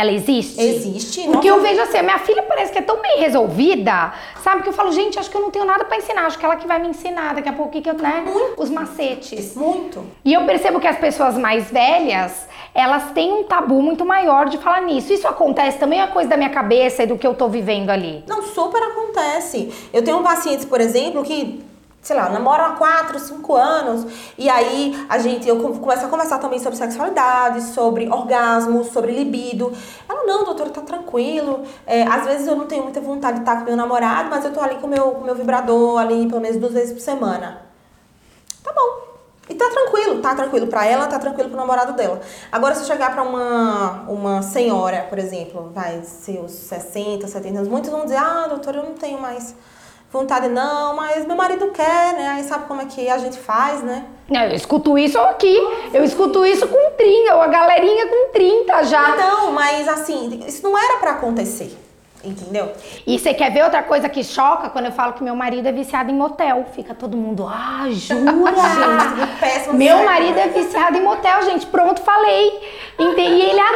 ela 0.00 0.12
existe? 0.12 0.60
Existe. 0.60 1.22
Porque 1.28 1.50
eu 1.50 1.60
vejo 1.60 1.80
assim, 1.82 1.98
a 1.98 2.02
minha 2.02 2.18
filha 2.18 2.42
parece 2.42 2.72
que 2.72 2.78
é 2.78 2.82
tão 2.82 3.00
bem 3.00 3.18
resolvida, 3.18 4.12
sabe? 4.42 4.62
Que 4.62 4.68
eu 4.70 4.72
falo, 4.72 4.90
gente, 4.92 5.18
acho 5.18 5.30
que 5.30 5.36
eu 5.36 5.42
não 5.42 5.50
tenho 5.50 5.64
nada 5.64 5.84
para 5.84 5.98
ensinar, 5.98 6.26
acho 6.26 6.38
que 6.38 6.44
ela 6.44 6.56
que 6.56 6.66
vai 6.66 6.78
me 6.78 6.88
ensinar 6.88 7.34
daqui 7.34 7.48
a 7.48 7.52
pouco, 7.52 7.80
que 7.80 7.88
eu, 7.88 7.94
né? 7.94 8.24
Muito. 8.26 8.62
Os 8.62 8.70
macetes. 8.70 9.54
Muito. 9.54 10.04
E 10.24 10.32
eu 10.32 10.44
percebo 10.46 10.80
que 10.80 10.86
as 10.86 10.98
pessoas 10.98 11.36
mais 11.36 11.70
velhas, 11.70 12.48
elas 12.74 13.10
têm 13.12 13.32
um 13.32 13.44
tabu 13.44 13.82
muito 13.82 14.04
maior 14.04 14.46
de 14.46 14.58
falar 14.58 14.80
nisso. 14.82 15.12
Isso 15.12 15.28
acontece 15.28 15.78
também 15.78 16.00
é 16.00 16.06
coisa 16.06 16.30
da 16.30 16.36
minha 16.36 16.50
cabeça 16.50 17.02
e 17.02 17.06
do 17.06 17.18
que 17.18 17.26
eu 17.26 17.34
tô 17.34 17.48
vivendo 17.48 17.90
ali. 17.90 18.24
Não, 18.26 18.42
super 18.42 18.82
acontece. 18.82 19.72
Eu 19.92 20.02
tenho 20.02 20.22
pacientes, 20.22 20.64
por 20.64 20.80
exemplo, 20.80 21.22
que 21.22 21.60
sei 22.02 22.16
lá, 22.16 22.30
namoram 22.30 22.64
há 22.64 22.70
4, 22.70 23.18
5 23.18 23.56
anos, 23.56 24.06
e 24.38 24.48
aí 24.48 25.06
a 25.08 25.18
gente, 25.18 25.48
eu 25.48 25.58
começo 25.74 26.06
a 26.06 26.08
conversar 26.08 26.38
também 26.38 26.58
sobre 26.58 26.78
sexualidade, 26.78 27.62
sobre 27.62 28.08
orgasmo, 28.08 28.84
sobre 28.84 29.12
libido. 29.12 29.72
Ela 30.08 30.24
não, 30.24 30.44
doutora, 30.44 30.70
tá 30.70 30.80
tranquilo. 30.80 31.62
É, 31.86 32.02
às 32.04 32.24
vezes 32.24 32.46
eu 32.46 32.56
não 32.56 32.66
tenho 32.66 32.84
muita 32.84 33.00
vontade 33.00 33.36
de 33.36 33.42
estar 33.42 33.58
com 33.58 33.64
meu 33.64 33.76
namorado, 33.76 34.30
mas 34.30 34.44
eu 34.44 34.52
tô 34.52 34.60
ali 34.60 34.76
com 34.76 34.86
o 34.86 34.90
meu, 34.90 35.10
com 35.12 35.24
meu 35.24 35.34
vibrador 35.34 36.00
ali 36.00 36.26
pelo 36.26 36.40
menos 36.40 36.56
duas 36.56 36.72
vezes 36.72 36.92
por 36.92 37.00
semana. 37.00 37.62
Tá 38.62 38.72
bom. 38.72 39.10
E 39.48 39.54
tá 39.54 39.68
tranquilo, 39.68 40.22
tá 40.22 40.34
tranquilo 40.34 40.68
pra 40.68 40.86
ela, 40.86 41.08
tá 41.08 41.18
tranquilo 41.18 41.48
pro 41.50 41.58
namorado 41.58 41.94
dela. 41.94 42.20
Agora, 42.52 42.74
se 42.74 42.82
eu 42.82 42.86
chegar 42.86 43.12
pra 43.12 43.22
uma, 43.22 44.04
uma 44.08 44.42
senhora, 44.42 45.06
por 45.08 45.18
exemplo, 45.18 45.72
vai, 45.74 46.02
seus 46.04 46.52
60, 46.52 47.26
70 47.26 47.58
anos, 47.58 47.68
muitos 47.68 47.90
vão 47.90 48.04
dizer, 48.04 48.18
ah, 48.18 48.46
doutora, 48.48 48.78
eu 48.78 48.84
não 48.84 48.94
tenho 48.94 49.20
mais 49.20 49.56
vontade 50.12 50.48
não, 50.48 50.96
mas 50.96 51.26
meu 51.26 51.36
marido 51.36 51.68
quer, 51.68 52.14
né? 52.14 52.28
Aí 52.28 52.44
sabe 52.44 52.66
como 52.66 52.82
é 52.82 52.84
que 52.86 53.08
a 53.08 53.18
gente 53.18 53.38
faz, 53.38 53.82
né? 53.82 54.04
Eu 54.30 54.54
escuto 54.54 54.96
isso 54.96 55.18
aqui, 55.18 55.56
eu 55.92 56.04
escuto 56.04 56.44
isso 56.46 56.66
com 56.68 56.90
30, 56.96 57.34
ou 57.34 57.42
a 57.42 57.46
galerinha 57.48 58.06
com 58.06 58.32
30 58.32 58.82
já. 58.84 59.16
Não, 59.16 59.52
mas 59.52 59.88
assim, 59.88 60.44
isso 60.46 60.62
não 60.62 60.78
era 60.78 60.98
para 60.98 61.12
acontecer. 61.12 61.76
Entendeu? 62.22 62.70
E 63.06 63.18
você 63.18 63.32
quer 63.32 63.50
ver 63.50 63.64
outra 63.64 63.82
coisa 63.82 64.06
que 64.06 64.22
choca? 64.22 64.68
Quando 64.68 64.86
eu 64.86 64.92
falo 64.92 65.14
que 65.14 65.24
meu 65.24 65.34
marido 65.34 65.66
é 65.66 65.72
viciado 65.72 66.10
em 66.10 66.14
motel. 66.14 66.66
Fica 66.74 66.94
todo 66.94 67.16
mundo, 67.16 67.46
ah, 67.48 67.86
jura? 67.88 68.20
gente, 69.16 69.40
péssimo 69.40 69.74
meu 69.74 70.04
marido 70.04 70.38
é 70.38 70.48
viciado 70.48 70.98
em 70.98 71.02
motel, 71.02 71.42
gente. 71.44 71.64
Pronto, 71.66 72.02
falei. 72.02 72.60
E 72.98 73.02
ele 73.02 73.58
adora 73.58 73.69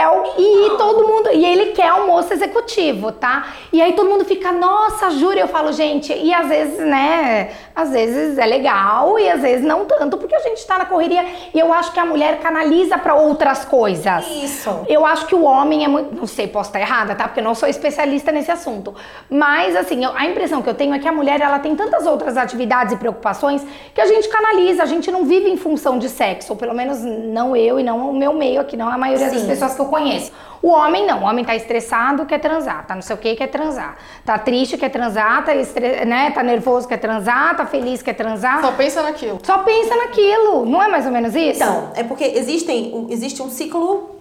motel. 0.00 0.34
E 0.38 0.76
todo 0.76 1.06
mundo. 1.06 1.30
E 1.32 1.44
ele 1.44 1.72
quer 1.72 1.88
almoço 1.88 2.32
executivo, 2.32 3.12
tá? 3.12 3.48
E 3.72 3.80
aí 3.80 3.92
todo 3.92 4.08
mundo 4.08 4.24
fica, 4.24 4.50
nossa, 4.50 5.10
jura? 5.10 5.40
Eu 5.40 5.48
falo, 5.48 5.72
gente, 5.72 6.12
e 6.12 6.32
às 6.32 6.48
vezes, 6.48 6.78
né? 6.78 7.50
Às 7.74 7.90
vezes 7.90 8.38
é 8.38 8.46
legal 8.46 9.18
e 9.18 9.28
às 9.28 9.40
vezes 9.40 9.64
não 9.64 9.84
tanto, 9.84 10.16
porque 10.16 10.34
a 10.34 10.40
gente 10.40 10.66
tá 10.66 10.78
na 10.78 10.84
correria. 10.86 11.24
E 11.54 11.58
eu 11.58 11.72
acho 11.72 11.92
que 11.92 12.00
a 12.00 12.04
mulher 12.04 12.40
canaliza 12.40 12.98
para 12.98 13.14
outras 13.14 13.64
coisas. 13.64 14.26
Isso. 14.28 14.84
Eu 14.88 15.04
acho 15.04 15.26
que 15.26 15.34
o 15.34 15.42
homem 15.42 15.84
é 15.84 15.88
muito. 15.88 16.14
Não 16.14 16.26
sei, 16.26 16.46
posso 16.46 16.70
estar 16.70 16.80
errada, 16.80 17.14
tá? 17.14 17.24
Porque 17.24 17.40
eu 17.40 17.44
não 17.44 17.54
sou 17.54 17.68
especialista 17.68 18.32
nesse 18.32 18.50
assunto. 18.50 18.94
Mas, 19.28 19.76
assim, 19.76 20.04
a 20.04 20.26
impressão 20.26 20.62
que 20.62 20.68
eu 20.68 20.74
tenho 20.74 20.94
é 20.94 20.98
que 20.98 21.08
a 21.08 21.12
mulher 21.12 21.40
ela 21.40 21.58
tem 21.58 21.76
tantas 21.76 22.06
outras 22.06 22.36
atividades 22.36 22.94
e 22.94 22.96
preocupações 22.96 23.64
que 23.94 24.00
a 24.00 24.06
gente 24.06 24.28
canaliza, 24.28 24.82
a 24.82 24.86
gente 24.86 25.10
não 25.10 25.24
vive 25.24 25.48
em 25.48 25.56
função 25.56 25.98
de 25.98 26.08
sexo, 26.08 26.52
ou 26.52 26.56
pelo 26.58 26.74
menos 26.74 27.00
não 27.00 27.54
eu 27.54 27.78
e 27.78 27.82
não 27.82 28.10
o 28.10 28.14
meu 28.16 28.32
meio 28.32 28.60
aqui, 28.60 28.76
não 28.76 28.88
a 28.88 28.98
maioria 28.98 29.28
Sim. 29.28 29.36
das 29.36 29.44
pessoas 29.44 29.74
que 29.74 29.80
eu 29.80 29.89
conheço. 29.90 30.32
O 30.62 30.68
homem 30.68 31.06
não, 31.06 31.22
o 31.22 31.24
homem 31.24 31.44
tá 31.44 31.56
estressado, 31.56 32.26
quer 32.26 32.38
transar, 32.38 32.86
tá 32.86 32.94
não 32.94 33.00
sei 33.00 33.16
o 33.16 33.18
que, 33.18 33.34
quer 33.34 33.46
transar. 33.46 33.96
Tá 34.24 34.38
triste, 34.38 34.76
quer 34.76 34.90
transar, 34.90 35.44
tá, 35.44 35.54
estre... 35.54 36.04
né, 36.04 36.30
tá 36.30 36.42
nervoso, 36.42 36.86
quer 36.86 36.98
transar, 36.98 37.56
tá 37.56 37.64
feliz, 37.64 38.02
quer 38.02 38.12
transar. 38.14 38.60
Só 38.60 38.72
pensa 38.72 39.02
naquilo. 39.02 39.38
Só 39.42 39.58
pensa 39.58 39.96
naquilo, 39.96 40.66
não 40.66 40.82
é 40.82 40.88
mais 40.88 41.06
ou 41.06 41.12
menos 41.12 41.34
isso? 41.34 41.62
Então, 41.62 41.92
é 41.94 42.02
porque 42.04 42.24
existem, 42.24 43.06
existe 43.10 43.42
um 43.42 43.48
ciclo 43.48 44.19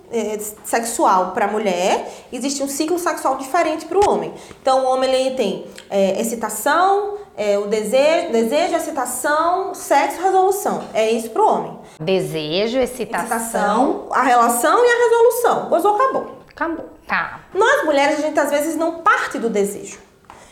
sexual 0.63 1.31
para 1.31 1.45
a 1.45 1.47
mulher, 1.47 2.11
existe 2.31 2.63
um 2.63 2.67
ciclo 2.67 2.97
sexual 2.97 3.37
diferente 3.37 3.85
para 3.85 3.97
o 3.97 4.09
homem. 4.09 4.33
Então, 4.61 4.85
o 4.85 4.87
homem 4.87 5.13
ele 5.13 5.35
tem 5.35 5.65
é, 5.89 6.19
excitação, 6.19 7.17
é, 7.37 7.57
o 7.57 7.67
desejo, 7.67 8.31
desejo, 8.31 8.75
excitação, 8.75 9.73
sexo, 9.73 10.21
resolução. 10.21 10.83
É 10.93 11.09
isso 11.11 11.29
para 11.29 11.41
o 11.41 11.47
homem. 11.47 11.79
Desejo, 11.99 12.79
excitação, 12.79 13.27
excitação, 13.27 14.07
a 14.11 14.23
relação 14.23 14.77
e 14.83 14.87
a 14.87 15.09
resolução. 15.09 15.69
Coisou, 15.69 15.95
acabou. 15.95 16.39
Acabou. 16.49 16.89
Tá. 17.07 17.39
Nós 17.53 17.85
mulheres, 17.85 18.19
a 18.19 18.21
gente 18.21 18.39
às 18.39 18.51
vezes 18.51 18.75
não 18.75 18.99
parte 18.99 19.39
do 19.39 19.49
desejo. 19.49 19.97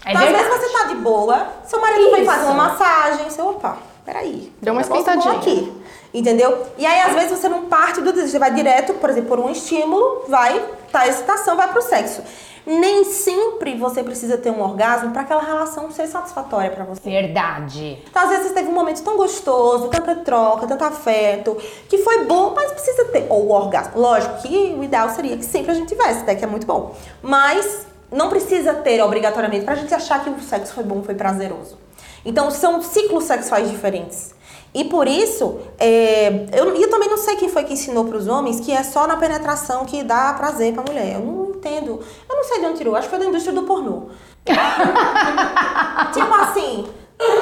É 0.06 0.12
então, 0.12 0.24
às 0.24 0.32
vezes 0.32 0.48
você 0.48 0.70
tá 0.70 0.84
de 0.86 0.96
boa, 0.96 1.48
seu 1.66 1.82
marido 1.82 2.02
isso. 2.04 2.16
vem 2.16 2.26
fazer 2.26 2.46
uma 2.46 2.54
massagem, 2.54 3.30
você, 3.30 3.42
opa, 3.42 3.78
peraí. 4.06 4.54
Deu 4.62 4.72
uma 4.72 4.82
esquentadinha. 4.82 5.36
aqui. 5.36 5.87
Entendeu? 6.18 6.66
E 6.80 6.86
aí, 6.86 7.02
às 7.02 7.14
vezes, 7.14 7.30
você 7.30 7.48
não 7.48 7.66
parte 7.66 8.02
do 8.02 8.12
desejo, 8.12 8.32
você 8.32 8.40
vai 8.40 8.52
direto, 8.52 8.96
por 8.96 9.08
exemplo, 9.08 9.30
por 9.30 9.40
um 9.40 9.52
estímulo, 9.52 10.24
vai, 10.28 10.60
tá 10.92 11.02
a 11.02 11.08
excitação, 11.08 11.56
vai 11.56 11.72
pro 11.72 11.80
sexo. 11.80 12.24
Nem 12.66 13.04
sempre 13.04 13.78
você 13.78 14.02
precisa 14.02 14.36
ter 14.36 14.50
um 14.50 14.60
orgasmo 14.60 15.12
para 15.12 15.22
aquela 15.22 15.44
relação 15.44 15.92
ser 15.92 16.08
satisfatória 16.08 16.72
para 16.72 16.86
você. 16.86 17.08
Verdade. 17.08 18.04
Então, 18.10 18.24
às 18.24 18.30
vezes, 18.30 18.48
você 18.48 18.54
teve 18.56 18.68
um 18.68 18.74
momento 18.74 19.04
tão 19.04 19.16
gostoso, 19.16 19.90
tanta 19.90 20.16
troca, 20.16 20.66
tanto 20.66 20.84
afeto, 20.84 21.56
que 21.88 22.00
foi 22.00 22.26
bom, 22.26 22.52
mas 22.56 22.72
precisa 22.72 23.06
ter. 23.06 23.28
Ou 23.30 23.46
o 23.46 23.52
orgasmo. 23.52 24.02
Lógico 24.02 24.42
que 24.42 24.76
o 24.76 24.84
ideal 24.84 25.12
seria 25.12 25.38
que 25.38 25.46
sempre 25.46 25.70
a 25.70 25.76
gente 25.76 25.90
tivesse, 25.90 26.26
né? 26.26 26.34
Que 26.34 26.44
é 26.44 26.48
muito 26.48 26.66
bom. 26.66 26.96
Mas 27.22 27.86
não 28.12 28.28
precisa 28.28 28.74
ter 28.74 29.04
obrigatoriamente 29.04 29.64
pra 29.64 29.76
gente 29.76 29.94
achar 29.94 30.24
que 30.24 30.32
o 30.32 30.40
sexo 30.42 30.74
foi 30.74 30.84
bom, 30.84 31.04
foi 31.04 31.14
prazeroso. 31.14 31.78
Então, 32.26 32.50
são 32.50 32.82
ciclos 32.82 33.26
sexuais 33.26 33.70
diferentes. 33.70 34.36
E 34.74 34.84
por 34.86 35.08
isso, 35.08 35.60
é, 35.80 36.46
eu, 36.54 36.76
eu 36.76 36.90
também 36.90 37.10
não 37.10 37.18
sei 37.18 37.36
quem 37.36 37.50
foi 37.50 37.64
que 37.64 37.74
ensinou 37.74 38.06
para 38.06 38.18
os 38.18 38.28
homens 38.28 38.60
que 38.60 38.72
é 38.72 38.84
só 38.84 39.08
na 39.08 39.18
penetração 39.18 39.86
que 39.86 40.04
dá 40.04 40.34
prazer 40.34 40.74
para 40.74 40.84
a 40.84 40.86
mulher. 40.86 41.16
Eu 41.16 41.22
não 41.22 41.50
entendo. 41.50 42.00
Eu 42.30 42.36
não 42.36 42.44
sei 42.44 42.60
de 42.60 42.66
onde 42.66 42.78
tirou. 42.78 42.96
Acho 42.96 43.08
que 43.08 43.16
foi 43.16 43.20
da 43.20 43.26
indústria 43.26 43.54
do 43.54 43.64
pornô. 43.64 44.10
tipo 46.14 46.34
assim, 46.36 46.88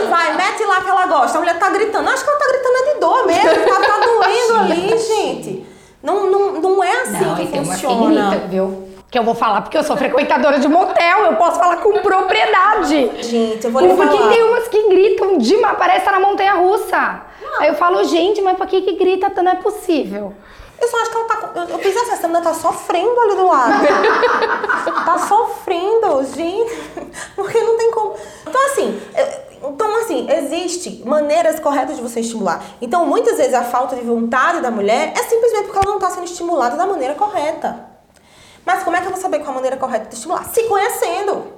vai, 0.10 0.36
mete 0.38 0.64
lá 0.64 0.82
que 0.82 0.90
ela 0.90 1.08
gosta. 1.08 1.38
A 1.38 1.42
mulher 1.42 1.60
tá 1.60 1.70
gritando. 1.70 2.10
Acho 2.10 2.24
que 2.24 2.30
ela 2.30 2.40
tá 2.40 2.48
gritando 2.48 2.76
é 2.78 2.94
de 2.94 3.00
dor 3.00 3.28
mesmo. 3.28 3.50
Ela 3.50 3.86
tá 3.86 4.00
doendo 4.00 4.56
ali, 4.62 4.98
gente. 4.98 5.66
Não, 6.02 6.30
não, 6.30 6.62
não 6.62 6.84
é 6.84 7.02
assim 7.02 7.26
não, 7.26 7.36
que 7.36 7.48
funciona. 7.48 8.30
Que 8.30 8.36
grita, 8.36 8.48
viu? 8.48 8.85
Que 9.16 9.20
eu 9.20 9.24
vou 9.24 9.34
falar 9.34 9.62
porque 9.62 9.78
eu 9.78 9.84
sou 9.84 9.96
frequentadora 9.96 10.60
de 10.60 10.68
motel, 10.68 11.20
eu 11.28 11.38
posso 11.38 11.58
falar 11.58 11.78
com 11.78 11.94
propriedade. 12.00 13.24
Gente, 13.24 13.64
eu 13.64 13.72
vou 13.72 13.82
lhe 13.82 13.94
porque 13.94 14.18
falar. 14.18 14.30
tem 14.30 14.44
umas 14.44 14.68
que 14.68 14.90
gritam 14.90 15.38
demais, 15.38 15.78
parece 15.78 16.12
na 16.12 16.20
montanha 16.20 16.56
russa. 16.56 17.22
Não. 17.42 17.62
Aí 17.62 17.70
eu 17.70 17.76
falo, 17.76 18.04
gente, 18.04 18.42
mas 18.42 18.58
pra 18.58 18.68
que 18.68 18.82
que 18.82 18.98
grita? 18.98 19.32
Não 19.42 19.54
é 19.54 19.56
possível. 19.56 20.34
Eu 20.82 20.88
só 20.90 21.02
acho 21.02 21.12
que 21.12 21.16
ela 21.16 21.28
tá. 21.28 21.52
Eu, 21.56 21.64
eu 21.64 21.80
pensei 21.80 22.02
assim, 22.02 22.12
essa 22.12 22.28
menina 22.28 22.44
tá 22.44 22.54
sofrendo 22.54 23.18
ali 23.22 23.36
do 23.38 23.48
lado. 23.48 23.86
tá 25.06 25.18
sofrendo, 25.20 26.22
gente. 26.36 26.76
Porque 27.38 27.62
não 27.62 27.78
tem 27.78 27.92
como. 27.92 28.16
Então, 28.46 28.66
assim. 28.66 29.02
Então, 29.64 30.02
assim, 30.02 30.30
existe 30.30 31.04
maneiras 31.06 31.58
corretas 31.62 31.96
de 31.96 32.02
você 32.02 32.20
estimular. 32.20 32.62
Então, 32.82 33.06
muitas 33.06 33.38
vezes 33.38 33.54
a 33.54 33.64
falta 33.64 33.96
de 33.96 34.02
vontade 34.02 34.60
da 34.60 34.70
mulher 34.70 35.14
é 35.16 35.24
simplesmente 35.24 35.64
porque 35.68 35.78
ela 35.78 35.88
não 35.88 35.96
está 35.96 36.10
sendo 36.10 36.26
estimulada 36.26 36.76
da 36.76 36.86
maneira 36.86 37.16
correta. 37.16 37.95
Mas 38.66 38.84
como 38.84 38.98
é 38.98 39.02
que 39.02 39.08
eu 39.08 39.12
vou 39.12 39.22
saber 39.22 39.40
qual 39.40 39.52
a 39.52 39.56
maneira 39.56 39.78
correta 39.78 40.08
de 40.08 40.16
estimular? 40.16 40.46
Se 40.46 40.64
conhecendo. 40.64 41.54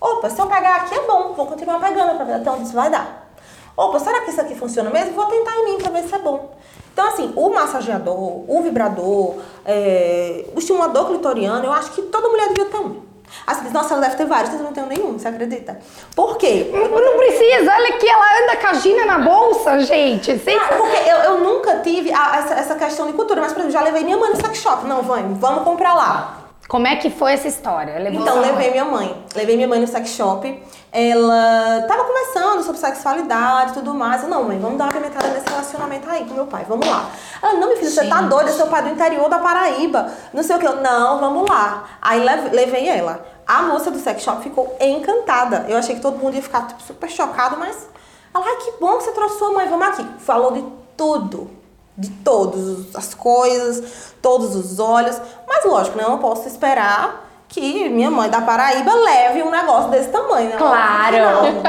Opa, 0.00 0.28
se 0.28 0.40
eu 0.40 0.46
pegar 0.46 0.76
aqui 0.76 0.94
é 0.94 1.06
bom, 1.06 1.32
vou 1.32 1.46
continuar 1.46 1.78
pegando 1.78 2.16
para 2.16 2.24
ver 2.24 2.32
até 2.34 2.50
onde 2.50 2.64
isso 2.64 2.74
vai 2.74 2.90
dar. 2.90 3.30
Opa, 3.76 3.98
será 4.00 4.22
que 4.22 4.30
isso 4.30 4.40
aqui 4.40 4.54
funciona 4.54 4.90
mesmo? 4.90 5.14
Vou 5.14 5.26
tentar 5.26 5.56
em 5.56 5.64
mim 5.64 5.78
para 5.78 5.90
ver 5.90 6.02
se 6.02 6.14
é 6.14 6.18
bom. 6.18 6.56
Então, 6.92 7.08
assim, 7.08 7.32
o 7.36 7.48
massageador, 7.50 8.44
o 8.50 8.62
vibrador, 8.62 9.36
é, 9.64 10.44
o 10.54 10.58
estimulador 10.58 11.06
clitoriano, 11.06 11.64
eu 11.64 11.72
acho 11.72 11.92
que 11.92 12.02
toda 12.02 12.28
mulher 12.28 12.48
devia 12.48 12.66
ter 12.66 12.78
um. 12.78 13.11
Assim, 13.46 13.70
nossa, 13.70 13.94
ela 13.94 14.02
deve 14.02 14.16
ter 14.16 14.26
vários, 14.26 14.52
eu 14.52 14.60
não 14.60 14.72
tenho 14.72 14.86
nenhum, 14.86 15.18
você 15.18 15.28
acredita? 15.28 15.78
Por 16.14 16.36
quê? 16.36 16.70
Não, 16.72 16.88
não 16.88 17.16
precisa, 17.16 17.72
olha 17.72 17.88
aqui, 17.88 18.08
ela 18.08 18.42
anda 18.42 18.56
com 18.56 18.66
a 18.66 18.74
Gina 18.74 19.04
na 19.04 19.18
bolsa, 19.18 19.80
gente. 19.80 20.38
Sem... 20.38 20.56
Ah, 20.56 20.68
porque 20.76 21.10
eu, 21.10 21.16
eu 21.16 21.38
nunca 21.38 21.78
tive 21.78 22.12
a, 22.12 22.36
essa, 22.36 22.54
essa 22.54 22.74
questão 22.74 23.06
de 23.06 23.12
cultura, 23.12 23.40
mas, 23.40 23.52
por 23.52 23.60
exemplo, 23.60 23.72
já 23.72 23.82
levei 23.82 24.04
minha 24.04 24.16
mãe 24.16 24.30
no 24.30 24.36
sex 24.36 24.58
shop. 24.58 24.86
Não, 24.86 25.02
vamos, 25.02 25.38
vamos 25.38 25.64
comprar 25.64 25.94
lá. 25.94 26.41
Como 26.72 26.86
é 26.86 26.96
que 26.96 27.10
foi 27.10 27.34
essa 27.34 27.48
história? 27.48 27.98
Levou 27.98 28.22
então, 28.22 28.40
levei 28.40 28.70
minha 28.70 28.86
mãe. 28.86 29.14
Levei 29.34 29.56
minha 29.56 29.68
mãe 29.68 29.78
no 29.78 29.86
sex 29.86 30.08
shop. 30.08 30.62
Ela 30.90 31.84
tava 31.86 32.04
conversando 32.04 32.62
sobre 32.62 32.80
sexualidade 32.80 33.72
e 33.72 33.74
tudo 33.74 33.92
mais. 33.92 34.22
Eu, 34.22 34.30
não, 34.30 34.44
mãe, 34.44 34.58
vamos 34.58 34.78
dar 34.78 34.84
uma 34.84 34.92
pimentada 34.94 35.28
nesse 35.28 35.46
relacionamento 35.50 36.08
aí 36.08 36.24
com 36.24 36.32
meu 36.32 36.46
pai, 36.46 36.64
vamos 36.66 36.88
lá. 36.88 37.10
Ela, 37.42 37.52
não, 37.60 37.68
meu 37.68 37.76
filho, 37.76 37.90
Gente. 37.90 38.04
você 38.04 38.08
tá 38.08 38.22
doida, 38.22 38.50
seu 38.52 38.68
pai 38.68 38.84
do 38.84 38.88
interior 38.88 39.28
da 39.28 39.38
Paraíba. 39.38 40.10
Não 40.32 40.42
sei 40.42 40.56
o 40.56 40.58
que. 40.58 40.66
Eu, 40.66 40.76
não, 40.76 41.20
vamos 41.20 41.46
lá. 41.46 41.84
Aí 42.00 42.24
levei 42.50 42.88
ela. 42.88 43.22
A 43.46 43.64
moça 43.64 43.90
do 43.90 43.98
sex 43.98 44.22
shop 44.22 44.42
ficou 44.42 44.74
encantada. 44.80 45.66
Eu 45.68 45.76
achei 45.76 45.96
que 45.96 46.00
todo 46.00 46.16
mundo 46.16 46.36
ia 46.36 46.42
ficar 46.42 46.68
tipo, 46.68 46.82
super 46.82 47.10
chocado, 47.10 47.58
mas 47.58 47.86
ela, 48.34 48.46
ai, 48.46 48.56
que 48.64 48.80
bom 48.80 48.96
que 48.96 49.04
você 49.04 49.12
trouxe 49.12 49.38
sua 49.38 49.52
mãe, 49.52 49.68
vamos 49.68 49.88
aqui. 49.88 50.06
Falou 50.20 50.52
de 50.52 50.64
tudo 50.96 51.61
de 52.02 52.10
todas 52.10 52.94
as 52.96 53.14
coisas, 53.14 54.12
todos 54.20 54.56
os 54.56 54.80
olhos. 54.80 55.20
Mas 55.46 55.64
lógico, 55.64 55.96
né? 55.96 56.04
Eu 56.04 56.10
não 56.10 56.18
posso 56.18 56.48
esperar 56.48 57.30
que 57.48 57.88
minha 57.88 58.10
mãe 58.10 58.28
da 58.28 58.40
Paraíba 58.40 58.92
leve 58.92 59.42
um 59.42 59.50
negócio 59.50 59.90
desse 59.90 60.08
tamanho, 60.08 60.48
né? 60.50 60.56
Claro! 60.56 61.62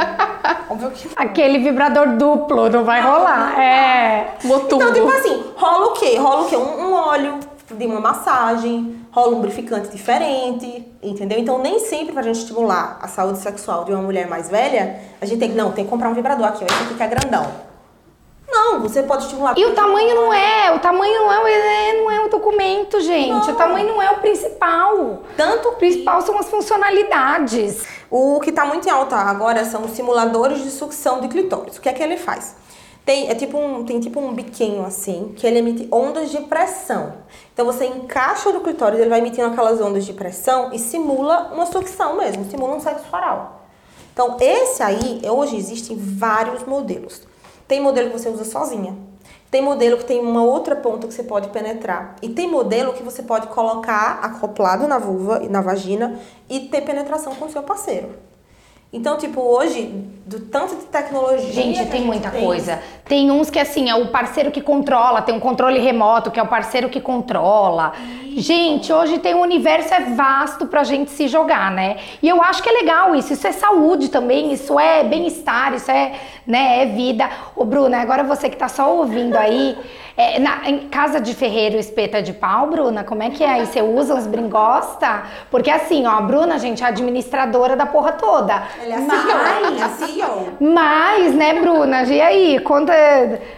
Óbvio 0.69 0.91
que 0.91 1.09
Aquele 1.15 1.59
vibrador 1.59 2.17
duplo 2.17 2.69
não 2.69 2.83
vai 2.83 3.01
rolar. 3.01 3.59
É. 3.59 4.35
Motudo. 4.43 4.75
Então, 4.75 4.93
tipo 4.93 5.07
assim, 5.09 5.43
rola 5.55 5.87
o 5.87 5.91
quê? 5.91 6.17
Rola 6.17 6.41
o 6.41 6.45
quê? 6.45 6.57
Um, 6.57 6.87
um 6.87 6.93
óleo 6.93 7.39
de 7.69 7.85
uma 7.85 7.99
massagem, 7.99 9.05
rola 9.11 9.29
um 9.29 9.35
lubrificante 9.35 9.89
diferente, 9.89 10.87
entendeu? 11.01 11.37
Então, 11.37 11.59
nem 11.59 11.79
sempre 11.79 12.13
pra 12.13 12.23
gente 12.23 12.39
estimular 12.39 12.97
a 13.01 13.07
saúde 13.07 13.39
sexual 13.39 13.85
de 13.85 13.91
uma 13.91 14.01
mulher 14.01 14.27
mais 14.27 14.49
velha, 14.49 14.99
a 15.21 15.25
gente 15.25 15.39
tem 15.39 15.49
que, 15.49 15.55
não, 15.55 15.71
tem 15.71 15.83
que 15.85 15.89
comprar 15.91 16.09
um 16.09 16.13
vibrador 16.13 16.47
aqui, 16.47 16.63
ó, 16.63 16.65
esse 16.65 16.83
aqui 16.83 16.95
que 16.95 17.03
é 17.03 17.07
grandão. 17.07 17.72
Não, 18.47 18.81
você 18.81 19.01
pode 19.03 19.23
estimular. 19.23 19.57
E 19.57 19.65
o 19.65 19.73
tamanho 19.73 20.15
não 20.15 20.33
é, 20.33 20.71
o 20.73 20.79
tamanho 20.79 21.19
não 21.19 21.47
é, 21.47 21.89
é, 21.89 22.01
não 22.01 22.11
é 22.11 22.25
o 22.25 22.29
documento, 22.29 22.99
gente. 23.01 23.29
Não. 23.29 23.53
O 23.53 23.55
tamanho 23.55 23.87
não 23.87 24.01
é 24.01 24.11
o 24.11 24.19
principal. 24.19 25.23
Tanto 25.35 25.69
o 25.69 25.75
principal 25.75 26.21
são 26.21 26.37
as 26.37 26.49
funcionalidades. 26.49 27.83
O 28.11 28.39
que 28.41 28.51
está 28.51 28.65
muito 28.65 28.87
em 28.87 28.91
alta 28.91 29.15
agora 29.15 29.65
são 29.65 29.83
os 29.83 29.91
simuladores 29.91 30.63
de 30.63 30.69
sucção 30.69 31.19
de 31.21 31.27
clitóris. 31.27 31.77
O 31.77 31.81
que 31.81 31.89
é 31.89 31.93
que 31.93 32.03
ele 32.03 32.17
faz? 32.17 32.55
Tem, 33.05 33.29
é 33.29 33.35
tipo 33.35 33.57
um, 33.57 33.83
tem 33.83 33.99
tipo 33.99 34.19
um 34.19 34.33
biquinho 34.33 34.85
assim, 34.85 35.33
que 35.35 35.45
ele 35.45 35.59
emite 35.59 35.87
ondas 35.91 36.31
de 36.31 36.39
pressão. 36.41 37.15
Então 37.53 37.65
você 37.65 37.85
encaixa 37.85 38.49
no 38.51 38.61
clitóris, 38.61 38.97
ele 38.97 39.09
vai 39.09 39.19
emitindo 39.19 39.47
aquelas 39.47 39.81
ondas 39.81 40.05
de 40.05 40.13
pressão 40.13 40.69
e 40.71 40.79
simula 40.79 41.51
uma 41.53 41.65
sucção 41.65 42.15
mesmo, 42.15 42.45
simula 42.49 42.75
um 42.75 42.79
sexo 42.79 43.05
oral. 43.11 43.63
Então 44.13 44.37
esse 44.39 44.81
aí, 44.81 45.21
hoje 45.27 45.57
existem 45.57 45.97
vários 45.97 46.63
modelos. 46.63 47.32
Tem 47.73 47.81
modelo 47.81 48.11
que 48.11 48.19
você 48.19 48.29
usa 48.29 48.45
sozinha. 48.45 48.95
Tem 49.49 49.59
modelo 49.59 49.97
que 49.97 50.05
tem 50.05 50.19
uma 50.19 50.43
outra 50.43 50.75
ponta 50.75 51.07
que 51.07 51.13
você 51.15 51.23
pode 51.23 51.49
penetrar. 51.49 52.15
E 52.21 52.29
tem 52.29 52.47
modelo 52.47 52.93
que 52.93 53.01
você 53.01 53.23
pode 53.23 53.47
colocar 53.47 54.19
acoplado 54.21 54.87
na 54.87 54.99
vulva 54.99 55.41
e 55.41 55.49
na 55.49 55.59
vagina 55.59 56.19
e 56.47 56.59
ter 56.59 56.81
penetração 56.81 57.33
com 57.33 57.45
o 57.45 57.49
seu 57.49 57.63
parceiro. 57.63 58.11
Então, 58.93 59.17
tipo, 59.17 59.41
hoje, 59.41 60.07
do 60.25 60.39
tanto 60.39 60.75
de 60.75 60.83
tecnologia. 60.83 61.51
Gente, 61.51 61.85
tem 61.87 62.01
muita 62.01 62.29
tem. 62.29 62.43
coisa. 62.43 62.79
Tem 63.03 63.29
uns 63.29 63.49
que, 63.49 63.59
assim, 63.59 63.89
é 63.89 63.95
o 63.95 64.07
parceiro 64.07 64.51
que 64.51 64.61
controla, 64.61 65.21
tem 65.21 65.35
um 65.35 65.39
controle 65.39 65.79
remoto, 65.79 66.31
que 66.31 66.39
é 66.39 66.43
o 66.43 66.47
parceiro 66.47 66.87
que 66.89 67.01
controla. 67.01 67.93
Gente, 68.35 68.91
hoje 68.91 69.19
tem 69.19 69.35
um 69.35 69.41
universo 69.41 69.93
é 69.93 69.99
vasto 70.15 70.65
pra 70.65 70.83
gente 70.83 71.11
se 71.11 71.27
jogar, 71.27 71.71
né? 71.71 71.97
E 72.21 72.29
eu 72.29 72.41
acho 72.41 72.63
que 72.63 72.69
é 72.69 72.71
legal 72.71 73.13
isso. 73.13 73.33
Isso 73.33 73.45
é 73.45 73.51
saúde 73.51 74.09
também, 74.09 74.53
isso 74.53 74.79
é 74.79 75.03
bem-estar, 75.03 75.73
isso 75.73 75.91
é, 75.91 76.13
né, 76.47 76.83
é 76.83 76.85
vida. 76.85 77.29
Ô, 77.55 77.65
Bruna, 77.65 78.01
agora 78.01 78.23
você 78.23 78.49
que 78.49 78.57
tá 78.57 78.67
só 78.67 78.95
ouvindo 78.95 79.35
aí. 79.35 79.77
É, 80.15 80.37
na, 80.37 80.69
em 80.69 80.89
casa 80.89 81.19
de 81.19 81.33
ferreiro 81.33 81.75
espeta 81.75 82.21
de 82.21 82.33
pau, 82.33 82.67
Bruna, 82.67 83.03
como 83.03 83.23
é 83.23 83.31
que 83.31 83.43
é? 83.43 83.49
Aí 83.49 83.65
você 83.65 83.81
usa 83.81 84.13
uns 84.13 84.27
bringosta? 84.27 85.23
Porque 85.49 85.71
assim, 85.71 86.05
ó, 86.05 86.11
a 86.11 86.21
Bruna, 86.21 86.59
gente, 86.59 86.83
é 86.83 86.85
a 86.85 86.89
administradora 86.89 87.75
da 87.75 87.87
porra 87.87 88.11
toda. 88.11 88.61
Ela 88.79 88.93
é 88.93 88.97
a 88.97 88.99
CEO, 88.99 89.79
é 89.79 89.81
a 89.81 89.89
CEO. 90.13 90.47
Mas, 90.59 91.33
né, 91.33 91.59
Bruna? 91.59 92.03
E 92.03 92.21
aí, 92.21 92.59
conta... 92.59 92.93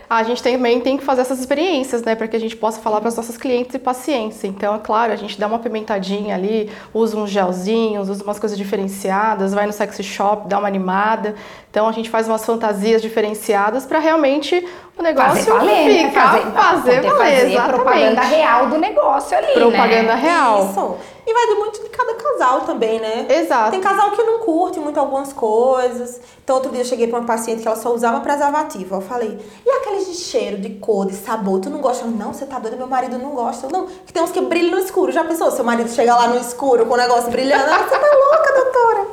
A 0.07 0.23
gente 0.23 0.41
também 0.41 0.79
tem 0.79 0.97
que 0.97 1.03
fazer 1.03 1.21
essas 1.21 1.39
experiências, 1.39 2.03
né, 2.03 2.15
para 2.15 2.27
que 2.27 2.35
a 2.35 2.39
gente 2.39 2.55
possa 2.55 2.79
falar 2.79 2.99
para 2.99 3.09
as 3.09 3.15
nossas 3.15 3.37
clientes 3.37 3.73
e 3.73 3.79
pacientes. 3.79 4.43
Então, 4.43 4.75
é 4.75 4.79
claro, 4.79 5.11
a 5.11 5.15
gente 5.15 5.39
dá 5.39 5.47
uma 5.47 5.59
pimentadinha 5.59 6.35
ali, 6.35 6.69
usa 6.93 7.17
uns 7.17 7.31
gelzinhos, 7.31 8.07
usa 8.09 8.23
umas 8.23 8.37
coisas 8.37 8.57
diferenciadas, 8.57 9.53
vai 9.53 9.65
no 9.65 9.73
sexy 9.73 10.03
shop, 10.03 10.47
dá 10.47 10.59
uma 10.59 10.67
animada. 10.67 11.35
Então, 11.71 11.87
a 11.87 11.91
gente 11.91 12.09
faz 12.09 12.27
umas 12.27 12.45
fantasias 12.45 13.01
diferenciadas 13.01 13.85
para 13.85 13.99
realmente 13.99 14.65
o 14.97 15.01
negócio 15.01 15.43
fazer 15.43 15.51
valer, 15.51 16.03
né? 16.03 16.09
ficar, 16.09 16.29
fazer, 16.29 16.51
fazer 16.53 17.01
valer, 17.01 17.57
fazer 17.57 17.73
propaganda 17.73 18.21
real 18.21 18.67
do 18.67 18.77
negócio 18.77 19.37
ali, 19.37 19.53
propaganda 19.53 20.15
né? 20.15 20.21
real. 20.21 20.69
Isso. 20.69 20.97
E 21.27 21.33
vai 21.33 21.47
de 21.47 21.55
muito 21.55 21.81
de 21.81 21.89
cada 21.89 22.13
casal 22.13 22.61
também, 22.61 22.99
né? 22.99 23.25
Exato. 23.29 23.71
Tem 23.71 23.81
casal 23.81 24.11
que 24.11 24.23
não 24.23 24.39
curte 24.39 24.79
muito 24.79 24.99
algumas 24.99 25.33
coisas. 25.33 26.21
Então, 26.43 26.57
outro 26.57 26.71
dia 26.71 26.81
eu 26.81 26.85
cheguei 26.85 27.07
pra 27.07 27.19
uma 27.19 27.25
paciente 27.25 27.61
que 27.63 27.67
ela 27.67 27.77
só 27.77 27.91
usava 27.93 28.19
preservativo. 28.19 28.95
Eu 28.95 29.01
falei, 29.01 29.39
e 29.65 29.69
aqueles 29.69 30.05
de 30.05 30.13
cheiro, 30.13 30.57
de 30.57 30.69
cor, 30.75 31.07
de 31.07 31.15
sabor? 31.15 31.59
Tu 31.59 31.69
não 31.69 31.79
gosta? 31.79 32.05
Não, 32.05 32.31
você 32.31 32.45
tá 32.45 32.59
doida, 32.59 32.77
meu 32.77 32.88
marido 32.88 33.17
não 33.17 33.31
gosta. 33.31 33.67
Não, 33.71 33.88
que 33.88 34.13
tem 34.13 34.21
uns 34.21 34.31
que 34.31 34.41
brilham 34.41 34.71
no 34.71 34.79
escuro. 34.79 35.11
Já 35.11 35.23
pensou? 35.23 35.49
Seu 35.49 35.65
marido 35.65 35.89
chega 35.89 36.15
lá 36.15 36.27
no 36.27 36.39
escuro 36.39 36.85
com 36.85 36.93
o 36.93 36.97
negócio 36.97 37.31
brilhando? 37.31 37.65
Você 37.65 37.97
tá 37.97 38.15
louca, 38.15 38.53
doutora? 38.53 39.07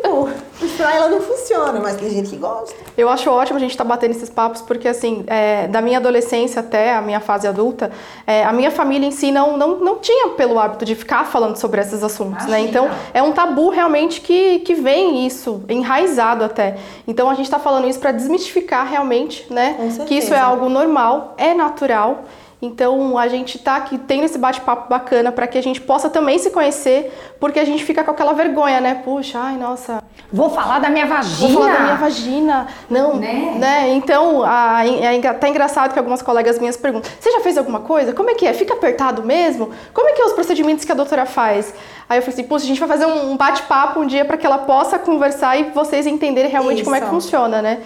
Tipo... 0.00 0.28
Pra 0.76 0.94
ela 0.94 1.08
não 1.08 1.20
funciona, 1.20 1.78
mas 1.80 1.96
tem 1.96 2.10
gente 2.10 2.30
que 2.30 2.36
gosta. 2.36 2.74
Eu 2.96 3.08
acho 3.08 3.30
ótimo 3.30 3.56
a 3.56 3.60
gente 3.60 3.70
estar 3.70 3.84
tá 3.84 3.88
batendo 3.88 4.10
esses 4.10 4.28
papos, 4.28 4.60
porque 4.60 4.88
assim, 4.88 5.24
é, 5.26 5.66
da 5.68 5.80
minha 5.80 5.98
adolescência 5.98 6.60
até 6.60 6.94
a 6.94 7.00
minha 7.00 7.20
fase 7.20 7.46
adulta, 7.46 7.90
é, 8.26 8.44
a 8.44 8.52
minha 8.52 8.70
família 8.70 9.06
em 9.06 9.10
si 9.10 9.30
não, 9.30 9.56
não, 9.56 9.78
não 9.78 9.98
tinha 9.98 10.28
pelo 10.30 10.58
hábito 10.58 10.84
de 10.84 10.94
ficar 10.94 11.24
falando 11.24 11.56
sobre 11.56 11.80
esses 11.80 12.02
assuntos, 12.02 12.46
né? 12.46 12.60
Imagina. 12.60 12.82
né? 12.82 12.88
Então, 12.88 12.90
é 13.14 13.22
um 13.22 13.32
tabu 13.32 13.70
realmente 13.70 14.20
que, 14.20 14.60
que 14.60 14.74
vem 14.74 15.26
isso, 15.26 15.62
enraizado 15.68 16.44
até. 16.44 16.76
Então, 17.06 17.30
a 17.30 17.34
gente 17.34 17.46
está 17.46 17.58
falando 17.58 17.88
isso 17.88 17.98
para 17.98 18.12
desmistificar 18.12 18.86
realmente, 18.86 19.46
né? 19.50 19.76
Que 20.06 20.16
isso 20.16 20.34
é 20.34 20.38
algo 20.38 20.68
normal, 20.68 21.34
é 21.38 21.54
natural 21.54 22.24
então 22.62 23.16
a 23.16 23.26
gente 23.26 23.58
tá 23.58 23.76
aqui 23.76 23.96
tendo 23.96 24.24
esse 24.24 24.36
bate-papo 24.36 24.88
bacana 24.88 25.32
para 25.32 25.46
que 25.46 25.56
a 25.56 25.62
gente 25.62 25.80
possa 25.80 26.10
também 26.10 26.38
se 26.38 26.50
conhecer, 26.50 27.12
porque 27.40 27.58
a 27.58 27.64
gente 27.64 27.84
fica 27.84 28.04
com 28.04 28.10
aquela 28.10 28.34
vergonha, 28.34 28.80
né? 28.80 29.00
Puxa, 29.02 29.38
ai, 29.38 29.56
nossa. 29.56 30.02
Vou 30.32 30.50
falar 30.50 30.78
da 30.78 30.90
minha 30.90 31.06
vagina. 31.06 31.48
Vou 31.48 31.62
falar 31.62 31.72
da 31.72 31.80
minha 31.80 31.96
vagina. 31.96 32.66
Não, 32.88 33.16
né? 33.16 33.54
né? 33.58 33.88
Então, 33.94 34.44
a, 34.44 34.86
é 34.86 35.20
tá 35.32 35.48
engraçado 35.48 35.92
que 35.92 35.98
algumas 35.98 36.20
colegas 36.20 36.58
minhas 36.58 36.76
perguntam: 36.76 37.10
"Você 37.18 37.32
já 37.32 37.40
fez 37.40 37.56
alguma 37.56 37.80
coisa? 37.80 38.12
Como 38.12 38.30
é 38.30 38.34
que 38.34 38.46
é? 38.46 38.52
Fica 38.52 38.74
apertado 38.74 39.22
mesmo? 39.22 39.70
Como 39.94 40.08
é 40.08 40.12
que 40.12 40.20
é 40.20 40.24
os 40.26 40.32
procedimentos 40.32 40.84
que 40.84 40.92
a 40.92 40.94
doutora 40.94 41.24
faz?" 41.24 41.74
Aí 42.08 42.18
eu 42.18 42.22
falei 42.22 42.34
assim: 42.34 42.44
"Puxa, 42.48 42.64
a 42.64 42.68
gente 42.68 42.78
vai 42.78 42.88
fazer 42.88 43.06
um 43.06 43.36
bate-papo 43.36 44.00
um 44.00 44.06
dia 44.06 44.24
para 44.24 44.36
que 44.36 44.46
ela 44.46 44.58
possa 44.58 44.98
conversar 44.98 45.58
e 45.58 45.70
vocês 45.70 46.06
entenderem 46.06 46.50
realmente 46.50 46.76
Isso. 46.76 46.84
como 46.84 46.94
é 46.94 47.00
que 47.00 47.08
funciona, 47.08 47.62
né?" 47.62 47.80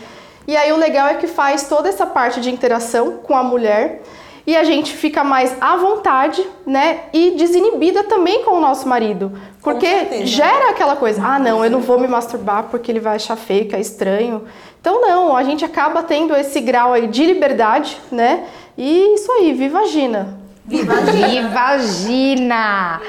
E 0.47 0.57
aí 0.57 0.71
o 0.73 0.77
legal 0.77 1.09
é 1.09 1.15
que 1.15 1.27
faz 1.27 1.65
toda 1.69 1.89
essa 1.89 2.05
parte 2.05 2.41
de 2.41 2.51
interação 2.51 3.19
com 3.23 3.35
a 3.35 3.43
mulher 3.43 4.03
e 4.47 4.57
a 4.57 4.65
gente 4.65 4.93
fica 4.93 5.25
mais 5.25 5.57
à 5.61 5.77
vontade, 5.77 6.47
né? 6.67 7.05
E 7.13 7.33
desinibida 7.33 8.05
também 8.05 8.45
com 8.45 8.57
o 8.57 8.61
nosso 8.61 8.89
marido. 8.89 9.33
Porque 9.63 10.27
gera 10.27 10.71
aquela 10.71 10.97
coisa, 10.97 11.23
ah, 11.25 11.39
não, 11.39 11.65
eu 11.65 11.71
não 11.71 11.81
vou 11.81 11.99
me 11.99 12.07
masturbar 12.07 12.65
porque 12.65 12.93
ele 12.93 13.01
vai 13.01 13.17
achar 13.17 13.37
feio, 13.37 13.67
que 13.67 13.75
é 13.75 13.81
estranho. 13.81 14.45
Então, 14.81 15.01
não, 15.01 15.35
a 15.35 15.43
gente 15.43 15.65
acaba 15.65 16.03
tendo 16.03 16.37
esse 16.37 16.61
grau 16.61 16.93
aí 16.93 17.07
de 17.07 17.25
liberdade, 17.25 17.99
né? 18.13 18.45
E 18.77 19.15
isso 19.15 19.33
aí, 19.33 19.53
viva 19.53 19.81
a 19.81 19.87
Gina! 19.87 20.44
Viva 20.67 21.61
a 21.61 21.79
Gina! 21.79 23.01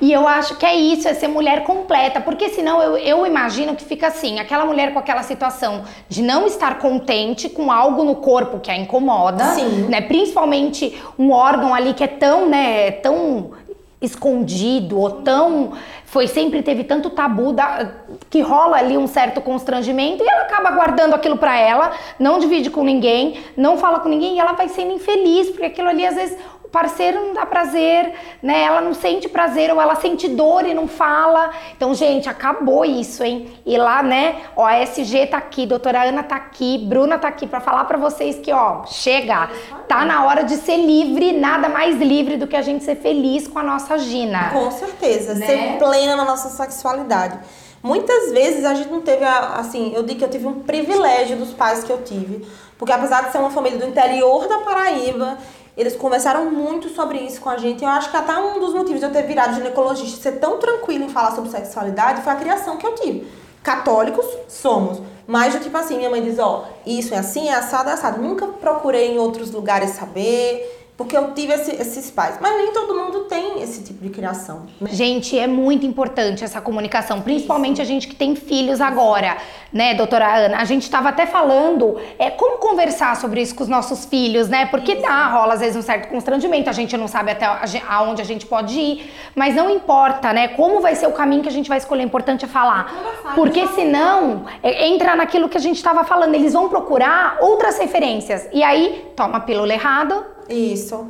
E 0.00 0.12
eu 0.12 0.28
acho 0.28 0.56
que 0.56 0.66
é 0.66 0.74
isso, 0.74 1.08
é 1.08 1.14
ser 1.14 1.26
mulher 1.26 1.64
completa, 1.64 2.20
porque 2.20 2.50
senão 2.50 2.82
eu, 2.82 2.96
eu 2.98 3.26
imagino 3.26 3.74
que 3.74 3.84
fica 3.84 4.08
assim, 4.08 4.38
aquela 4.38 4.64
mulher 4.64 4.92
com 4.92 4.98
aquela 4.98 5.22
situação 5.22 5.84
de 6.08 6.22
não 6.22 6.46
estar 6.46 6.78
contente 6.78 7.48
com 7.48 7.72
algo 7.72 8.04
no 8.04 8.16
corpo 8.16 8.60
que 8.60 8.70
a 8.70 8.76
incomoda, 8.76 9.44
Sim. 9.54 9.86
né? 9.88 10.02
Principalmente 10.02 11.00
um 11.18 11.32
órgão 11.32 11.74
ali 11.74 11.94
que 11.94 12.04
é 12.04 12.08
tão, 12.08 12.48
né, 12.48 12.90
tão 12.92 13.52
escondido 14.00 14.98
ou 14.98 15.10
tão 15.10 15.72
foi 16.04 16.26
sempre 16.26 16.62
teve 16.62 16.84
tanto 16.84 17.10
tabu 17.10 17.52
da, 17.52 17.90
que 18.30 18.40
rola 18.40 18.78
ali 18.78 18.96
um 18.96 19.06
certo 19.06 19.42
constrangimento 19.42 20.24
e 20.24 20.28
ela 20.28 20.42
acaba 20.42 20.70
guardando 20.70 21.14
aquilo 21.14 21.36
para 21.36 21.58
ela, 21.58 21.92
não 22.18 22.38
divide 22.38 22.70
com 22.70 22.82
ninguém, 22.82 23.38
não 23.56 23.76
fala 23.76 24.00
com 24.00 24.08
ninguém 24.08 24.36
e 24.36 24.40
ela 24.40 24.52
vai 24.52 24.68
sendo 24.68 24.92
infeliz 24.92 25.50
porque 25.50 25.66
aquilo 25.66 25.88
ali 25.88 26.06
às 26.06 26.14
vezes 26.14 26.38
parceiro 26.70 27.20
não 27.26 27.34
dá 27.34 27.46
prazer, 27.46 28.12
né? 28.42 28.62
Ela 28.62 28.80
não 28.80 28.94
sente 28.94 29.28
prazer 29.28 29.70
ou 29.72 29.80
ela 29.80 29.96
sente 29.96 30.28
dor 30.28 30.66
e 30.66 30.74
não 30.74 30.86
fala. 30.86 31.50
Então, 31.76 31.94
gente, 31.94 32.28
acabou 32.28 32.84
isso, 32.84 33.24
hein? 33.24 33.50
E 33.64 33.76
lá, 33.76 34.02
né? 34.02 34.36
Ó, 34.56 34.64
a 34.64 34.78
SG 34.82 35.26
tá 35.26 35.38
aqui, 35.38 35.66
doutora 35.66 36.02
Ana 36.02 36.22
tá 36.22 36.36
aqui, 36.36 36.78
Bruna 36.86 37.18
tá 37.18 37.28
aqui 37.28 37.46
para 37.46 37.60
falar 37.60 37.84
para 37.84 37.98
vocês 37.98 38.38
que, 38.38 38.52
ó, 38.52 38.84
chega, 38.86 39.50
tá 39.86 40.04
na 40.04 40.24
hora 40.24 40.44
de 40.44 40.56
ser 40.56 40.76
livre, 40.76 41.32
nada 41.32 41.68
mais 41.68 41.96
livre 41.96 42.36
do 42.36 42.46
que 42.46 42.56
a 42.56 42.62
gente 42.62 42.84
ser 42.84 42.96
feliz 42.96 43.48
com 43.48 43.58
a 43.58 43.62
nossa 43.62 43.98
Gina. 43.98 44.50
Com 44.50 44.70
certeza, 44.70 45.34
né? 45.34 45.46
ser 45.46 45.78
plena 45.78 46.16
na 46.16 46.24
nossa 46.24 46.48
sexualidade. 46.48 47.38
Muitas 47.82 48.32
vezes 48.32 48.64
a 48.64 48.74
gente 48.74 48.90
não 48.90 49.00
teve, 49.00 49.24
a, 49.24 49.54
assim, 49.54 49.92
eu 49.94 50.02
digo 50.02 50.18
que 50.18 50.24
eu 50.24 50.30
tive 50.30 50.46
um 50.46 50.60
privilégio 50.60 51.36
dos 51.36 51.50
pais 51.50 51.84
que 51.84 51.90
eu 51.90 52.02
tive. 52.02 52.46
Porque 52.76 52.92
apesar 52.92 53.24
de 53.24 53.32
ser 53.32 53.38
uma 53.38 53.50
família 53.50 53.78
do 53.78 53.86
interior 53.86 54.46
da 54.46 54.58
Paraíba, 54.58 55.36
eles 55.78 55.94
conversaram 55.94 56.50
muito 56.50 56.88
sobre 56.88 57.18
isso 57.18 57.40
com 57.40 57.48
a 57.48 57.56
gente. 57.56 57.84
Eu 57.84 57.88
acho 57.88 58.10
que 58.10 58.16
até 58.16 58.36
um 58.36 58.58
dos 58.58 58.74
motivos 58.74 58.98
de 58.98 59.06
eu 59.06 59.12
ter 59.12 59.22
virado 59.22 59.54
ginecologista 59.54 60.18
e 60.18 60.22
ser 60.22 60.40
tão 60.40 60.58
tranquilo 60.58 61.04
em 61.04 61.08
falar 61.08 61.30
sobre 61.30 61.50
sexualidade 61.50 62.20
foi 62.22 62.32
a 62.32 62.36
criação 62.36 62.76
que 62.76 62.84
eu 62.84 62.96
tive. 62.96 63.28
Católicos 63.62 64.26
somos. 64.48 65.00
Mas 65.24 65.54
do 65.54 65.60
tipo 65.60 65.76
assim, 65.76 65.96
minha 65.96 66.10
mãe 66.10 66.20
diz, 66.20 66.36
ó, 66.40 66.66
isso 66.84 67.14
é 67.14 67.18
assim, 67.18 67.48
é 67.48 67.54
assado, 67.54 67.90
é 67.90 67.92
assado. 67.92 68.20
Nunca 68.20 68.48
procurei 68.48 69.12
em 69.12 69.18
outros 69.18 69.52
lugares 69.52 69.90
saber 69.90 70.77
porque 70.98 71.16
eu 71.16 71.32
tive 71.32 71.52
esse, 71.52 71.70
esses 71.70 72.10
pais. 72.10 72.38
Mas 72.40 72.56
nem 72.56 72.72
todo 72.72 72.92
mundo 72.92 73.20
tem 73.20 73.62
esse 73.62 73.84
tipo 73.84 74.02
de 74.02 74.10
criação. 74.10 74.66
Né? 74.80 74.90
Gente, 74.92 75.38
é 75.38 75.46
muito 75.46 75.86
importante 75.86 76.42
essa 76.42 76.60
comunicação, 76.60 77.22
principalmente 77.22 77.74
Isso. 77.74 77.82
a 77.82 77.84
gente 77.84 78.08
que 78.08 78.16
tem 78.16 78.34
filhos 78.34 78.80
agora, 78.80 79.36
né, 79.72 79.94
doutora 79.94 80.26
Ana? 80.26 80.58
A 80.58 80.64
gente 80.64 80.82
estava 80.82 81.10
até 81.10 81.24
falando 81.24 81.96
é, 82.18 82.30
como 82.30 82.58
conversar 82.58 83.14
sobre 83.14 83.40
isso 83.40 83.54
com 83.54 83.62
os 83.62 83.68
nossos 83.68 84.06
filhos, 84.06 84.48
né? 84.48 84.66
Porque 84.66 84.96
dá, 84.96 85.28
rola 85.28 85.54
às 85.54 85.60
vezes 85.60 85.76
um 85.76 85.82
certo 85.82 86.08
constrangimento, 86.08 86.68
a 86.68 86.72
gente 86.72 86.96
não 86.96 87.06
sabe 87.06 87.30
até 87.30 87.46
aonde 87.88 88.20
a 88.20 88.24
gente 88.24 88.44
pode 88.44 88.76
ir, 88.76 89.12
mas 89.36 89.54
não 89.54 89.70
importa, 89.70 90.32
né? 90.32 90.48
Como 90.48 90.80
vai 90.80 90.96
ser 90.96 91.06
o 91.06 91.12
caminho 91.12 91.42
que 91.42 91.48
a 91.48 91.52
gente 91.52 91.68
vai 91.68 91.78
escolher, 91.78 92.02
o 92.02 92.06
importante 92.06 92.44
é 92.44 92.48
falar. 92.48 93.32
Porque 93.36 93.68
senão, 93.68 94.46
é, 94.64 94.88
entra 94.88 95.14
naquilo 95.14 95.48
que 95.48 95.58
a 95.58 95.60
gente 95.60 95.76
estava 95.76 96.02
falando, 96.02 96.34
eles 96.34 96.54
vão 96.54 96.68
procurar 96.68 97.38
outras 97.40 97.78
referências. 97.78 98.48
E 98.52 98.64
aí, 98.64 99.12
toma 99.14 99.36
a 99.36 99.40
pílula 99.40 99.72
errada, 99.72 100.37
isso. 100.48 101.06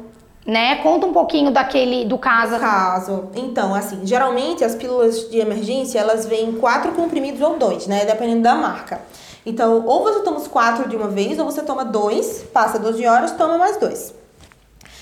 Né? 0.47 0.77
Conta 0.77 1.07
um 1.07 1.13
pouquinho 1.13 1.51
daquele 1.51 2.07
do 2.07 2.17
caso. 2.17 2.55
Do 2.55 2.61
caso. 2.61 3.29
Então, 3.35 3.75
assim, 3.75 4.07
geralmente 4.07 4.65
as 4.65 4.75
pílulas 4.75 5.29
de 5.29 5.39
emergência, 5.39 5.99
elas 5.99 6.25
vêm 6.25 6.53
quatro 6.53 6.93
comprimidos 6.93 7.41
ou 7.43 7.59
dois, 7.59 7.87
né? 7.87 8.07
Dependendo 8.07 8.43
da 8.43 8.55
marca. 8.55 9.01
Então, 9.45 9.85
ou 9.87 10.03
você 10.03 10.21
toma 10.21 10.39
os 10.39 10.49
quatro 10.49 10.89
de 10.89 10.97
uma 10.97 11.09
vez, 11.09 11.39
ou 11.39 11.45
você 11.45 11.63
toma 11.63 11.85
dois, 11.85 12.45
passa 12.53 12.79
12 12.79 13.07
horas, 13.07 13.33
toma 13.33 13.59
mais 13.59 13.77
dois. 13.77 14.15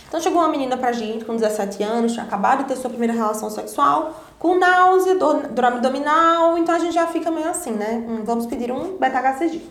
Então, 0.09 0.20
chegou 0.20 0.41
uma 0.41 0.49
menina 0.49 0.76
pra 0.76 0.93
gente 0.93 1.24
com 1.24 1.34
17 1.34 1.82
anos, 1.82 2.12
tinha 2.12 2.24
acabado 2.24 2.62
de 2.62 2.68
ter 2.68 2.76
sua 2.76 2.91
primeira 2.91 3.12
relação 3.12 3.51
sexual, 3.51 4.14
com 4.39 4.57
náusea, 4.57 5.16
dor, 5.16 5.49
dor 5.49 5.64
abdominal, 5.64 6.57
então 6.59 6.74
a 6.74 6.78
gente 6.78 6.95
já 6.95 7.07
fica 7.07 7.30
meio 7.30 7.49
assim, 7.49 7.72
né? 7.72 8.05
Hum, 8.07 8.22
vamos 8.24 8.47
pedir 8.47 8.70
um 8.70 8.97
beta-HCG. 8.99 9.62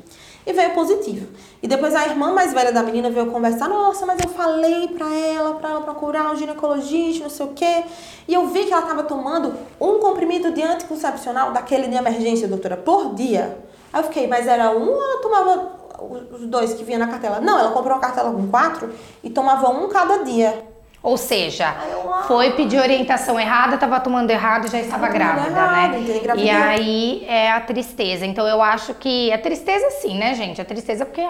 E 0.45 0.53
veio 0.53 0.73
positivo. 0.73 1.27
E 1.61 1.67
depois 1.67 1.95
a 1.95 2.05
irmã 2.05 2.31
mais 2.33 2.53
velha 2.53 2.71
da 2.71 2.83
menina 2.83 3.09
veio 3.09 3.31
conversar, 3.31 3.67
nossa, 3.67 4.05
mas 4.05 4.19
eu 4.23 4.29
falei 4.29 4.87
pra 4.89 5.13
ela, 5.13 5.55
pra 5.55 5.71
ela 5.71 5.81
procurar 5.81 6.31
um 6.31 6.35
ginecologista, 6.35 7.23
não 7.23 7.29
sei 7.29 7.45
o 7.45 7.49
quê. 7.49 7.83
E 8.27 8.33
eu 8.33 8.47
vi 8.47 8.65
que 8.65 8.73
ela 8.73 8.83
estava 8.83 9.03
tomando 9.03 9.53
um 9.79 9.99
comprimido 9.99 10.51
de 10.51 10.61
anticoncepcional 10.61 11.51
daquele 11.51 11.87
de 11.87 11.95
emergência, 11.95 12.47
doutora, 12.47 12.77
por 12.77 13.15
dia. 13.15 13.57
Aí 13.91 14.01
eu 14.01 14.03
fiquei, 14.05 14.27
mas 14.27 14.47
era 14.47 14.71
um 14.71 14.89
ou 14.89 15.03
ela 15.03 15.21
tomava 15.21 15.85
os 16.03 16.45
dois 16.47 16.73
que 16.73 16.83
vinha 16.83 16.99
na 16.99 17.07
cartela? 17.07 17.39
Não, 17.39 17.57
ela 17.57 17.71
comprou 17.71 17.93
uma 17.93 18.01
cartela 18.01 18.31
com 18.31 18.47
quatro 18.47 18.91
e 19.23 19.29
tomava 19.29 19.69
um 19.69 19.87
cada 19.87 20.23
dia. 20.23 20.74
Ou 21.05 21.17
seja, 21.17 21.75
foi 22.27 22.49
pedir 22.53 22.79
orientação 22.79 23.39
errada, 23.39 23.75
estava 23.75 23.99
tomando 23.99 24.31
errado 24.31 24.65
e 24.65 24.71
já 24.71 24.79
estava 24.79 25.07
grávida, 25.07 25.49
errado, 25.49 25.91
né? 25.91 26.33
E 26.35 26.49
aí 26.49 27.25
é 27.27 27.51
a 27.51 27.61
tristeza. 27.61 28.25
Então 28.25 28.47
eu 28.47 28.59
acho 28.59 28.95
que 28.95 29.31
a 29.31 29.37
tristeza 29.37 29.87
sim, 30.01 30.17
né, 30.17 30.33
gente? 30.33 30.59
A 30.59 30.65
tristeza 30.65 31.05
porque 31.05 31.23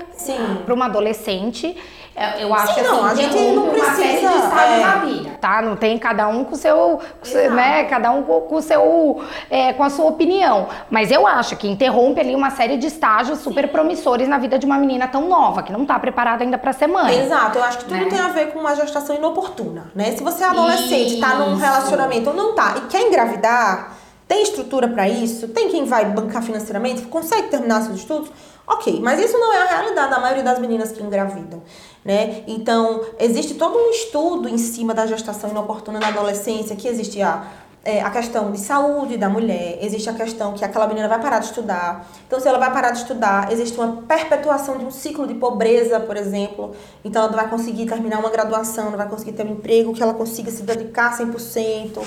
para 0.63 0.73
uma 0.73 0.85
adolescente 0.85 1.75
é, 1.75 2.04
eu 2.39 2.53
acho 2.53 2.73
Sim, 2.73 2.79
assim, 2.79 2.89
não, 2.89 3.05
a 3.05 3.13
gente 3.13 3.37
não 3.37 3.69
precisa, 3.69 3.91
uma 3.91 3.95
série 3.95 4.73
de 4.75 4.79
é... 4.79 4.85
na 4.85 4.95
vida, 4.99 5.29
tá? 5.41 5.61
Não 5.61 5.75
tem 5.75 5.97
cada 5.99 6.29
um 6.29 6.45
com 6.45 6.55
seu, 6.55 7.01
com 7.19 7.53
né? 7.53 7.83
Cada 7.85 8.09
um 8.11 8.23
com, 8.23 8.55
o 8.55 8.61
seu, 8.61 9.21
é, 9.49 9.73
com 9.73 9.83
a 9.83 9.89
sua 9.89 10.05
opinião. 10.05 10.69
Mas 10.89 11.11
eu 11.11 11.27
acho 11.27 11.57
que 11.57 11.67
interrompe 11.67 12.21
ali 12.21 12.33
uma 12.33 12.51
série 12.51 12.77
de 12.77 12.87
estágios 12.87 13.39
super 13.39 13.67
promissores 13.67 14.29
na 14.29 14.37
vida 14.37 14.57
de 14.57 14.65
uma 14.65 14.77
menina 14.77 15.09
tão 15.09 15.27
nova 15.27 15.61
que 15.61 15.73
não 15.73 15.85
tá 15.85 15.99
preparada 15.99 16.41
ainda 16.41 16.57
para 16.57 16.71
ser 16.71 16.87
mãe. 16.87 17.19
Exato. 17.19 17.57
Eu 17.57 17.63
acho 17.65 17.79
que 17.79 17.85
tudo 17.85 17.97
né? 17.97 18.05
tem 18.05 18.19
a 18.19 18.29
ver 18.29 18.53
com 18.53 18.59
uma 18.59 18.75
gestação 18.75 19.13
inoportuna, 19.13 19.91
né? 19.93 20.13
Se 20.13 20.23
você 20.23 20.43
é 20.43 20.47
adolescente, 20.47 21.13
Isso. 21.13 21.19
tá 21.19 21.35
num 21.35 21.57
relacionamento 21.57 22.29
ou 22.29 22.35
não 22.35 22.55
tá 22.55 22.75
e 22.77 22.81
quer 22.87 23.01
engravidar, 23.01 23.93
tem 24.25 24.41
estrutura 24.41 24.87
para 24.87 25.07
isso, 25.09 25.49
tem 25.49 25.69
quem 25.69 25.83
vai 25.83 26.05
bancar 26.05 26.41
financeiramente, 26.41 27.01
consegue 27.03 27.49
terminar 27.49 27.81
seus 27.81 27.97
estudos, 27.97 28.31
ok. 28.65 28.99
Mas 29.03 29.19
isso 29.19 29.37
não 29.37 29.53
é 29.53 29.61
a 29.63 29.65
realidade 29.65 30.09
da 30.09 30.19
maioria 30.19 30.43
das 30.43 30.59
meninas 30.59 30.93
que 30.93 31.03
engravidam 31.03 31.61
né? 32.05 32.43
Então, 32.45 33.03
existe 33.19 33.55
todo 33.55 33.75
um 33.75 33.89
estudo 33.89 34.47
em 34.47 34.59
cima 34.59 34.93
da 34.93 35.07
gestação 35.07 35.49
inoportuna 35.49 35.99
na 35.99 36.09
adolescência, 36.09 36.75
que 36.75 36.87
existe 36.87 37.19
a 37.19 37.51
é, 37.85 38.01
a 38.01 38.09
questão 38.09 38.51
de 38.51 38.59
saúde 38.59 39.15
da 39.15 39.29
mulher, 39.29 39.77
existe 39.79 40.09
a 40.09 40.13
questão 40.13 40.53
que 40.53 40.65
aquela 40.65 40.87
menina 40.87 41.07
vai 41.07 41.21
parar 41.21 41.37
de 41.37 41.45
estudar. 41.45 42.07
Então, 42.25 42.39
se 42.39 42.47
ela 42.47 42.57
vai 42.57 42.73
parar 42.73 42.89
de 42.89 42.97
estudar, 42.97 43.51
existe 43.51 43.79
uma 43.79 44.01
perpetuação 44.07 44.79
de 44.79 44.85
um 44.85 44.89
ciclo 44.89 45.27
de 45.27 45.35
pobreza, 45.35 45.99
por 45.99 46.17
exemplo. 46.17 46.75
Então, 47.03 47.21
ela 47.21 47.31
não 47.31 47.37
vai 47.37 47.47
conseguir 47.47 47.85
terminar 47.85 48.17
uma 48.17 48.31
graduação, 48.31 48.89
não 48.89 48.97
vai 48.97 49.07
conseguir 49.07 49.33
ter 49.33 49.45
um 49.45 49.51
emprego 49.51 49.93
que 49.93 50.01
ela 50.01 50.15
consiga 50.15 50.49
se 50.49 50.63
dedicar 50.63 51.15
100%. 51.15 51.99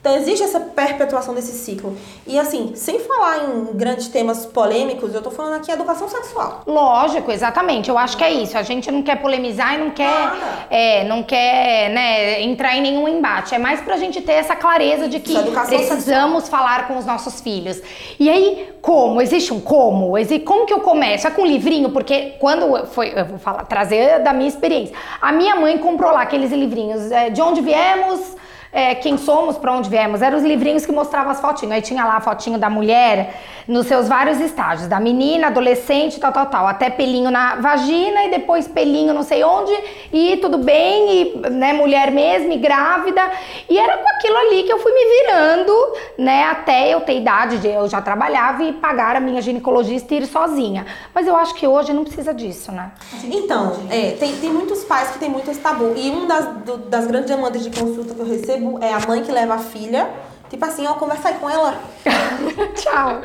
Então, 0.00 0.16
existe 0.16 0.42
essa 0.42 0.58
perpetuação 0.58 1.34
desse 1.34 1.52
ciclo. 1.52 1.94
E, 2.26 2.38
assim, 2.38 2.72
sem 2.74 2.98
falar 3.00 3.44
em 3.44 3.76
grandes 3.76 4.08
temas 4.08 4.46
polêmicos, 4.46 5.14
eu 5.14 5.20
tô 5.20 5.30
falando 5.30 5.56
aqui 5.56 5.70
educação 5.70 6.08
sexual. 6.08 6.62
Lógico, 6.66 7.30
exatamente. 7.30 7.90
Eu 7.90 7.98
acho 7.98 8.16
que 8.16 8.24
é 8.24 8.32
isso. 8.32 8.56
A 8.56 8.62
gente 8.62 8.90
não 8.90 9.02
quer 9.02 9.20
polemizar 9.20 9.74
e 9.74 9.78
não 9.78 9.90
quer, 9.90 10.32
é, 10.70 11.04
não 11.04 11.22
quer 11.22 11.90
né, 11.90 12.42
entrar 12.42 12.74
em 12.74 12.80
nenhum 12.80 13.06
embate. 13.06 13.54
É 13.54 13.58
mais 13.58 13.82
pra 13.82 13.98
gente 13.98 14.22
ter 14.22 14.32
essa 14.32 14.56
clareza 14.56 15.06
de 15.06 15.25
que 15.26 15.50
precisamos 15.50 16.44
sexual. 16.44 16.62
falar 16.62 16.88
com 16.88 16.96
os 16.96 17.04
nossos 17.04 17.40
filhos. 17.40 17.80
E 18.18 18.30
aí, 18.30 18.70
como? 18.80 19.20
Existe 19.20 19.52
um 19.52 19.60
como? 19.60 20.14
Como 20.44 20.66
que 20.66 20.72
eu 20.72 20.80
começo? 20.80 21.26
É 21.26 21.30
com 21.30 21.42
um 21.42 21.46
livrinho? 21.46 21.90
Porque 21.90 22.34
quando 22.38 22.86
foi, 22.86 23.12
eu 23.14 23.24
vou 23.24 23.38
falar, 23.38 23.64
trazer 23.64 24.22
da 24.22 24.32
minha 24.32 24.48
experiência. 24.48 24.94
A 25.20 25.32
minha 25.32 25.56
mãe 25.56 25.78
comprou 25.78 26.12
lá 26.12 26.22
aqueles 26.22 26.52
livrinhos, 26.52 27.10
é, 27.10 27.30
de 27.30 27.42
onde 27.42 27.60
viemos, 27.60 28.36
é, 28.76 28.94
quem 28.94 29.16
somos, 29.16 29.56
para 29.56 29.72
onde 29.72 29.88
viemos. 29.88 30.20
Eram 30.20 30.36
os 30.36 30.44
livrinhos 30.44 30.84
que 30.84 30.92
mostravam 30.92 31.32
as 31.32 31.40
fotinhas. 31.40 31.76
Aí 31.76 31.80
tinha 31.80 32.04
lá 32.04 32.16
a 32.16 32.20
fotinho 32.20 32.58
da 32.58 32.68
mulher 32.68 33.34
nos 33.66 33.86
seus 33.86 34.06
vários 34.06 34.38
estágios, 34.38 34.86
da 34.86 35.00
menina, 35.00 35.46
adolescente, 35.46 36.20
tal, 36.20 36.30
tal, 36.30 36.46
tal, 36.46 36.66
até 36.68 36.88
pelinho 36.90 37.30
na 37.30 37.56
vagina 37.56 38.24
e 38.24 38.30
depois 38.30 38.68
pelinho 38.68 39.12
não 39.12 39.22
sei 39.22 39.42
onde 39.42 39.72
e 40.12 40.36
tudo 40.36 40.58
bem, 40.58 41.10
e 41.10 41.50
né, 41.50 41.72
mulher 41.72 42.12
mesmo, 42.12 42.52
e 42.52 42.58
grávida. 42.58 43.22
E 43.68 43.78
era 43.78 43.96
com 43.96 44.08
aquilo 44.10 44.36
ali 44.36 44.62
que 44.64 44.72
eu 44.72 44.78
fui 44.78 44.92
me 44.92 45.04
virando, 45.04 45.72
né, 46.18 46.44
até 46.44 46.92
eu 46.92 47.00
ter 47.00 47.16
idade, 47.16 47.58
de, 47.58 47.68
eu 47.68 47.88
já 47.88 48.02
trabalhava 48.02 48.62
e 48.62 48.74
pagar 48.74 49.16
a 49.16 49.20
minha 49.20 49.40
ginecologista 49.40 50.14
e 50.14 50.18
ir 50.18 50.26
sozinha. 50.26 50.86
Mas 51.14 51.26
eu 51.26 51.34
acho 51.34 51.54
que 51.54 51.66
hoje 51.66 51.94
não 51.94 52.04
precisa 52.04 52.34
disso, 52.34 52.70
né? 52.70 52.92
Então, 53.24 53.78
é, 53.90 54.10
tem, 54.12 54.36
tem 54.36 54.50
muitos 54.50 54.84
pais 54.84 55.10
que 55.10 55.18
tem 55.18 55.30
muito 55.30 55.50
esse 55.50 55.60
tabu. 55.60 55.94
E 55.96 56.10
uma 56.10 56.26
das, 56.26 56.48
das 56.88 57.06
grandes 57.06 57.30
demandas 57.30 57.64
de 57.64 57.70
consulta 57.70 58.14
que 58.14 58.20
eu 58.20 58.26
recebo 58.26 58.65
é 58.80 58.92
a 58.92 59.00
mãe 59.00 59.22
que 59.22 59.32
leva 59.32 59.54
a 59.54 59.58
filha 59.58 60.08
Tipo 60.48 60.64
assim, 60.64 60.86
ó, 60.86 60.94
conversa 60.94 61.28
aí 61.28 61.34
com 61.34 61.50
ela. 61.50 61.74
Tchau. 62.76 63.20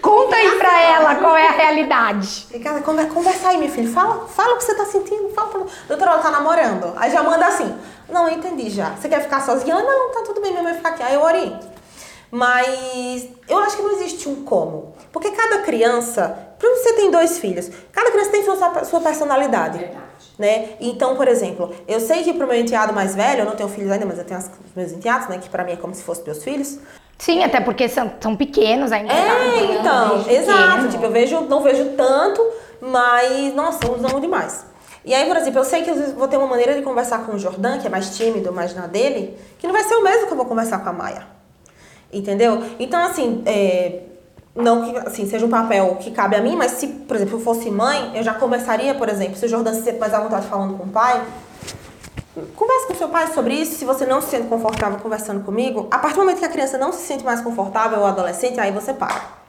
Conta 0.00 0.36
aí 0.36 0.50
pra 0.58 0.80
ela 0.80 1.14
qual 1.16 1.36
é 1.36 1.48
a 1.48 1.52
realidade. 1.52 2.46
Fica, 2.50 2.80
conversa 2.80 3.48
aí, 3.48 3.58
meu 3.58 3.68
filho. 3.68 3.92
Fala, 3.92 4.26
fala 4.26 4.54
o 4.54 4.56
que 4.56 4.64
você 4.64 4.74
tá 4.74 4.86
sentindo. 4.86 5.28
Fala 5.30 5.48
pra... 5.48 5.60
Doutora, 5.88 6.12
ela 6.12 6.22
tá 6.22 6.30
namorando. 6.30 6.94
Aí 6.96 7.10
já 7.10 7.22
manda 7.22 7.46
assim. 7.46 7.76
Não, 8.08 8.26
eu 8.26 8.38
entendi 8.38 8.70
já. 8.70 8.90
Você 8.90 9.08
quer 9.08 9.20
ficar 9.20 9.42
sozinha? 9.42 9.74
Ela, 9.74 9.82
não, 9.82 10.12
tá 10.12 10.22
tudo 10.22 10.40
bem, 10.40 10.50
minha 10.50 10.62
mãe 10.62 10.74
ficar 10.74 10.90
aqui. 10.90 11.02
Aí 11.02 11.14
eu 11.14 11.22
oriento. 11.22 11.66
Mas 12.30 13.28
eu 13.46 13.58
acho 13.58 13.76
que 13.76 13.82
não 13.82 13.92
existe 13.92 14.26
um 14.28 14.42
como. 14.42 14.94
Porque 15.12 15.30
cada 15.30 15.58
criança, 15.58 16.54
por 16.58 16.70
você 16.70 16.94
tem 16.94 17.10
dois 17.10 17.38
filhos, 17.38 17.70
cada 17.92 18.10
criança 18.10 18.30
tem 18.30 18.42
sua, 18.42 18.84
sua 18.84 19.00
personalidade. 19.00 19.78
Verdade 19.78 20.11
né? 20.38 20.70
Então, 20.80 21.16
por 21.16 21.28
exemplo, 21.28 21.74
eu 21.86 22.00
sei 22.00 22.22
que 22.22 22.32
pro 22.32 22.46
meu 22.46 22.58
enteado 22.58 22.92
mais 22.92 23.14
velho, 23.14 23.40
eu 23.40 23.44
não 23.46 23.56
tenho 23.56 23.68
filhos 23.68 23.90
ainda, 23.90 24.06
mas 24.06 24.18
eu 24.18 24.24
tenho 24.24 24.40
os 24.40 24.48
meus 24.74 24.92
enteados, 24.92 25.28
né? 25.28 25.38
Que 25.38 25.48
para 25.48 25.64
mim 25.64 25.72
é 25.72 25.76
como 25.76 25.94
se 25.94 26.02
fossem 26.02 26.24
meus 26.24 26.42
filhos. 26.42 26.78
Sim, 27.18 27.44
até 27.44 27.60
porque 27.60 27.88
são, 27.88 28.10
são 28.20 28.34
pequenos 28.34 28.90
ainda. 28.90 29.12
É, 29.12 29.76
então, 29.78 30.28
exato. 30.28 30.70
Pequeno. 30.70 30.88
Tipo, 30.90 31.04
eu 31.04 31.10
vejo, 31.12 31.40
não 31.42 31.62
vejo 31.62 31.90
tanto, 31.96 32.44
mas, 32.80 33.54
nossa, 33.54 33.86
eu 33.86 33.92
os 33.92 34.04
amo 34.04 34.20
demais. 34.20 34.66
E 35.04 35.14
aí, 35.14 35.26
por 35.26 35.36
exemplo, 35.36 35.60
eu 35.60 35.64
sei 35.64 35.82
que 35.82 35.90
eu 35.90 35.96
vou 36.14 36.26
ter 36.28 36.36
uma 36.36 36.46
maneira 36.46 36.74
de 36.74 36.82
conversar 36.82 37.24
com 37.24 37.32
o 37.32 37.38
Jordan, 37.38 37.78
que 37.78 37.86
é 37.86 37.90
mais 37.90 38.16
tímido, 38.16 38.52
mais 38.52 38.74
na 38.74 38.86
dele, 38.86 39.36
que 39.58 39.66
não 39.66 39.72
vai 39.72 39.84
ser 39.84 39.94
o 39.94 40.02
mesmo 40.02 40.26
que 40.26 40.32
eu 40.32 40.36
vou 40.36 40.46
conversar 40.46 40.82
com 40.82 40.88
a 40.88 40.92
Maia. 40.92 41.26
Entendeu? 42.12 42.62
Então, 42.78 43.02
assim, 43.02 43.42
é, 43.46 44.00
não 44.54 44.84
que 44.84 44.98
assim, 44.98 45.26
seja 45.26 45.46
um 45.46 45.48
papel 45.48 45.96
que 45.96 46.10
cabe 46.10 46.36
a 46.36 46.40
mim, 46.40 46.56
mas 46.56 46.72
se, 46.72 46.86
por 46.86 47.16
exemplo, 47.16 47.36
eu 47.36 47.40
fosse 47.40 47.70
mãe, 47.70 48.12
eu 48.14 48.22
já 48.22 48.34
começaria, 48.34 48.94
por 48.94 49.08
exemplo, 49.08 49.36
se 49.36 49.46
o 49.46 49.48
Jordan 49.48 49.72
se 49.74 49.82
sente 49.82 49.98
mais 49.98 50.12
à 50.12 50.20
vontade 50.20 50.46
falando 50.46 50.76
com 50.76 50.84
o 50.84 50.88
pai, 50.88 51.22
converse 52.54 52.86
com 52.86 52.94
seu 52.94 53.08
pai 53.08 53.32
sobre 53.32 53.54
isso. 53.54 53.76
Se 53.76 53.84
você 53.84 54.04
não 54.04 54.20
se 54.20 54.28
sente 54.28 54.48
confortável 54.48 54.98
conversando 54.98 55.42
comigo, 55.42 55.88
a 55.90 55.98
partir 55.98 56.16
do 56.16 56.20
momento 56.20 56.38
que 56.38 56.44
a 56.44 56.50
criança 56.50 56.76
não 56.76 56.92
se 56.92 57.02
sente 57.06 57.24
mais 57.24 57.40
confortável, 57.40 58.00
ou 58.00 58.06
adolescente, 58.06 58.60
aí 58.60 58.72
você 58.72 58.92
para. 58.92 59.42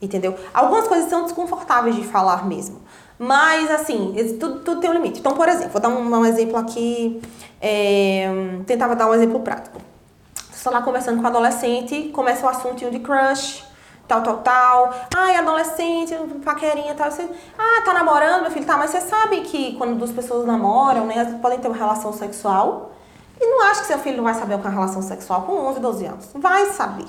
Entendeu? 0.00 0.36
Algumas 0.54 0.86
coisas 0.86 1.10
são 1.10 1.24
desconfortáveis 1.24 1.96
de 1.96 2.04
falar 2.04 2.46
mesmo. 2.46 2.80
Mas, 3.18 3.68
assim, 3.68 4.14
tudo, 4.38 4.60
tudo 4.60 4.80
tem 4.80 4.88
um 4.88 4.92
limite. 4.92 5.18
Então, 5.18 5.34
por 5.34 5.48
exemplo, 5.48 5.70
vou 5.70 5.82
dar 5.82 5.88
um, 5.88 6.08
um 6.08 6.24
exemplo 6.24 6.56
aqui. 6.56 7.20
É, 7.60 8.28
tentava 8.64 8.94
dar 8.94 9.08
um 9.08 9.14
exemplo 9.14 9.40
prático. 9.40 9.80
Estou 10.52 10.72
lá 10.72 10.82
conversando 10.82 11.16
com 11.16 11.24
um 11.24 11.26
adolescente, 11.26 12.10
começa 12.12 12.46
o 12.46 12.48
assunto 12.48 12.88
de 12.88 13.00
crush 13.00 13.67
tal, 14.08 14.22
tal, 14.22 14.38
tal. 14.38 14.94
Ai, 15.14 15.36
adolescente, 15.36 16.14
paquerinha 16.42 16.94
tal. 16.94 17.10
Você, 17.10 17.28
ah, 17.56 17.82
tá 17.84 17.92
namorando, 17.92 18.42
meu 18.42 18.50
filho? 18.50 18.64
Tá, 18.64 18.76
mas 18.76 18.90
você 18.90 19.02
sabe 19.02 19.42
que 19.42 19.76
quando 19.76 19.96
duas 19.96 20.10
pessoas 20.10 20.46
namoram, 20.46 21.06
né, 21.06 21.18
elas 21.18 21.40
podem 21.40 21.58
ter 21.58 21.68
uma 21.68 21.76
relação 21.76 22.12
sexual. 22.12 22.92
E 23.40 23.46
não 23.46 23.62
acho 23.66 23.82
que 23.82 23.86
seu 23.86 23.98
filho 23.98 24.16
não 24.16 24.24
vai 24.24 24.34
saber 24.34 24.54
o 24.54 24.58
que 24.58 24.66
é 24.66 24.70
uma 24.70 24.74
relação 24.74 25.02
sexual 25.02 25.42
com 25.42 25.52
11, 25.52 25.78
12 25.78 26.06
anos. 26.06 26.28
Vai 26.34 26.66
saber. 26.66 27.06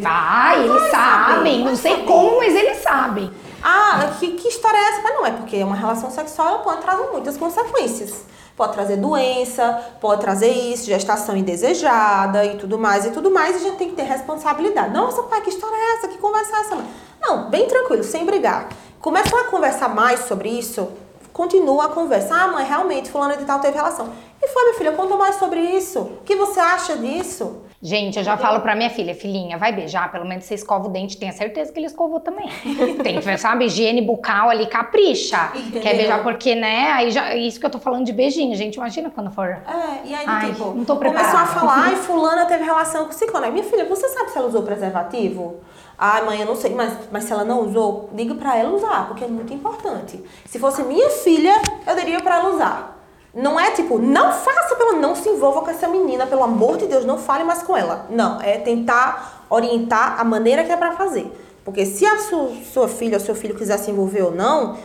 Vai, 0.00 0.64
eles 0.64 0.90
sabem. 0.90 1.64
Não 1.64 1.76
sei 1.76 1.92
saber. 1.92 2.06
como, 2.06 2.38
mas 2.38 2.54
eles 2.54 2.82
sabem. 2.82 3.30
Ah, 3.62 4.10
que, 4.18 4.32
que 4.32 4.48
história 4.48 4.76
é 4.76 4.88
essa? 4.88 5.02
Mas 5.02 5.14
não 5.14 5.26
é, 5.26 5.30
porque 5.30 5.62
uma 5.62 5.76
relação 5.76 6.10
sexual 6.10 6.48
ela 6.48 6.58
pode 6.58 6.80
trazer 6.80 7.04
muitas 7.12 7.36
consequências 7.36 8.24
pode 8.56 8.72
trazer 8.72 8.96
doença, 8.96 9.94
pode 10.00 10.20
trazer 10.20 10.50
isso, 10.50 10.84
gestação 10.84 11.36
indesejada 11.36 12.44
e 12.44 12.56
tudo 12.56 12.78
mais 12.78 13.04
e 13.04 13.10
tudo 13.10 13.30
mais, 13.30 13.56
e 13.56 13.58
a 13.58 13.68
gente 13.68 13.76
tem 13.76 13.90
que 13.90 13.96
ter 13.96 14.04
responsabilidade. 14.04 14.92
Nossa, 14.92 15.22
pai, 15.24 15.40
que 15.40 15.50
história 15.50 15.74
é 15.74 15.96
essa? 15.96 16.08
Que 16.08 16.18
conversa 16.18 16.56
é 16.56 16.60
essa? 16.60 16.84
Não, 17.20 17.50
bem 17.50 17.66
tranquilo, 17.66 18.04
sem 18.04 18.24
brigar. 18.24 18.68
Começar 19.00 19.40
a 19.40 19.44
conversar 19.44 19.88
mais 19.88 20.20
sobre 20.20 20.48
isso, 20.48 20.88
continua 21.32 21.86
a 21.86 21.88
conversa. 21.88 22.34
Ah, 22.34 22.48
mãe, 22.48 22.64
realmente, 22.64 23.10
fulano 23.10 23.36
de 23.36 23.44
tal 23.44 23.58
teve 23.58 23.76
relação. 23.76 24.10
E 24.40 24.48
foi, 24.48 24.62
minha 24.62 24.74
filha, 24.74 24.92
conta 24.92 25.16
mais 25.16 25.36
sobre 25.36 25.60
isso. 25.60 26.00
O 26.00 26.22
que 26.24 26.36
você 26.36 26.60
acha 26.60 26.96
disso? 26.96 27.63
Gente, 27.84 28.16
eu 28.16 28.24
já 28.24 28.38
falo 28.38 28.60
pra 28.60 28.74
minha 28.74 28.88
filha, 28.88 29.14
filhinha, 29.14 29.58
vai 29.58 29.70
beijar, 29.70 30.10
pelo 30.10 30.24
menos 30.24 30.46
você 30.46 30.54
escova 30.54 30.86
o 30.86 30.88
dente, 30.88 31.18
tenha 31.18 31.32
certeza 31.34 31.70
que 31.70 31.78
ele 31.78 31.86
escovou 31.86 32.18
também. 32.18 32.48
Tem 33.04 33.20
que, 33.20 33.36
sabe, 33.36 33.66
higiene 33.66 34.00
bucal 34.00 34.48
ali, 34.48 34.64
capricha. 34.66 35.52
Entendeu? 35.54 35.82
Quer 35.82 35.94
beijar 35.94 36.22
porque, 36.22 36.54
né, 36.54 36.92
aí 36.92 37.10
já, 37.10 37.34
isso 37.34 37.60
que 37.60 37.66
eu 37.66 37.68
tô 37.68 37.78
falando 37.78 38.06
de 38.06 38.12
beijinho, 38.14 38.56
gente, 38.56 38.76
imagina 38.76 39.10
quando 39.10 39.30
for. 39.30 39.44
É, 39.48 40.00
e 40.02 40.14
aí, 40.14 40.24
Ai, 40.26 40.50
tipo, 40.50 40.72
não 40.72 40.82
tô 40.82 40.96
preparada. 40.96 41.30
começou 41.30 41.44
a 41.44 41.60
falar, 41.60 41.88
ai, 41.88 41.96
fulana 41.96 42.46
teve 42.46 42.64
relação 42.64 43.04
com 43.04 43.12
ciclone. 43.12 43.50
Minha 43.50 43.64
filha, 43.64 43.84
você 43.84 44.08
sabe 44.08 44.30
se 44.30 44.38
ela 44.38 44.48
usou 44.48 44.62
preservativo? 44.62 45.56
Ai, 45.98 46.24
mãe, 46.24 46.40
eu 46.40 46.46
não 46.46 46.56
sei, 46.56 46.74
mas, 46.74 46.96
mas 47.12 47.24
se 47.24 47.32
ela 47.34 47.44
não 47.44 47.60
usou, 47.68 48.08
diga 48.14 48.34
pra 48.34 48.56
ela 48.56 48.70
usar, 48.70 49.08
porque 49.08 49.24
é 49.24 49.28
muito 49.28 49.52
importante. 49.52 50.24
Se 50.46 50.58
fosse 50.58 50.82
minha 50.84 51.10
filha, 51.10 51.52
eu 51.86 51.94
diria 51.96 52.20
pra 52.20 52.36
ela 52.36 52.48
usar. 52.54 52.93
Não 53.34 53.58
é 53.58 53.72
tipo, 53.72 53.98
não 53.98 54.32
faça 54.32 54.76
pelo 54.76 55.00
não 55.00 55.16
se 55.16 55.28
envolva 55.28 55.62
com 55.62 55.70
essa 55.70 55.88
menina, 55.88 56.26
pelo 56.26 56.44
amor 56.44 56.76
de 56.76 56.86
Deus, 56.86 57.04
não 57.04 57.18
fale 57.18 57.42
mais 57.42 57.62
com 57.62 57.76
ela. 57.76 58.06
Não, 58.08 58.40
é 58.40 58.58
tentar 58.58 59.46
orientar 59.50 60.20
a 60.20 60.24
maneira 60.24 60.62
que 60.62 60.70
é 60.70 60.76
para 60.76 60.92
fazer. 60.92 61.30
Porque 61.64 61.84
se 61.84 62.06
a 62.06 62.18
sua, 62.18 62.50
sua 62.72 62.88
filha 62.88 63.18
ou 63.18 63.24
seu 63.24 63.34
filho 63.34 63.54
quiser 63.54 63.78
se 63.78 63.90
envolver 63.90 64.22
ou 64.22 64.30
não, 64.30 64.76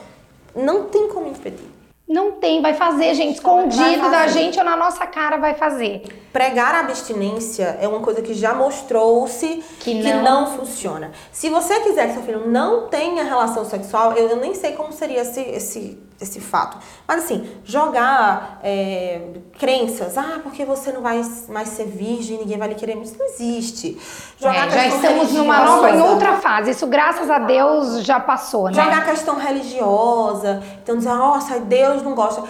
não 0.56 0.86
tem 0.86 1.08
como 1.10 1.28
impedir. 1.28 1.79
Não 2.10 2.32
tem, 2.32 2.60
vai 2.60 2.74
fazer, 2.74 3.14
gente, 3.14 3.36
escondido 3.36 4.10
da 4.10 4.26
gente 4.28 4.58
ou 4.58 4.66
na 4.66 4.76
nossa 4.76 5.06
cara 5.06 5.38
vai 5.38 5.54
fazer. 5.54 6.02
Pregar 6.34 6.74
a 6.74 6.80
abstinência 6.80 7.78
é 7.80 7.88
uma 7.88 8.00
coisa 8.00 8.22
que 8.22 8.34
já 8.34 8.54
mostrou-se 8.54 9.64
Que 9.80 10.02
que, 10.02 10.14
não- 10.14 10.24
não. 10.24 10.58
funciona. 10.58 11.12
Se 11.32 11.50
você 11.50 11.80
quiser 11.82 12.08
que 12.08 12.14
seu 12.14 12.24
filho 12.24 12.48
não 12.50 12.88
tenha 12.88 13.24
relação 13.24 13.64
sexual, 13.64 14.14
eu, 14.14 14.28
eu 14.30 14.38
nem 14.38 14.54
sei 14.56 14.74
como 14.74 14.92
seria 14.94 15.22
esse, 15.22 15.40
esse, 15.42 16.00
esse 16.22 16.40
fato. 16.40 16.78
Mas 17.08 17.24
assim, 17.26 17.48
jogar 17.64 18.60
é, 18.64 19.22
crenças, 19.58 20.18
ah, 20.20 20.40
porque 20.44 20.64
você 20.66 20.92
não 20.92 21.02
vai 21.02 21.20
mais 21.48 21.70
ser 21.70 21.86
virgem, 21.86 22.38
ninguém 22.38 22.58
vai 22.60 22.68
lhe 22.70 22.76
querer, 22.76 22.96
isso 22.98 23.16
não 23.18 23.26
existe. 23.26 23.98
É, 24.42 24.70
já 24.70 24.88
estamos 24.88 25.32
numa 25.34 25.64
nova, 25.66 25.90
em 25.90 26.02
outra 26.02 26.34
fase. 26.38 26.72
Isso, 26.72 26.86
graças 26.86 27.30
a 27.30 27.40
Deus, 27.40 28.04
já 28.06 28.20
passou, 28.20 28.66
né? 28.70 28.74
Jogar 28.74 29.00
a 29.00 29.02
questão 29.06 29.36
religiosa, 29.36 30.62
então 30.84 30.96
dizer, 30.98 31.10
nossa, 31.14 31.60
Deus 31.60 31.99
não 32.04 32.16
gosta. 32.16 32.44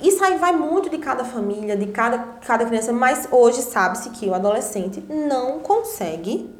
Isso 0.00 0.22
aí 0.24 0.36
vai 0.38 0.52
muito 0.52 0.88
de 0.90 0.98
cada 0.98 1.24
família, 1.24 1.76
de 1.76 1.86
cada, 1.86 2.18
cada 2.46 2.64
criança, 2.64 2.92
mas 2.92 3.28
hoje 3.30 3.62
sabe-se 3.62 4.10
que 4.10 4.26
o 4.28 4.34
adolescente 4.34 5.00
não 5.08 5.58
consegue 5.60 6.50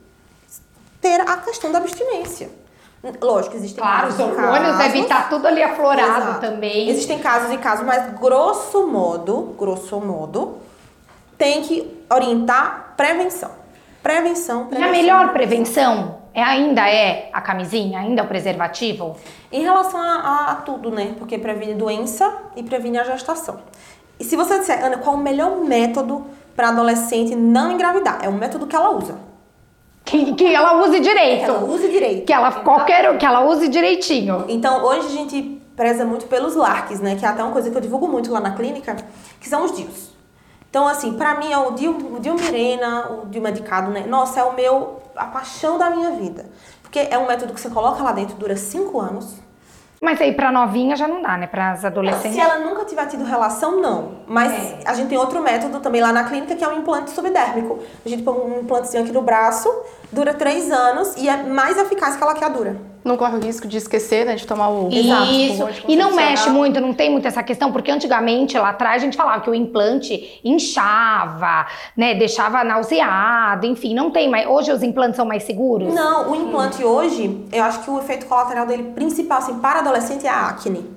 ter 1.01 1.21
a 1.21 1.37
questão 1.39 1.71
da 1.73 1.79
abstinência. 1.79 2.51
Lógico, 3.21 3.55
existem 3.57 3.83
Claro, 3.85 4.09
os 4.09 4.17
casos. 4.17 4.33
e 4.33 4.37
hormônios 4.37 4.67
casos. 4.71 4.79
devem 4.85 5.03
estar 5.03 5.29
tudo 5.29 5.47
ali 5.47 5.63
aflorado 5.63 6.23
Exato. 6.23 6.41
também. 6.41 6.89
Existem 6.89 7.19
casos 7.19 7.53
e 7.53 7.59
casos, 7.59 7.85
mas 7.85 8.19
grosso 8.19 8.87
modo, 8.87 9.55
grosso 9.59 10.01
modo, 10.01 10.57
tem 11.37 11.61
que 11.63 12.03
orientar 12.11 12.95
prevenção. 12.97 13.51
Prevenção, 14.03 14.63
E 14.63 14.67
prevenção. 14.69 14.89
a 14.89 14.93
melhor 14.93 15.33
prevenção 15.35 16.24
é, 16.35 16.43
ainda 16.43 16.89
é 16.91 17.31
a 17.33 17.41
camisinha, 17.41 18.01
ainda 18.01 18.21
é 18.21 18.25
o 18.25 18.29
preservativo? 18.29 19.17
Em 19.53 19.63
relação 19.63 20.01
a, 20.01 20.15
a- 20.17 20.51
a 20.53 20.55
tudo, 20.57 20.91
né? 20.91 21.15
Porque 21.19 21.39
previne 21.39 21.75
doença 21.75 22.31
e 22.57 22.63
previne 22.63 22.99
a 22.99 23.05
gestação. 23.05 23.61
E 24.19 24.25
se 24.25 24.37
você 24.37 24.59
disser, 24.59 24.85
Ana, 24.85 24.99
qual 24.99 25.15
o 25.15 25.19
melhor 25.19 25.57
método 25.59 26.25
para 26.57 26.69
adolescente 26.69 27.35
não 27.35 27.73
engravidar? 27.73 28.19
É 28.23 28.29
o 28.29 28.33
método 28.33 28.67
que 28.67 28.75
ela 28.77 28.91
usa. 28.91 29.17
Que, 30.05 30.35
que 30.35 30.55
ela 30.55 30.83
use 30.83 30.93
Que 30.93 31.01
direito. 31.01 31.45
ela 31.51 31.65
use 31.65 31.89
direito. 31.89 32.27
Que 32.27 32.33
ela, 32.33 32.53
qualquer, 32.53 33.17
que 33.17 33.25
ela 33.25 33.41
use 33.47 33.69
direitinho. 33.69 34.45
Então, 34.49 34.85
hoje 34.85 35.07
a 35.07 35.11
gente 35.11 35.61
preza 35.75 36.05
muito 36.05 36.27
pelos 36.27 36.55
LARCs, 36.55 37.01
né? 37.01 37.17
Que 37.17 37.25
é 37.25 37.29
até 37.29 37.43
uma 37.43 37.53
coisa 37.53 37.71
que 37.71 37.77
eu 37.77 37.81
divulgo 37.81 38.07
muito 38.07 38.31
lá 38.31 38.39
na 38.39 38.53
clínica, 38.53 38.97
que 39.41 39.49
são 39.49 39.65
os 39.65 39.73
DIUs. 39.75 40.13
Então, 40.69 40.87
assim, 40.87 41.15
pra 41.15 41.37
mim 41.37 41.51
é 41.53 41.59
o 41.59 41.71
Dil, 41.71 41.93
o 42.17 42.21
Dil 42.21 42.35
Mirena, 42.35 43.09
o 43.23 43.27
Dil 43.27 43.41
medicado, 43.41 43.91
né? 43.91 44.05
Nossa, 44.07 44.41
é 44.41 44.45
o 44.45 44.53
meu, 44.53 45.01
a 45.17 45.27
paixão 45.27 45.79
da 45.79 45.91
minha 45.91 46.11
vida. 46.13 46.47
Porque 46.83 47.09
é 47.11 47.19
um 47.19 47.27
método 47.27 47.53
que 47.55 47.61
você 47.61 47.71
coloca 47.71 48.03
lá 48.03 48.13
dentro, 48.13 48.37
dura 48.37 48.57
cinco 48.57 49.01
anos. 49.01 49.35
Mas 50.01 50.21
aí 50.21 50.33
pra 50.35 50.53
novinha 50.53 50.97
já 50.97 51.09
não 51.09 51.23
dá, 51.23 51.37
né? 51.39 51.47
Para 51.47 51.71
as 51.73 51.85
adolescentes. 51.85 52.35
Se 52.35 52.41
ela 52.41 52.59
nunca 52.59 52.85
tiver 52.85 53.07
tido 53.07 53.25
relação, 53.25 53.81
não. 53.81 54.17
Mas 54.27 54.53
É. 54.53 54.79
a 54.85 54.93
gente 54.93 55.09
tem 55.09 55.17
outro 55.17 55.41
método 55.43 55.81
também 55.81 56.03
lá 56.03 56.13
na 56.13 56.25
clínica, 56.25 56.55
que 56.55 56.63
é 56.63 56.69
um 56.69 56.79
implante 56.81 57.11
subdérmico. 57.11 57.79
A 58.05 58.09
gente 58.09 58.23
põe 58.23 58.35
um 58.35 58.61
implantezinho 58.61 59.03
aqui 59.03 59.13
no 59.13 59.23
braço, 59.23 59.67
dura 60.13 60.35
três 60.35 60.71
anos 60.71 61.17
e 61.17 61.29
é 61.29 61.43
mais 61.43 61.77
eficaz 61.79 62.17
que 62.17 62.23
a 62.23 62.27
laqueadura. 62.27 62.95
Não 63.05 63.19
corre 63.19 63.37
o 63.37 63.41
risco 63.41 63.69
de 63.69 63.77
esquecer, 63.77 64.25
né, 64.25 64.35
de 64.35 64.47
tomar 64.47 64.71
o 64.71 64.89
Exato, 64.91 65.31
Isso. 65.31 65.65
o 65.65 65.91
E 65.91 65.95
não 65.95 66.17
mexe 66.17 66.49
muito, 66.49 66.81
não 66.81 66.95
tem 66.95 67.11
muito 67.11 67.29
essa 67.29 67.43
questão, 67.43 67.71
porque 67.71 67.91
antigamente, 67.91 68.57
lá 68.57 68.71
atrás, 68.71 69.03
a 69.03 69.05
gente 69.05 69.17
falava 69.17 69.43
que 69.43 69.51
o 69.51 69.55
implante 69.55 70.41
inchava, 70.43 71.67
né? 71.95 72.15
Deixava 72.15 72.65
nauseado, 72.65 73.67
enfim, 73.67 73.95
não 73.95 74.11
tem 74.11 74.31
mais. 74.31 74.47
Hoje 74.47 74.73
os 74.73 74.83
implantes 74.83 75.17
são 75.17 75.27
mais 75.27 75.43
seguros? 75.43 75.93
Não, 75.93 76.31
o 76.31 76.35
implante 76.35 76.83
hoje, 76.83 77.45
eu 77.53 77.63
acho 77.63 77.81
que 77.81 77.91
o 77.91 77.99
efeito 77.99 78.25
colateral 78.25 78.67
dele 78.67 78.85
principal, 78.95 79.39
assim, 79.39 79.59
para 79.59 79.81
adolescente 79.81 80.27
é 80.27 80.31
a 80.31 80.49
acne. 80.49 80.94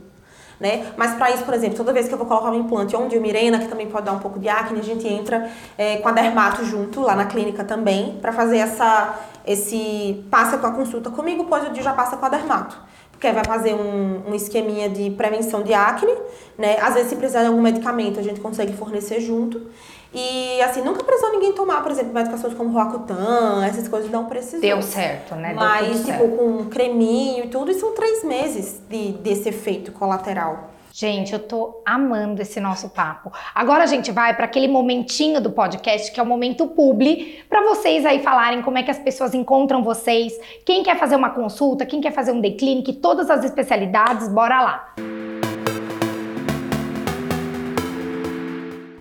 Né? 0.60 0.91
Mas 0.97 1.14
para 1.14 1.30
isso, 1.32 1.43
por 1.43 1.53
exemplo, 1.53 1.78
toda 1.78 1.93
vez 1.93 2.08
que 2.08 2.14
eu 2.14 2.18
vou 2.18 2.26
colocar 2.26 2.49
um 2.49 2.55
implante 2.55 2.95
ou 2.95 3.03
um 3.03 3.08
Dilmirena, 3.08 3.60
que 3.60 3.68
também 3.68 3.88
pode 3.88 4.05
dar 4.05 4.14
um 4.14 4.20
pouco 4.20 4.39
de 4.39 4.49
acne, 4.49 4.80
a 4.80 4.84
gente 4.84 5.08
entra 5.08 5.51
é, 5.78 5.97
com 5.97 6.10
a 6.10 6.12
dermato 6.12 6.66
junto, 6.66 7.01
lá 7.01 7.16
na 7.16 7.26
clínica 7.26 7.64
também, 7.64 8.18
para 8.20 8.34
fazer 8.34 8.58
essa, 8.58 9.20
esse, 9.45 10.26
passa 10.32 10.58
com 10.58 10.66
a 10.66 10.72
consulta 10.72 11.12
comigo, 11.12 11.43
depois 11.43 11.68
o 11.68 11.72
dia 11.72 11.84
já 11.84 11.93
passa 11.93 12.18
com 12.18 12.26
a 12.26 12.30
dermato. 12.30 12.76
Porque 13.12 13.32
vai 13.32 13.43
fazer 13.43 13.74
um, 13.74 14.30
um 14.30 14.36
esqueminha 14.36 14.89
de 14.89 15.10
prevenção 15.12 15.64
de 15.64 15.74
acne, 15.74 16.14
né? 16.58 16.80
Às 16.80 16.93
vezes, 16.93 17.10
se 17.10 17.16
precisar 17.16 17.41
de 17.41 17.47
algum 17.47 17.62
medicamento, 17.62 18.20
a 18.20 18.24
gente 18.24 18.39
consegue 18.39 18.74
fornecer 18.74 19.20
junto. 19.20 19.68
E, 20.14 20.62
assim, 20.62 20.82
nunca 20.82 21.03
precisou 21.03 21.32
ninguém 21.32 21.53
tomar, 21.53 21.82
por 21.84 21.91
exemplo, 21.91 22.14
medicações 22.14 22.53
como 22.53 22.72
Roacutan, 22.72 23.66
essas 23.66 23.88
coisas 23.88 24.10
não 24.10 24.26
precisou. 24.26 24.62
Deu 24.62 24.82
certo, 24.82 25.36
né? 25.36 25.49
Deu 25.49 25.58
Mas, 25.58 25.97
tipo, 25.97 26.05
certo. 26.05 26.38
com 26.38 26.45
um 26.45 26.66
creminho 26.70 27.45
e 27.45 27.47
tudo, 27.47 27.72
e 27.72 27.74
são 27.74 27.93
três 27.93 28.24
meses 28.24 28.82
de, 28.89 29.12
desse 29.14 29.49
efeito 29.49 29.91
colateral. 29.91 30.72
Gente, 30.99 31.32
eu 31.32 31.38
tô 31.38 31.84
amando 31.86 32.41
esse 32.41 32.60
nosso 32.60 32.89
papo. 32.89 33.32
Agora 33.53 33.84
a 33.84 33.86
gente 33.86 34.12
vai 34.12 34.36
para 34.36 34.45
aquele 34.45 34.68
momentinho 34.68 35.39
do 35.39 35.51
podcast 35.51 36.12
que 36.12 36.20
é 36.20 36.24
o 36.24 36.26
momento 36.26 36.66
publi, 36.66 37.43
para 37.47 37.62
vocês 37.62 38.03
aí 38.03 38.24
falarem 38.24 38.64
como 38.64 38.80
é 38.80 38.84
que 38.84 38.89
as 38.89 38.97
pessoas 38.97 39.36
encontram 39.36 39.84
vocês, 39.84 40.34
quem 40.66 40.82
quer 40.82 40.97
fazer 40.97 41.16
uma 41.16 41.30
consulta, 41.30 41.86
quem 41.86 42.01
quer 42.01 42.14
fazer 42.14 42.32
um 42.32 42.41
day 42.41 42.55
clinic, 42.55 42.93
todas 42.93 43.30
as 43.30 43.43
especialidades, 43.43 44.28
bora 44.28 44.60
lá. 44.60 44.93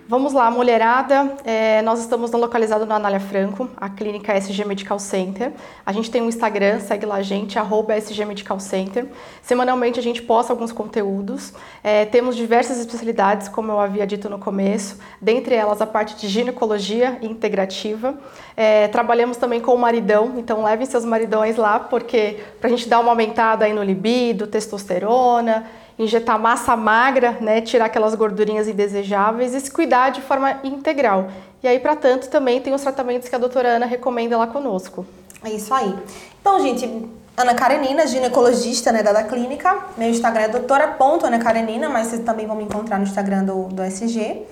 Vamos 0.09 0.31
lá, 0.31 0.49
mulherada. 0.49 1.35
É, 1.43 1.81
nós 1.81 1.99
estamos 1.99 2.31
localizados 2.31 2.87
na 2.87 2.95
Anália 2.95 3.19
Franco, 3.19 3.69
a 3.75 3.89
clínica 3.89 4.33
SG 4.37 4.63
Medical 4.63 4.97
Center. 4.99 5.51
A 5.85 5.91
gente 5.91 6.09
tem 6.09 6.21
um 6.21 6.29
Instagram, 6.29 6.79
segue 6.79 7.05
lá 7.05 7.15
a 7.15 7.21
gente, 7.21 7.59
arroba 7.59 7.93
SG 7.93 8.23
Medical 8.23 8.57
Center. 8.57 9.05
Semanalmente 9.41 9.99
a 9.99 10.01
gente 10.01 10.21
posta 10.21 10.53
alguns 10.53 10.71
conteúdos. 10.71 11.51
É, 11.83 12.05
temos 12.05 12.37
diversas 12.37 12.79
especialidades, 12.79 13.49
como 13.49 13.69
eu 13.69 13.81
havia 13.81 14.07
dito 14.07 14.29
no 14.29 14.39
começo, 14.39 14.97
dentre 15.21 15.55
elas 15.55 15.81
a 15.81 15.85
parte 15.85 16.15
de 16.15 16.29
ginecologia 16.29 17.17
integrativa. 17.21 18.17
É, 18.55 18.87
trabalhamos 18.87 19.35
também 19.35 19.59
com 19.59 19.75
o 19.75 19.77
maridão, 19.77 20.35
então 20.37 20.63
levem 20.63 20.85
seus 20.85 21.03
maridões 21.03 21.57
lá, 21.57 21.81
porque 21.81 22.39
pra 22.61 22.69
gente 22.69 22.87
dar 22.87 23.01
uma 23.01 23.09
aumentada 23.09 23.65
aí 23.65 23.73
no 23.73 23.83
libido, 23.83 24.47
testosterona, 24.47 25.67
injetar 25.97 26.39
massa 26.39 26.75
magra, 26.75 27.37
né, 27.41 27.61
tirar 27.61 27.85
aquelas 27.85 28.13
gordurinhas 28.13 28.67
indesejáveis 28.67 29.53
e 29.53 29.59
se 29.59 29.71
cuidar 29.71 30.09
de 30.09 30.21
forma 30.21 30.59
integral. 30.63 31.29
E 31.63 31.67
aí, 31.67 31.79
para 31.79 31.95
tanto, 31.95 32.29
também 32.29 32.61
tem 32.61 32.73
os 32.73 32.81
tratamentos 32.81 33.27
que 33.27 33.35
a 33.35 33.39
doutora 33.39 33.69
Ana 33.69 33.85
recomenda 33.85 34.37
lá 34.37 34.47
conosco. 34.47 35.05
É 35.43 35.49
isso 35.49 35.73
aí. 35.73 35.93
Então, 36.39 36.59
gente, 36.59 37.09
Ana 37.35 37.53
Karenina, 37.53 38.05
ginecologista, 38.05 38.91
né, 38.91 39.01
da, 39.01 39.11
da 39.11 39.23
clínica. 39.23 39.77
Meu 39.97 40.09
Instagram 40.09 40.43
é 40.43 40.47
doutora.ana 40.49 41.39
Karenina, 41.39 41.89
mas 41.89 42.07
vocês 42.07 42.23
também 42.23 42.45
vão 42.45 42.55
me 42.55 42.63
encontrar 42.63 42.97
no 42.97 43.03
Instagram 43.03 43.43
do, 43.43 43.63
do 43.65 43.83
SG. 43.83 44.43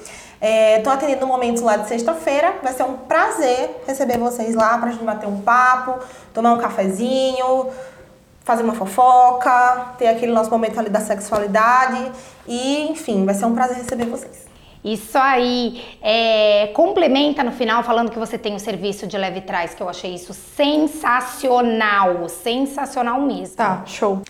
Estou 0.77 0.93
atendendo 0.93 1.21
no 1.21 1.27
momento 1.27 1.63
lá 1.63 1.77
de 1.77 1.87
sexta-feira. 1.87 2.53
Vai 2.61 2.73
ser 2.73 2.83
um 2.83 2.93
prazer 2.93 3.81
receber 3.87 4.17
vocês 4.17 4.53
lá 4.53 4.77
pra 4.77 4.91
gente 4.91 5.03
bater 5.03 5.27
um 5.27 5.41
papo, 5.41 5.99
tomar 6.33 6.53
um 6.53 6.57
cafezinho, 6.57 7.67
fazer 8.45 8.63
uma 8.63 8.75
fofoca, 8.75 9.95
ter 9.97 10.07
aquele 10.07 10.31
nosso 10.31 10.51
momento 10.51 10.79
ali 10.79 10.89
da 10.89 11.01
sexualidade. 11.01 12.11
E, 12.47 12.83
enfim, 12.83 13.25
vai 13.25 13.33
ser 13.33 13.45
um 13.45 13.55
prazer 13.55 13.77
receber 13.77 14.05
vocês. 14.05 14.45
Isso 14.83 15.17
aí. 15.17 15.83
É, 15.99 16.67
complementa 16.67 17.43
no 17.43 17.51
final 17.51 17.81
falando 17.81 18.11
que 18.11 18.19
você 18.19 18.37
tem 18.37 18.55
o 18.55 18.59
serviço 18.59 19.07
de 19.07 19.17
leve 19.17 19.41
trás, 19.41 19.73
que 19.73 19.81
eu 19.81 19.89
achei 19.89 20.13
isso 20.13 20.31
sensacional. 20.31 22.29
Sensacional 22.29 23.19
mesmo. 23.19 23.55
Tá, 23.55 23.81
show. 23.87 24.21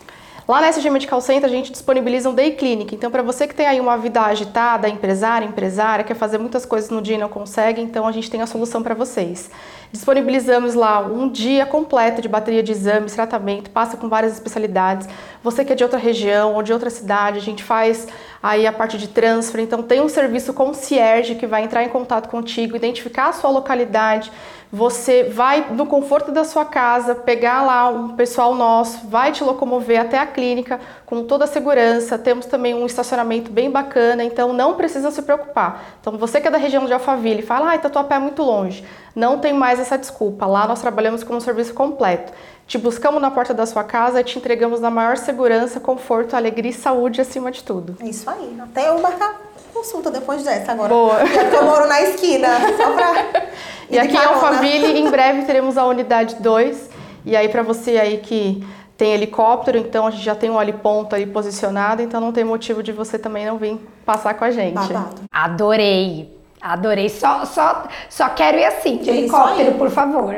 Lá 0.48 0.62
na 0.62 0.70
SG 0.70 0.90
Medical 0.92 1.20
Center 1.20 1.50
a 1.50 1.52
gente 1.52 1.72
disponibiliza 1.72 2.30
um 2.30 2.34
day 2.34 2.52
clinic. 2.52 2.96
Então, 2.96 3.12
para 3.12 3.22
você 3.22 3.48
que 3.48 3.56
tem 3.56 3.66
aí 3.68 3.82
uma 3.82 3.98
vida 3.98 4.22
agitada, 4.22 4.88
empresária, 4.88 5.46
empresária, 5.46 6.06
quer 6.06 6.14
fazer 6.14 6.38
muitas 6.38 6.66
coisas 6.66 6.90
no 6.90 7.02
dia 7.02 7.16
e 7.16 7.18
não 7.18 7.28
consegue, 7.28 7.82
então 7.82 8.08
a 8.08 8.12
gente 8.12 8.30
tem 8.30 8.42
a 8.42 8.48
solução 8.48 8.82
para 8.82 8.94
vocês. 8.94 9.50
Disponibilizamos 9.92 10.74
lá 10.74 11.00
um 11.00 11.30
dia 11.30 11.66
completo 11.66 12.22
de 12.22 12.28
bateria 12.28 12.62
de 12.62 12.72
exames, 12.72 13.14
tratamento, 13.14 13.70
passa 13.70 13.96
com 13.98 14.10
várias 14.10 14.34
especialidades. 14.34 15.08
Você 15.44 15.64
que 15.64 15.74
é 15.74 15.76
de 15.76 15.84
outra 15.84 16.00
região 16.00 16.54
ou 16.54 16.64
de 16.64 16.74
outra 16.74 16.90
cidade, 16.90 17.38
a 17.38 17.42
gente 17.42 17.64
faz 17.64 18.08
aí 18.46 18.68
a 18.68 18.72
parte 18.72 18.98
de 18.98 19.08
transfer. 19.08 19.60
Então, 19.60 19.82
tem 19.82 20.02
um 20.02 20.08
serviço 20.08 20.54
concierge 20.54 21.36
que 21.36 21.48
vai 21.48 21.64
entrar 21.64 21.84
em 21.84 21.90
contato 21.90 22.30
contigo, 22.30 22.76
identificar 22.76 23.30
a 23.30 23.34
sua 23.34 23.50
localidade, 23.50 24.32
você 24.72 25.24
vai 25.24 25.68
no 25.72 25.86
conforto 25.86 26.32
da 26.32 26.44
sua 26.44 26.66
casa, 26.66 27.16
pegar 27.16 27.62
lá 27.62 27.88
um 27.88 28.10
pessoal 28.10 28.54
nosso, 28.54 29.08
vai 29.08 29.32
te 29.32 29.44
locomover 29.44 30.02
até 30.02 30.20
a 30.20 30.26
clínica 30.26 30.82
com 31.06 31.24
toda 31.24 31.46
a 31.46 31.48
segurança. 31.48 32.18
Temos 32.18 32.46
também 32.46 32.74
um 32.74 32.86
estacionamento 32.86 33.50
bem 33.50 33.72
bacana, 33.72 34.24
então 34.24 34.52
não 34.52 34.74
precisa 34.74 35.12
se 35.12 35.22
preocupar. 35.22 35.96
Então 36.02 36.18
você 36.18 36.42
que 36.42 36.48
é 36.48 36.52
da 36.52 36.58
região 36.58 36.86
de 36.86 36.94
Alphaville, 36.94 37.42
fala, 37.42 37.70
ai, 37.70 37.80
Tatuapé 37.80 38.16
é 38.16 38.20
muito 38.20 38.44
longe. 38.44 38.84
Não 39.16 39.40
tem 39.40 39.54
mais 39.54 39.80
essa 39.80 39.98
desculpa. 39.98 40.46
Lá 40.46 40.68
nós 40.68 40.82
trabalhamos 40.82 41.24
com 41.24 41.36
um 41.36 41.40
serviço 41.40 41.74
completo. 41.74 42.34
Te 42.68 42.78
buscamos 42.78 43.22
na 43.22 43.30
porta 43.30 43.54
da 43.54 43.66
sua 43.66 43.84
casa 43.84 44.22
e 44.22 44.24
te 44.24 44.40
entregamos 44.40 44.80
na 44.80 44.90
maior 44.90 45.18
segurança, 45.18 45.80
conforto, 45.80 46.36
alegria 46.36 46.72
e 46.72 46.74
saúde 46.74 47.22
acima 47.22 47.52
de 47.52 47.64
tudo. 47.64 47.96
É 48.00 48.06
isso 48.08 48.28
aí. 48.30 48.58
Até 48.60 48.90
eu 48.90 49.00
marcar 49.00 49.40
consulta 49.74 50.10
depois 50.10 50.44
dessa 50.44 50.72
agora. 50.72 50.90
Boa. 50.90 51.20
Eu 51.54 51.64
moro 51.64 51.88
na 51.88 52.02
esquina. 52.02 52.48
Só 52.78 52.92
pra. 52.94 53.46
E 53.88 54.00
aqui 54.00 54.16
em 54.16 54.18
Alphaville, 54.18 54.98
em 54.98 55.12
breve 55.12 55.44
teremos 55.44 55.78
a 55.78 55.86
unidade 55.86 56.38
2 56.40 56.90
E 57.24 57.36
aí 57.36 57.48
para 57.48 57.62
você 57.62 58.00
aí 58.00 58.18
que 58.18 58.66
tem 58.98 59.14
helicóptero, 59.14 59.78
então 59.78 60.08
a 60.08 60.12
gente 60.12 60.24
já 60.24 60.34
tem 60.34 60.50
um 60.50 60.72
ponto 60.72 61.16
aí 61.16 61.26
posicionado, 61.28 62.02
então 62.02 62.20
não 62.20 62.32
tem 62.32 62.44
motivo 62.44 62.82
de 62.82 62.92
você 62.92 63.20
também 63.20 63.46
não 63.46 63.60
vir 63.60 63.78
passar 64.04 64.34
com 64.34 64.44
a 64.44 64.50
gente. 64.50 64.74
Babado. 64.74 65.22
Adorei. 65.32 66.36
Adorei. 66.66 67.10
Só, 67.10 67.46
só, 67.46 67.84
só 68.10 68.30
quero 68.30 68.58
ir 68.58 68.66
assim, 68.66 68.98
de 68.98 69.08
helicóptero, 69.12 69.74
por 69.74 69.92
favor. 69.92 70.36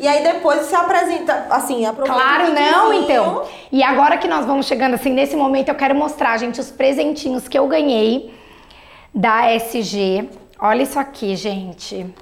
E 0.00 0.08
aí 0.08 0.24
depois 0.24 0.62
você 0.62 0.74
apresenta, 0.74 1.46
assim, 1.50 1.86
aproveita 1.86 2.20
Claro, 2.20 2.52
não, 2.52 2.92
então. 2.92 3.44
E 3.70 3.80
agora 3.84 4.16
que 4.16 4.26
nós 4.26 4.44
vamos 4.44 4.66
chegando 4.66 4.94
assim, 4.94 5.12
nesse 5.12 5.36
momento 5.36 5.68
eu 5.68 5.76
quero 5.76 5.94
mostrar, 5.94 6.36
gente, 6.36 6.60
os 6.60 6.68
presentinhos 6.68 7.46
que 7.46 7.56
eu 7.56 7.68
ganhei 7.68 8.34
da 9.14 9.52
SG. 9.52 10.28
Olha 10.60 10.82
isso 10.82 10.98
aqui, 10.98 11.36
gente. 11.36 12.12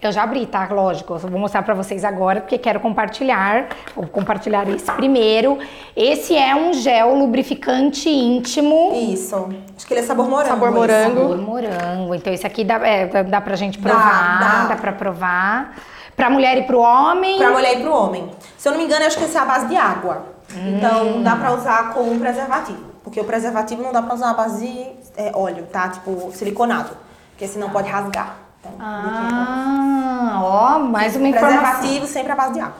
Eu 0.00 0.12
já 0.12 0.22
abri, 0.22 0.46
tá? 0.46 0.68
Lógico, 0.70 1.14
eu 1.14 1.18
vou 1.18 1.40
mostrar 1.40 1.62
pra 1.62 1.74
vocês 1.74 2.04
agora 2.04 2.40
porque 2.40 2.58
quero 2.58 2.78
compartilhar. 2.80 3.68
Vou 3.94 4.06
compartilhar 4.06 4.68
esse 4.68 4.90
primeiro. 4.92 5.58
Esse 5.96 6.36
é 6.36 6.54
um 6.54 6.72
gel 6.74 7.14
lubrificante 7.14 8.08
íntimo. 8.08 8.92
Isso. 8.94 9.48
Acho 9.76 9.86
que 9.86 9.94
ele 9.94 10.00
é 10.00 10.04
sabor 10.04 10.28
morango. 10.28 10.50
Sabor 10.50 10.72
morango. 10.72 11.20
Sabor 11.20 11.38
morango. 11.38 12.14
Então 12.14 12.32
esse 12.32 12.46
aqui 12.46 12.62
dá, 12.62 12.74
é, 12.86 13.24
dá 13.24 13.40
pra 13.40 13.56
gente 13.56 13.78
provar, 13.78 14.40
dá. 14.40 14.74
dá 14.74 14.76
pra 14.76 14.92
provar. 14.92 15.76
Pra 16.14 16.30
mulher 16.30 16.58
e 16.58 16.62
pro 16.62 16.78
homem. 16.78 17.38
Pra 17.38 17.50
mulher 17.50 17.78
e 17.78 17.82
pro 17.82 17.92
homem. 17.92 18.30
Se 18.56 18.68
eu 18.68 18.72
não 18.72 18.78
me 18.78 18.84
engano, 18.84 19.04
acho 19.04 19.18
que 19.18 19.24
esse 19.24 19.36
é 19.36 19.40
a 19.40 19.44
base 19.44 19.66
de 19.66 19.76
água. 19.76 20.26
Hum. 20.54 20.76
Então 20.76 21.22
dá 21.22 21.36
pra 21.36 21.52
usar 21.52 21.92
com 21.92 22.00
um 22.02 22.18
preservativo. 22.18 22.84
Porque 23.02 23.20
o 23.20 23.24
preservativo 23.24 23.82
não 23.82 23.92
dá 23.92 24.02
pra 24.02 24.14
usar 24.14 24.30
a 24.30 24.34
base 24.34 24.66
de 24.66 24.86
é, 25.16 25.32
óleo, 25.34 25.66
tá? 25.70 25.88
Tipo 25.88 26.30
siliconado. 26.32 26.90
Porque 27.30 27.46
senão 27.46 27.70
pode 27.70 27.88
rasgar. 27.88 28.45
Ah, 28.80 30.40
ó, 30.42 30.78
mais 30.80 31.16
uma 31.16 31.28
informação. 31.28 31.58
preservativo 31.60 32.06
sempre 32.06 32.32
a 32.32 32.36
base 32.36 32.52
de 32.54 32.60
água. 32.60 32.74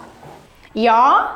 E 0.74 0.88
ó, 0.88 1.26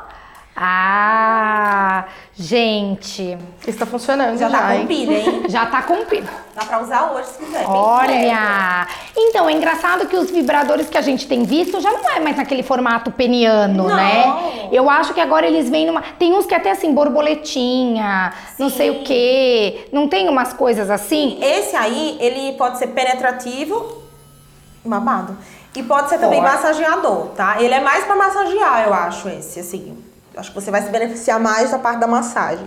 ah, 0.62 2.04
gente, 2.34 3.38
Está 3.66 3.86
funcionando 3.86 4.36
Já 4.36 4.48
já, 4.50 4.58
tá 4.58 4.66
com 4.68 4.72
hein? 4.74 4.86
pilha, 4.86 5.18
hein? 5.18 5.42
já 5.48 5.66
tá 5.66 5.82
com 5.82 6.04
pi- 6.04 6.22
Dá 6.54 6.64
pra 6.66 6.82
usar 6.82 7.12
hoje 7.12 7.28
se 7.28 7.38
quiser. 7.38 7.64
Olha! 7.66 8.86
Então, 9.16 9.48
é 9.48 9.52
engraçado 9.52 10.06
que 10.06 10.16
os 10.16 10.30
vibradores 10.30 10.88
que 10.90 10.98
a 10.98 11.00
gente 11.00 11.26
tem 11.26 11.44
visto 11.44 11.80
já 11.80 11.90
não 11.90 12.10
é 12.10 12.20
mais 12.20 12.36
naquele 12.36 12.62
formato 12.62 13.10
peniano, 13.10 13.88
Não. 13.88 13.96
né? 13.96 14.68
Eu 14.72 14.90
acho 14.90 15.14
que 15.14 15.20
agora 15.20 15.46
eles 15.46 15.70
vêm 15.70 15.86
numa. 15.86 16.02
Tem 16.18 16.34
uns 16.34 16.44
que 16.44 16.54
até 16.54 16.70
assim, 16.72 16.92
borboletinha, 16.92 18.32
não 18.58 18.68
Sim. 18.68 18.76
sei 18.76 18.90
o 18.90 19.02
quê. 19.04 19.88
Não 19.92 20.08
tem 20.08 20.28
umas 20.28 20.52
coisas 20.52 20.90
assim? 20.90 21.38
Esse 21.40 21.74
aí, 21.76 22.18
ele 22.20 22.52
pode 22.58 22.76
ser 22.78 22.88
penetrativo, 22.88 23.99
babado. 24.84 25.36
E 25.74 25.82
pode 25.82 26.08
ser 26.08 26.18
também 26.18 26.40
Forte. 26.40 26.54
massageador, 26.56 27.26
tá? 27.36 27.56
Ele 27.62 27.72
é 27.74 27.80
mais 27.80 28.04
pra 28.04 28.16
massagear, 28.16 28.84
eu 28.86 28.94
acho, 28.94 29.28
esse, 29.28 29.60
assim. 29.60 29.96
Acho 30.36 30.50
que 30.50 30.60
você 30.60 30.70
vai 30.70 30.82
se 30.82 30.88
beneficiar 30.90 31.38
mais 31.38 31.70
da 31.70 31.78
parte 31.78 32.00
da 32.00 32.06
massagem. 32.06 32.66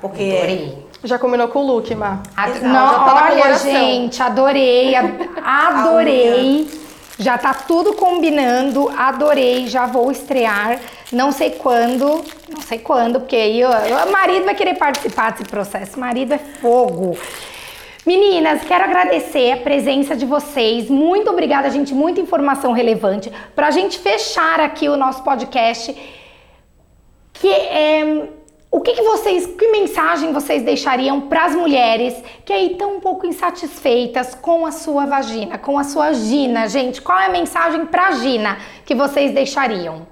Porque 0.00 0.22
Adorei. 0.36 0.86
Já 1.04 1.18
combinou 1.18 1.48
com 1.48 1.60
o 1.60 1.66
look, 1.66 1.94
Má. 1.94 2.18
A- 2.36 2.48
Exato, 2.48 2.64
não, 2.66 3.04
tá 3.04 3.28
olha, 3.30 3.58
gente, 3.58 4.22
adorei, 4.22 4.94
adorei. 5.44 6.82
Já 7.18 7.38
tá 7.38 7.54
tudo 7.54 7.92
combinando, 7.94 8.90
adorei, 8.98 9.68
já 9.68 9.86
vou 9.86 10.10
estrear. 10.10 10.80
Não 11.12 11.30
sei 11.30 11.50
quando, 11.50 12.24
não 12.52 12.60
sei 12.66 12.78
quando, 12.80 13.20
porque 13.20 13.36
aí 13.36 13.62
o 13.64 14.10
marido 14.10 14.44
vai 14.44 14.54
querer 14.54 14.74
participar 14.74 15.30
desse 15.32 15.44
processo. 15.44 15.98
Marido 16.00 16.34
é 16.34 16.38
fogo. 16.38 17.16
Meninas, 18.06 18.62
quero 18.64 18.84
agradecer 18.84 19.52
a 19.52 19.56
presença 19.56 20.14
de 20.14 20.26
vocês. 20.26 20.90
Muito 20.90 21.30
obrigada, 21.30 21.70
gente. 21.70 21.94
Muita 21.94 22.20
informação 22.20 22.72
relevante. 22.72 23.32
Pra 23.54 23.70
gente 23.70 23.98
fechar 23.98 24.60
aqui 24.60 24.90
o 24.90 24.96
nosso 24.96 25.22
podcast, 25.22 25.94
que 27.32 27.50
é, 27.50 28.28
o 28.70 28.82
que, 28.82 28.92
que 28.92 29.00
vocês, 29.00 29.46
que 29.46 29.68
mensagem 29.68 30.34
vocês 30.34 30.62
deixariam 30.62 31.22
para 31.22 31.46
as 31.46 31.54
mulheres 31.54 32.14
que 32.44 32.52
aí 32.52 32.72
estão 32.72 32.96
um 32.96 33.00
pouco 33.00 33.26
insatisfeitas 33.26 34.34
com 34.34 34.66
a 34.66 34.72
sua 34.72 35.06
vagina, 35.06 35.56
com 35.56 35.78
a 35.78 35.84
sua 35.84 36.12
gina, 36.12 36.68
gente? 36.68 37.00
Qual 37.00 37.18
é 37.18 37.24
a 37.24 37.30
mensagem 37.30 37.86
para 37.86 38.10
gina 38.12 38.58
que 38.84 38.94
vocês 38.94 39.32
deixariam? 39.32 40.06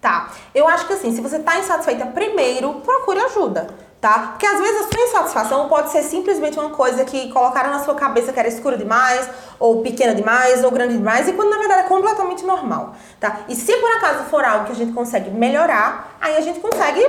Tá. 0.00 0.32
Eu 0.52 0.66
acho 0.66 0.88
que 0.88 0.92
assim, 0.92 1.12
se 1.12 1.20
você 1.20 1.38
tá 1.38 1.56
insatisfeita, 1.56 2.06
primeiro 2.06 2.74
procure 2.84 3.20
ajuda, 3.20 3.68
tá? 4.00 4.30
Porque 4.30 4.46
às 4.46 4.60
vezes 4.60 4.80
a 4.82 4.92
sua 4.92 5.02
insatisfação 5.02 5.68
pode 5.68 5.90
ser 5.90 6.02
simplesmente 6.02 6.58
uma 6.58 6.70
coisa 6.70 7.04
que 7.04 7.32
colocaram 7.32 7.70
na 7.70 7.80
sua 7.80 7.94
cabeça 7.94 8.32
que 8.32 8.38
era 8.38 8.48
escura 8.48 8.76
demais, 8.76 9.28
ou 9.58 9.82
pequena 9.82 10.14
demais, 10.14 10.62
ou 10.62 10.70
grande 10.70 10.96
demais, 10.96 11.28
e 11.28 11.32
quando 11.32 11.50
na 11.50 11.58
verdade 11.58 11.80
é 11.80 11.84
completamente 11.84 12.44
normal, 12.44 12.94
tá? 13.18 13.40
E 13.48 13.56
se 13.56 13.76
por 13.76 13.90
acaso 13.96 14.24
for 14.24 14.44
algo 14.44 14.66
que 14.66 14.72
a 14.72 14.76
gente 14.76 14.92
consegue 14.92 15.30
melhorar, 15.30 16.16
aí 16.20 16.36
a 16.36 16.40
gente 16.40 16.60
consegue 16.60 17.04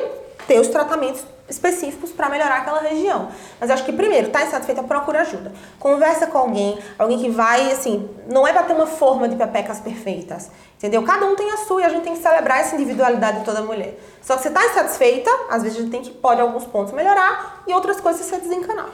ter 0.48 0.60
os 0.60 0.68
tratamentos 0.68 1.24
específicos 1.50 2.12
para 2.12 2.30
melhorar 2.30 2.58
aquela 2.58 2.82
região. 2.82 3.30
Mas 3.60 3.70
eu 3.70 3.74
acho 3.76 3.86
que 3.86 3.92
primeiro, 3.92 4.30
tá 4.30 4.44
insatisfeita, 4.44 4.84
procura 4.84 5.22
ajuda. 5.22 5.52
Conversa 5.80 6.28
com 6.28 6.38
alguém, 6.38 6.78
alguém 6.98 7.18
que 7.20 7.30
vai, 7.30 7.72
assim, 7.72 8.10
não 8.28 8.48
é 8.48 8.54
para 8.54 8.64
ter 8.64 8.74
uma 8.74 8.88
forma 8.88 9.28
de 9.28 9.36
pepecas 9.36 9.80
perfeitas, 9.80 10.52
entendeu? 10.78 11.04
Cada 11.04 11.26
um 11.26 11.36
tem 11.36 11.52
a 11.52 11.58
sua 11.58 11.82
e 11.82 11.86
a 11.86 11.90
gente 11.90 12.04
tem 12.04 12.14
que 12.14 12.22
celebrar 12.22 12.60
essa 12.60 12.76
individualidade 12.76 13.40
de 13.40 13.46
toda 13.46 13.62
mulher. 13.62 14.00
Só 14.22 14.36
que 14.36 14.44
você 14.44 14.50
tá 14.50 14.66
insatisfeita, 14.66 15.32
às 15.50 15.64
vezes 15.64 15.78
a 15.78 15.82
gente 15.82 15.92
tem 15.92 16.02
que, 16.02 16.12
pode 16.12 16.42
alguns 16.42 16.66
pontos 16.66 16.94
melhorar 16.94 17.64
e 17.68 17.74
outras 17.74 18.00
coisas 18.00 18.26
você 18.26 18.38
desencanar. 18.38 18.90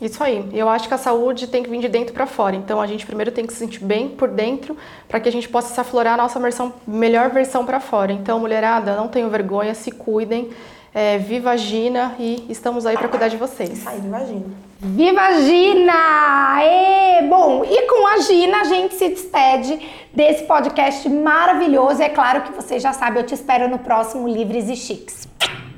Isso 0.00 0.22
aí. 0.22 0.50
Eu 0.52 0.68
acho 0.68 0.88
que 0.88 0.94
a 0.94 0.98
saúde 0.98 1.46
tem 1.46 1.62
que 1.62 1.70
vir 1.70 1.80
de 1.80 1.88
dentro 1.88 2.12
para 2.12 2.26
fora. 2.26 2.56
Então 2.56 2.80
a 2.80 2.86
gente 2.86 3.06
primeiro 3.06 3.30
tem 3.30 3.46
que 3.46 3.52
se 3.52 3.60
sentir 3.60 3.82
bem 3.82 4.08
por 4.08 4.28
dentro 4.28 4.76
para 5.08 5.20
que 5.20 5.28
a 5.28 5.32
gente 5.32 5.48
possa 5.48 5.72
se 5.72 5.80
aflorar 5.80 6.14
a 6.14 6.16
nossa 6.16 6.38
versão, 6.40 6.74
melhor 6.86 7.30
versão 7.30 7.64
para 7.64 7.78
fora. 7.78 8.12
Então, 8.12 8.38
mulherada, 8.40 8.96
não 8.96 9.08
tenham 9.08 9.30
vergonha, 9.30 9.74
se 9.74 9.90
cuidem. 9.90 10.50
É, 10.94 11.18
viva 11.18 11.56
Gina 11.56 12.14
e 12.20 12.46
estamos 12.48 12.86
aí 12.86 12.96
para 12.96 13.08
cuidar 13.08 13.26
de 13.26 13.36
vocês. 13.36 13.84
Aí, 13.86 14.00
viva 14.00 14.24
Gina. 14.24 14.46
Viva 14.78 15.32
Gina! 15.40 16.62
E, 16.62 17.22
bom, 17.28 17.64
e 17.64 17.82
com 17.88 18.06
a 18.06 18.18
Gina 18.18 18.60
a 18.60 18.64
gente 18.64 18.94
se 18.94 19.08
despede 19.08 19.80
desse 20.12 20.44
podcast 20.44 21.08
maravilhoso. 21.08 22.00
É 22.00 22.08
claro 22.08 22.42
que 22.42 22.52
você 22.52 22.78
já 22.78 22.92
sabe, 22.92 23.18
eu 23.18 23.26
te 23.26 23.34
espero 23.34 23.68
no 23.68 23.78
próximo 23.80 24.28
Livres 24.28 24.68
e 24.68 24.76
Chiques. 24.76 25.26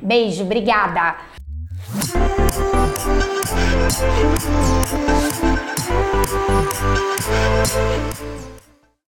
Beijo, 0.03 0.45
obrigada! 0.45 1.17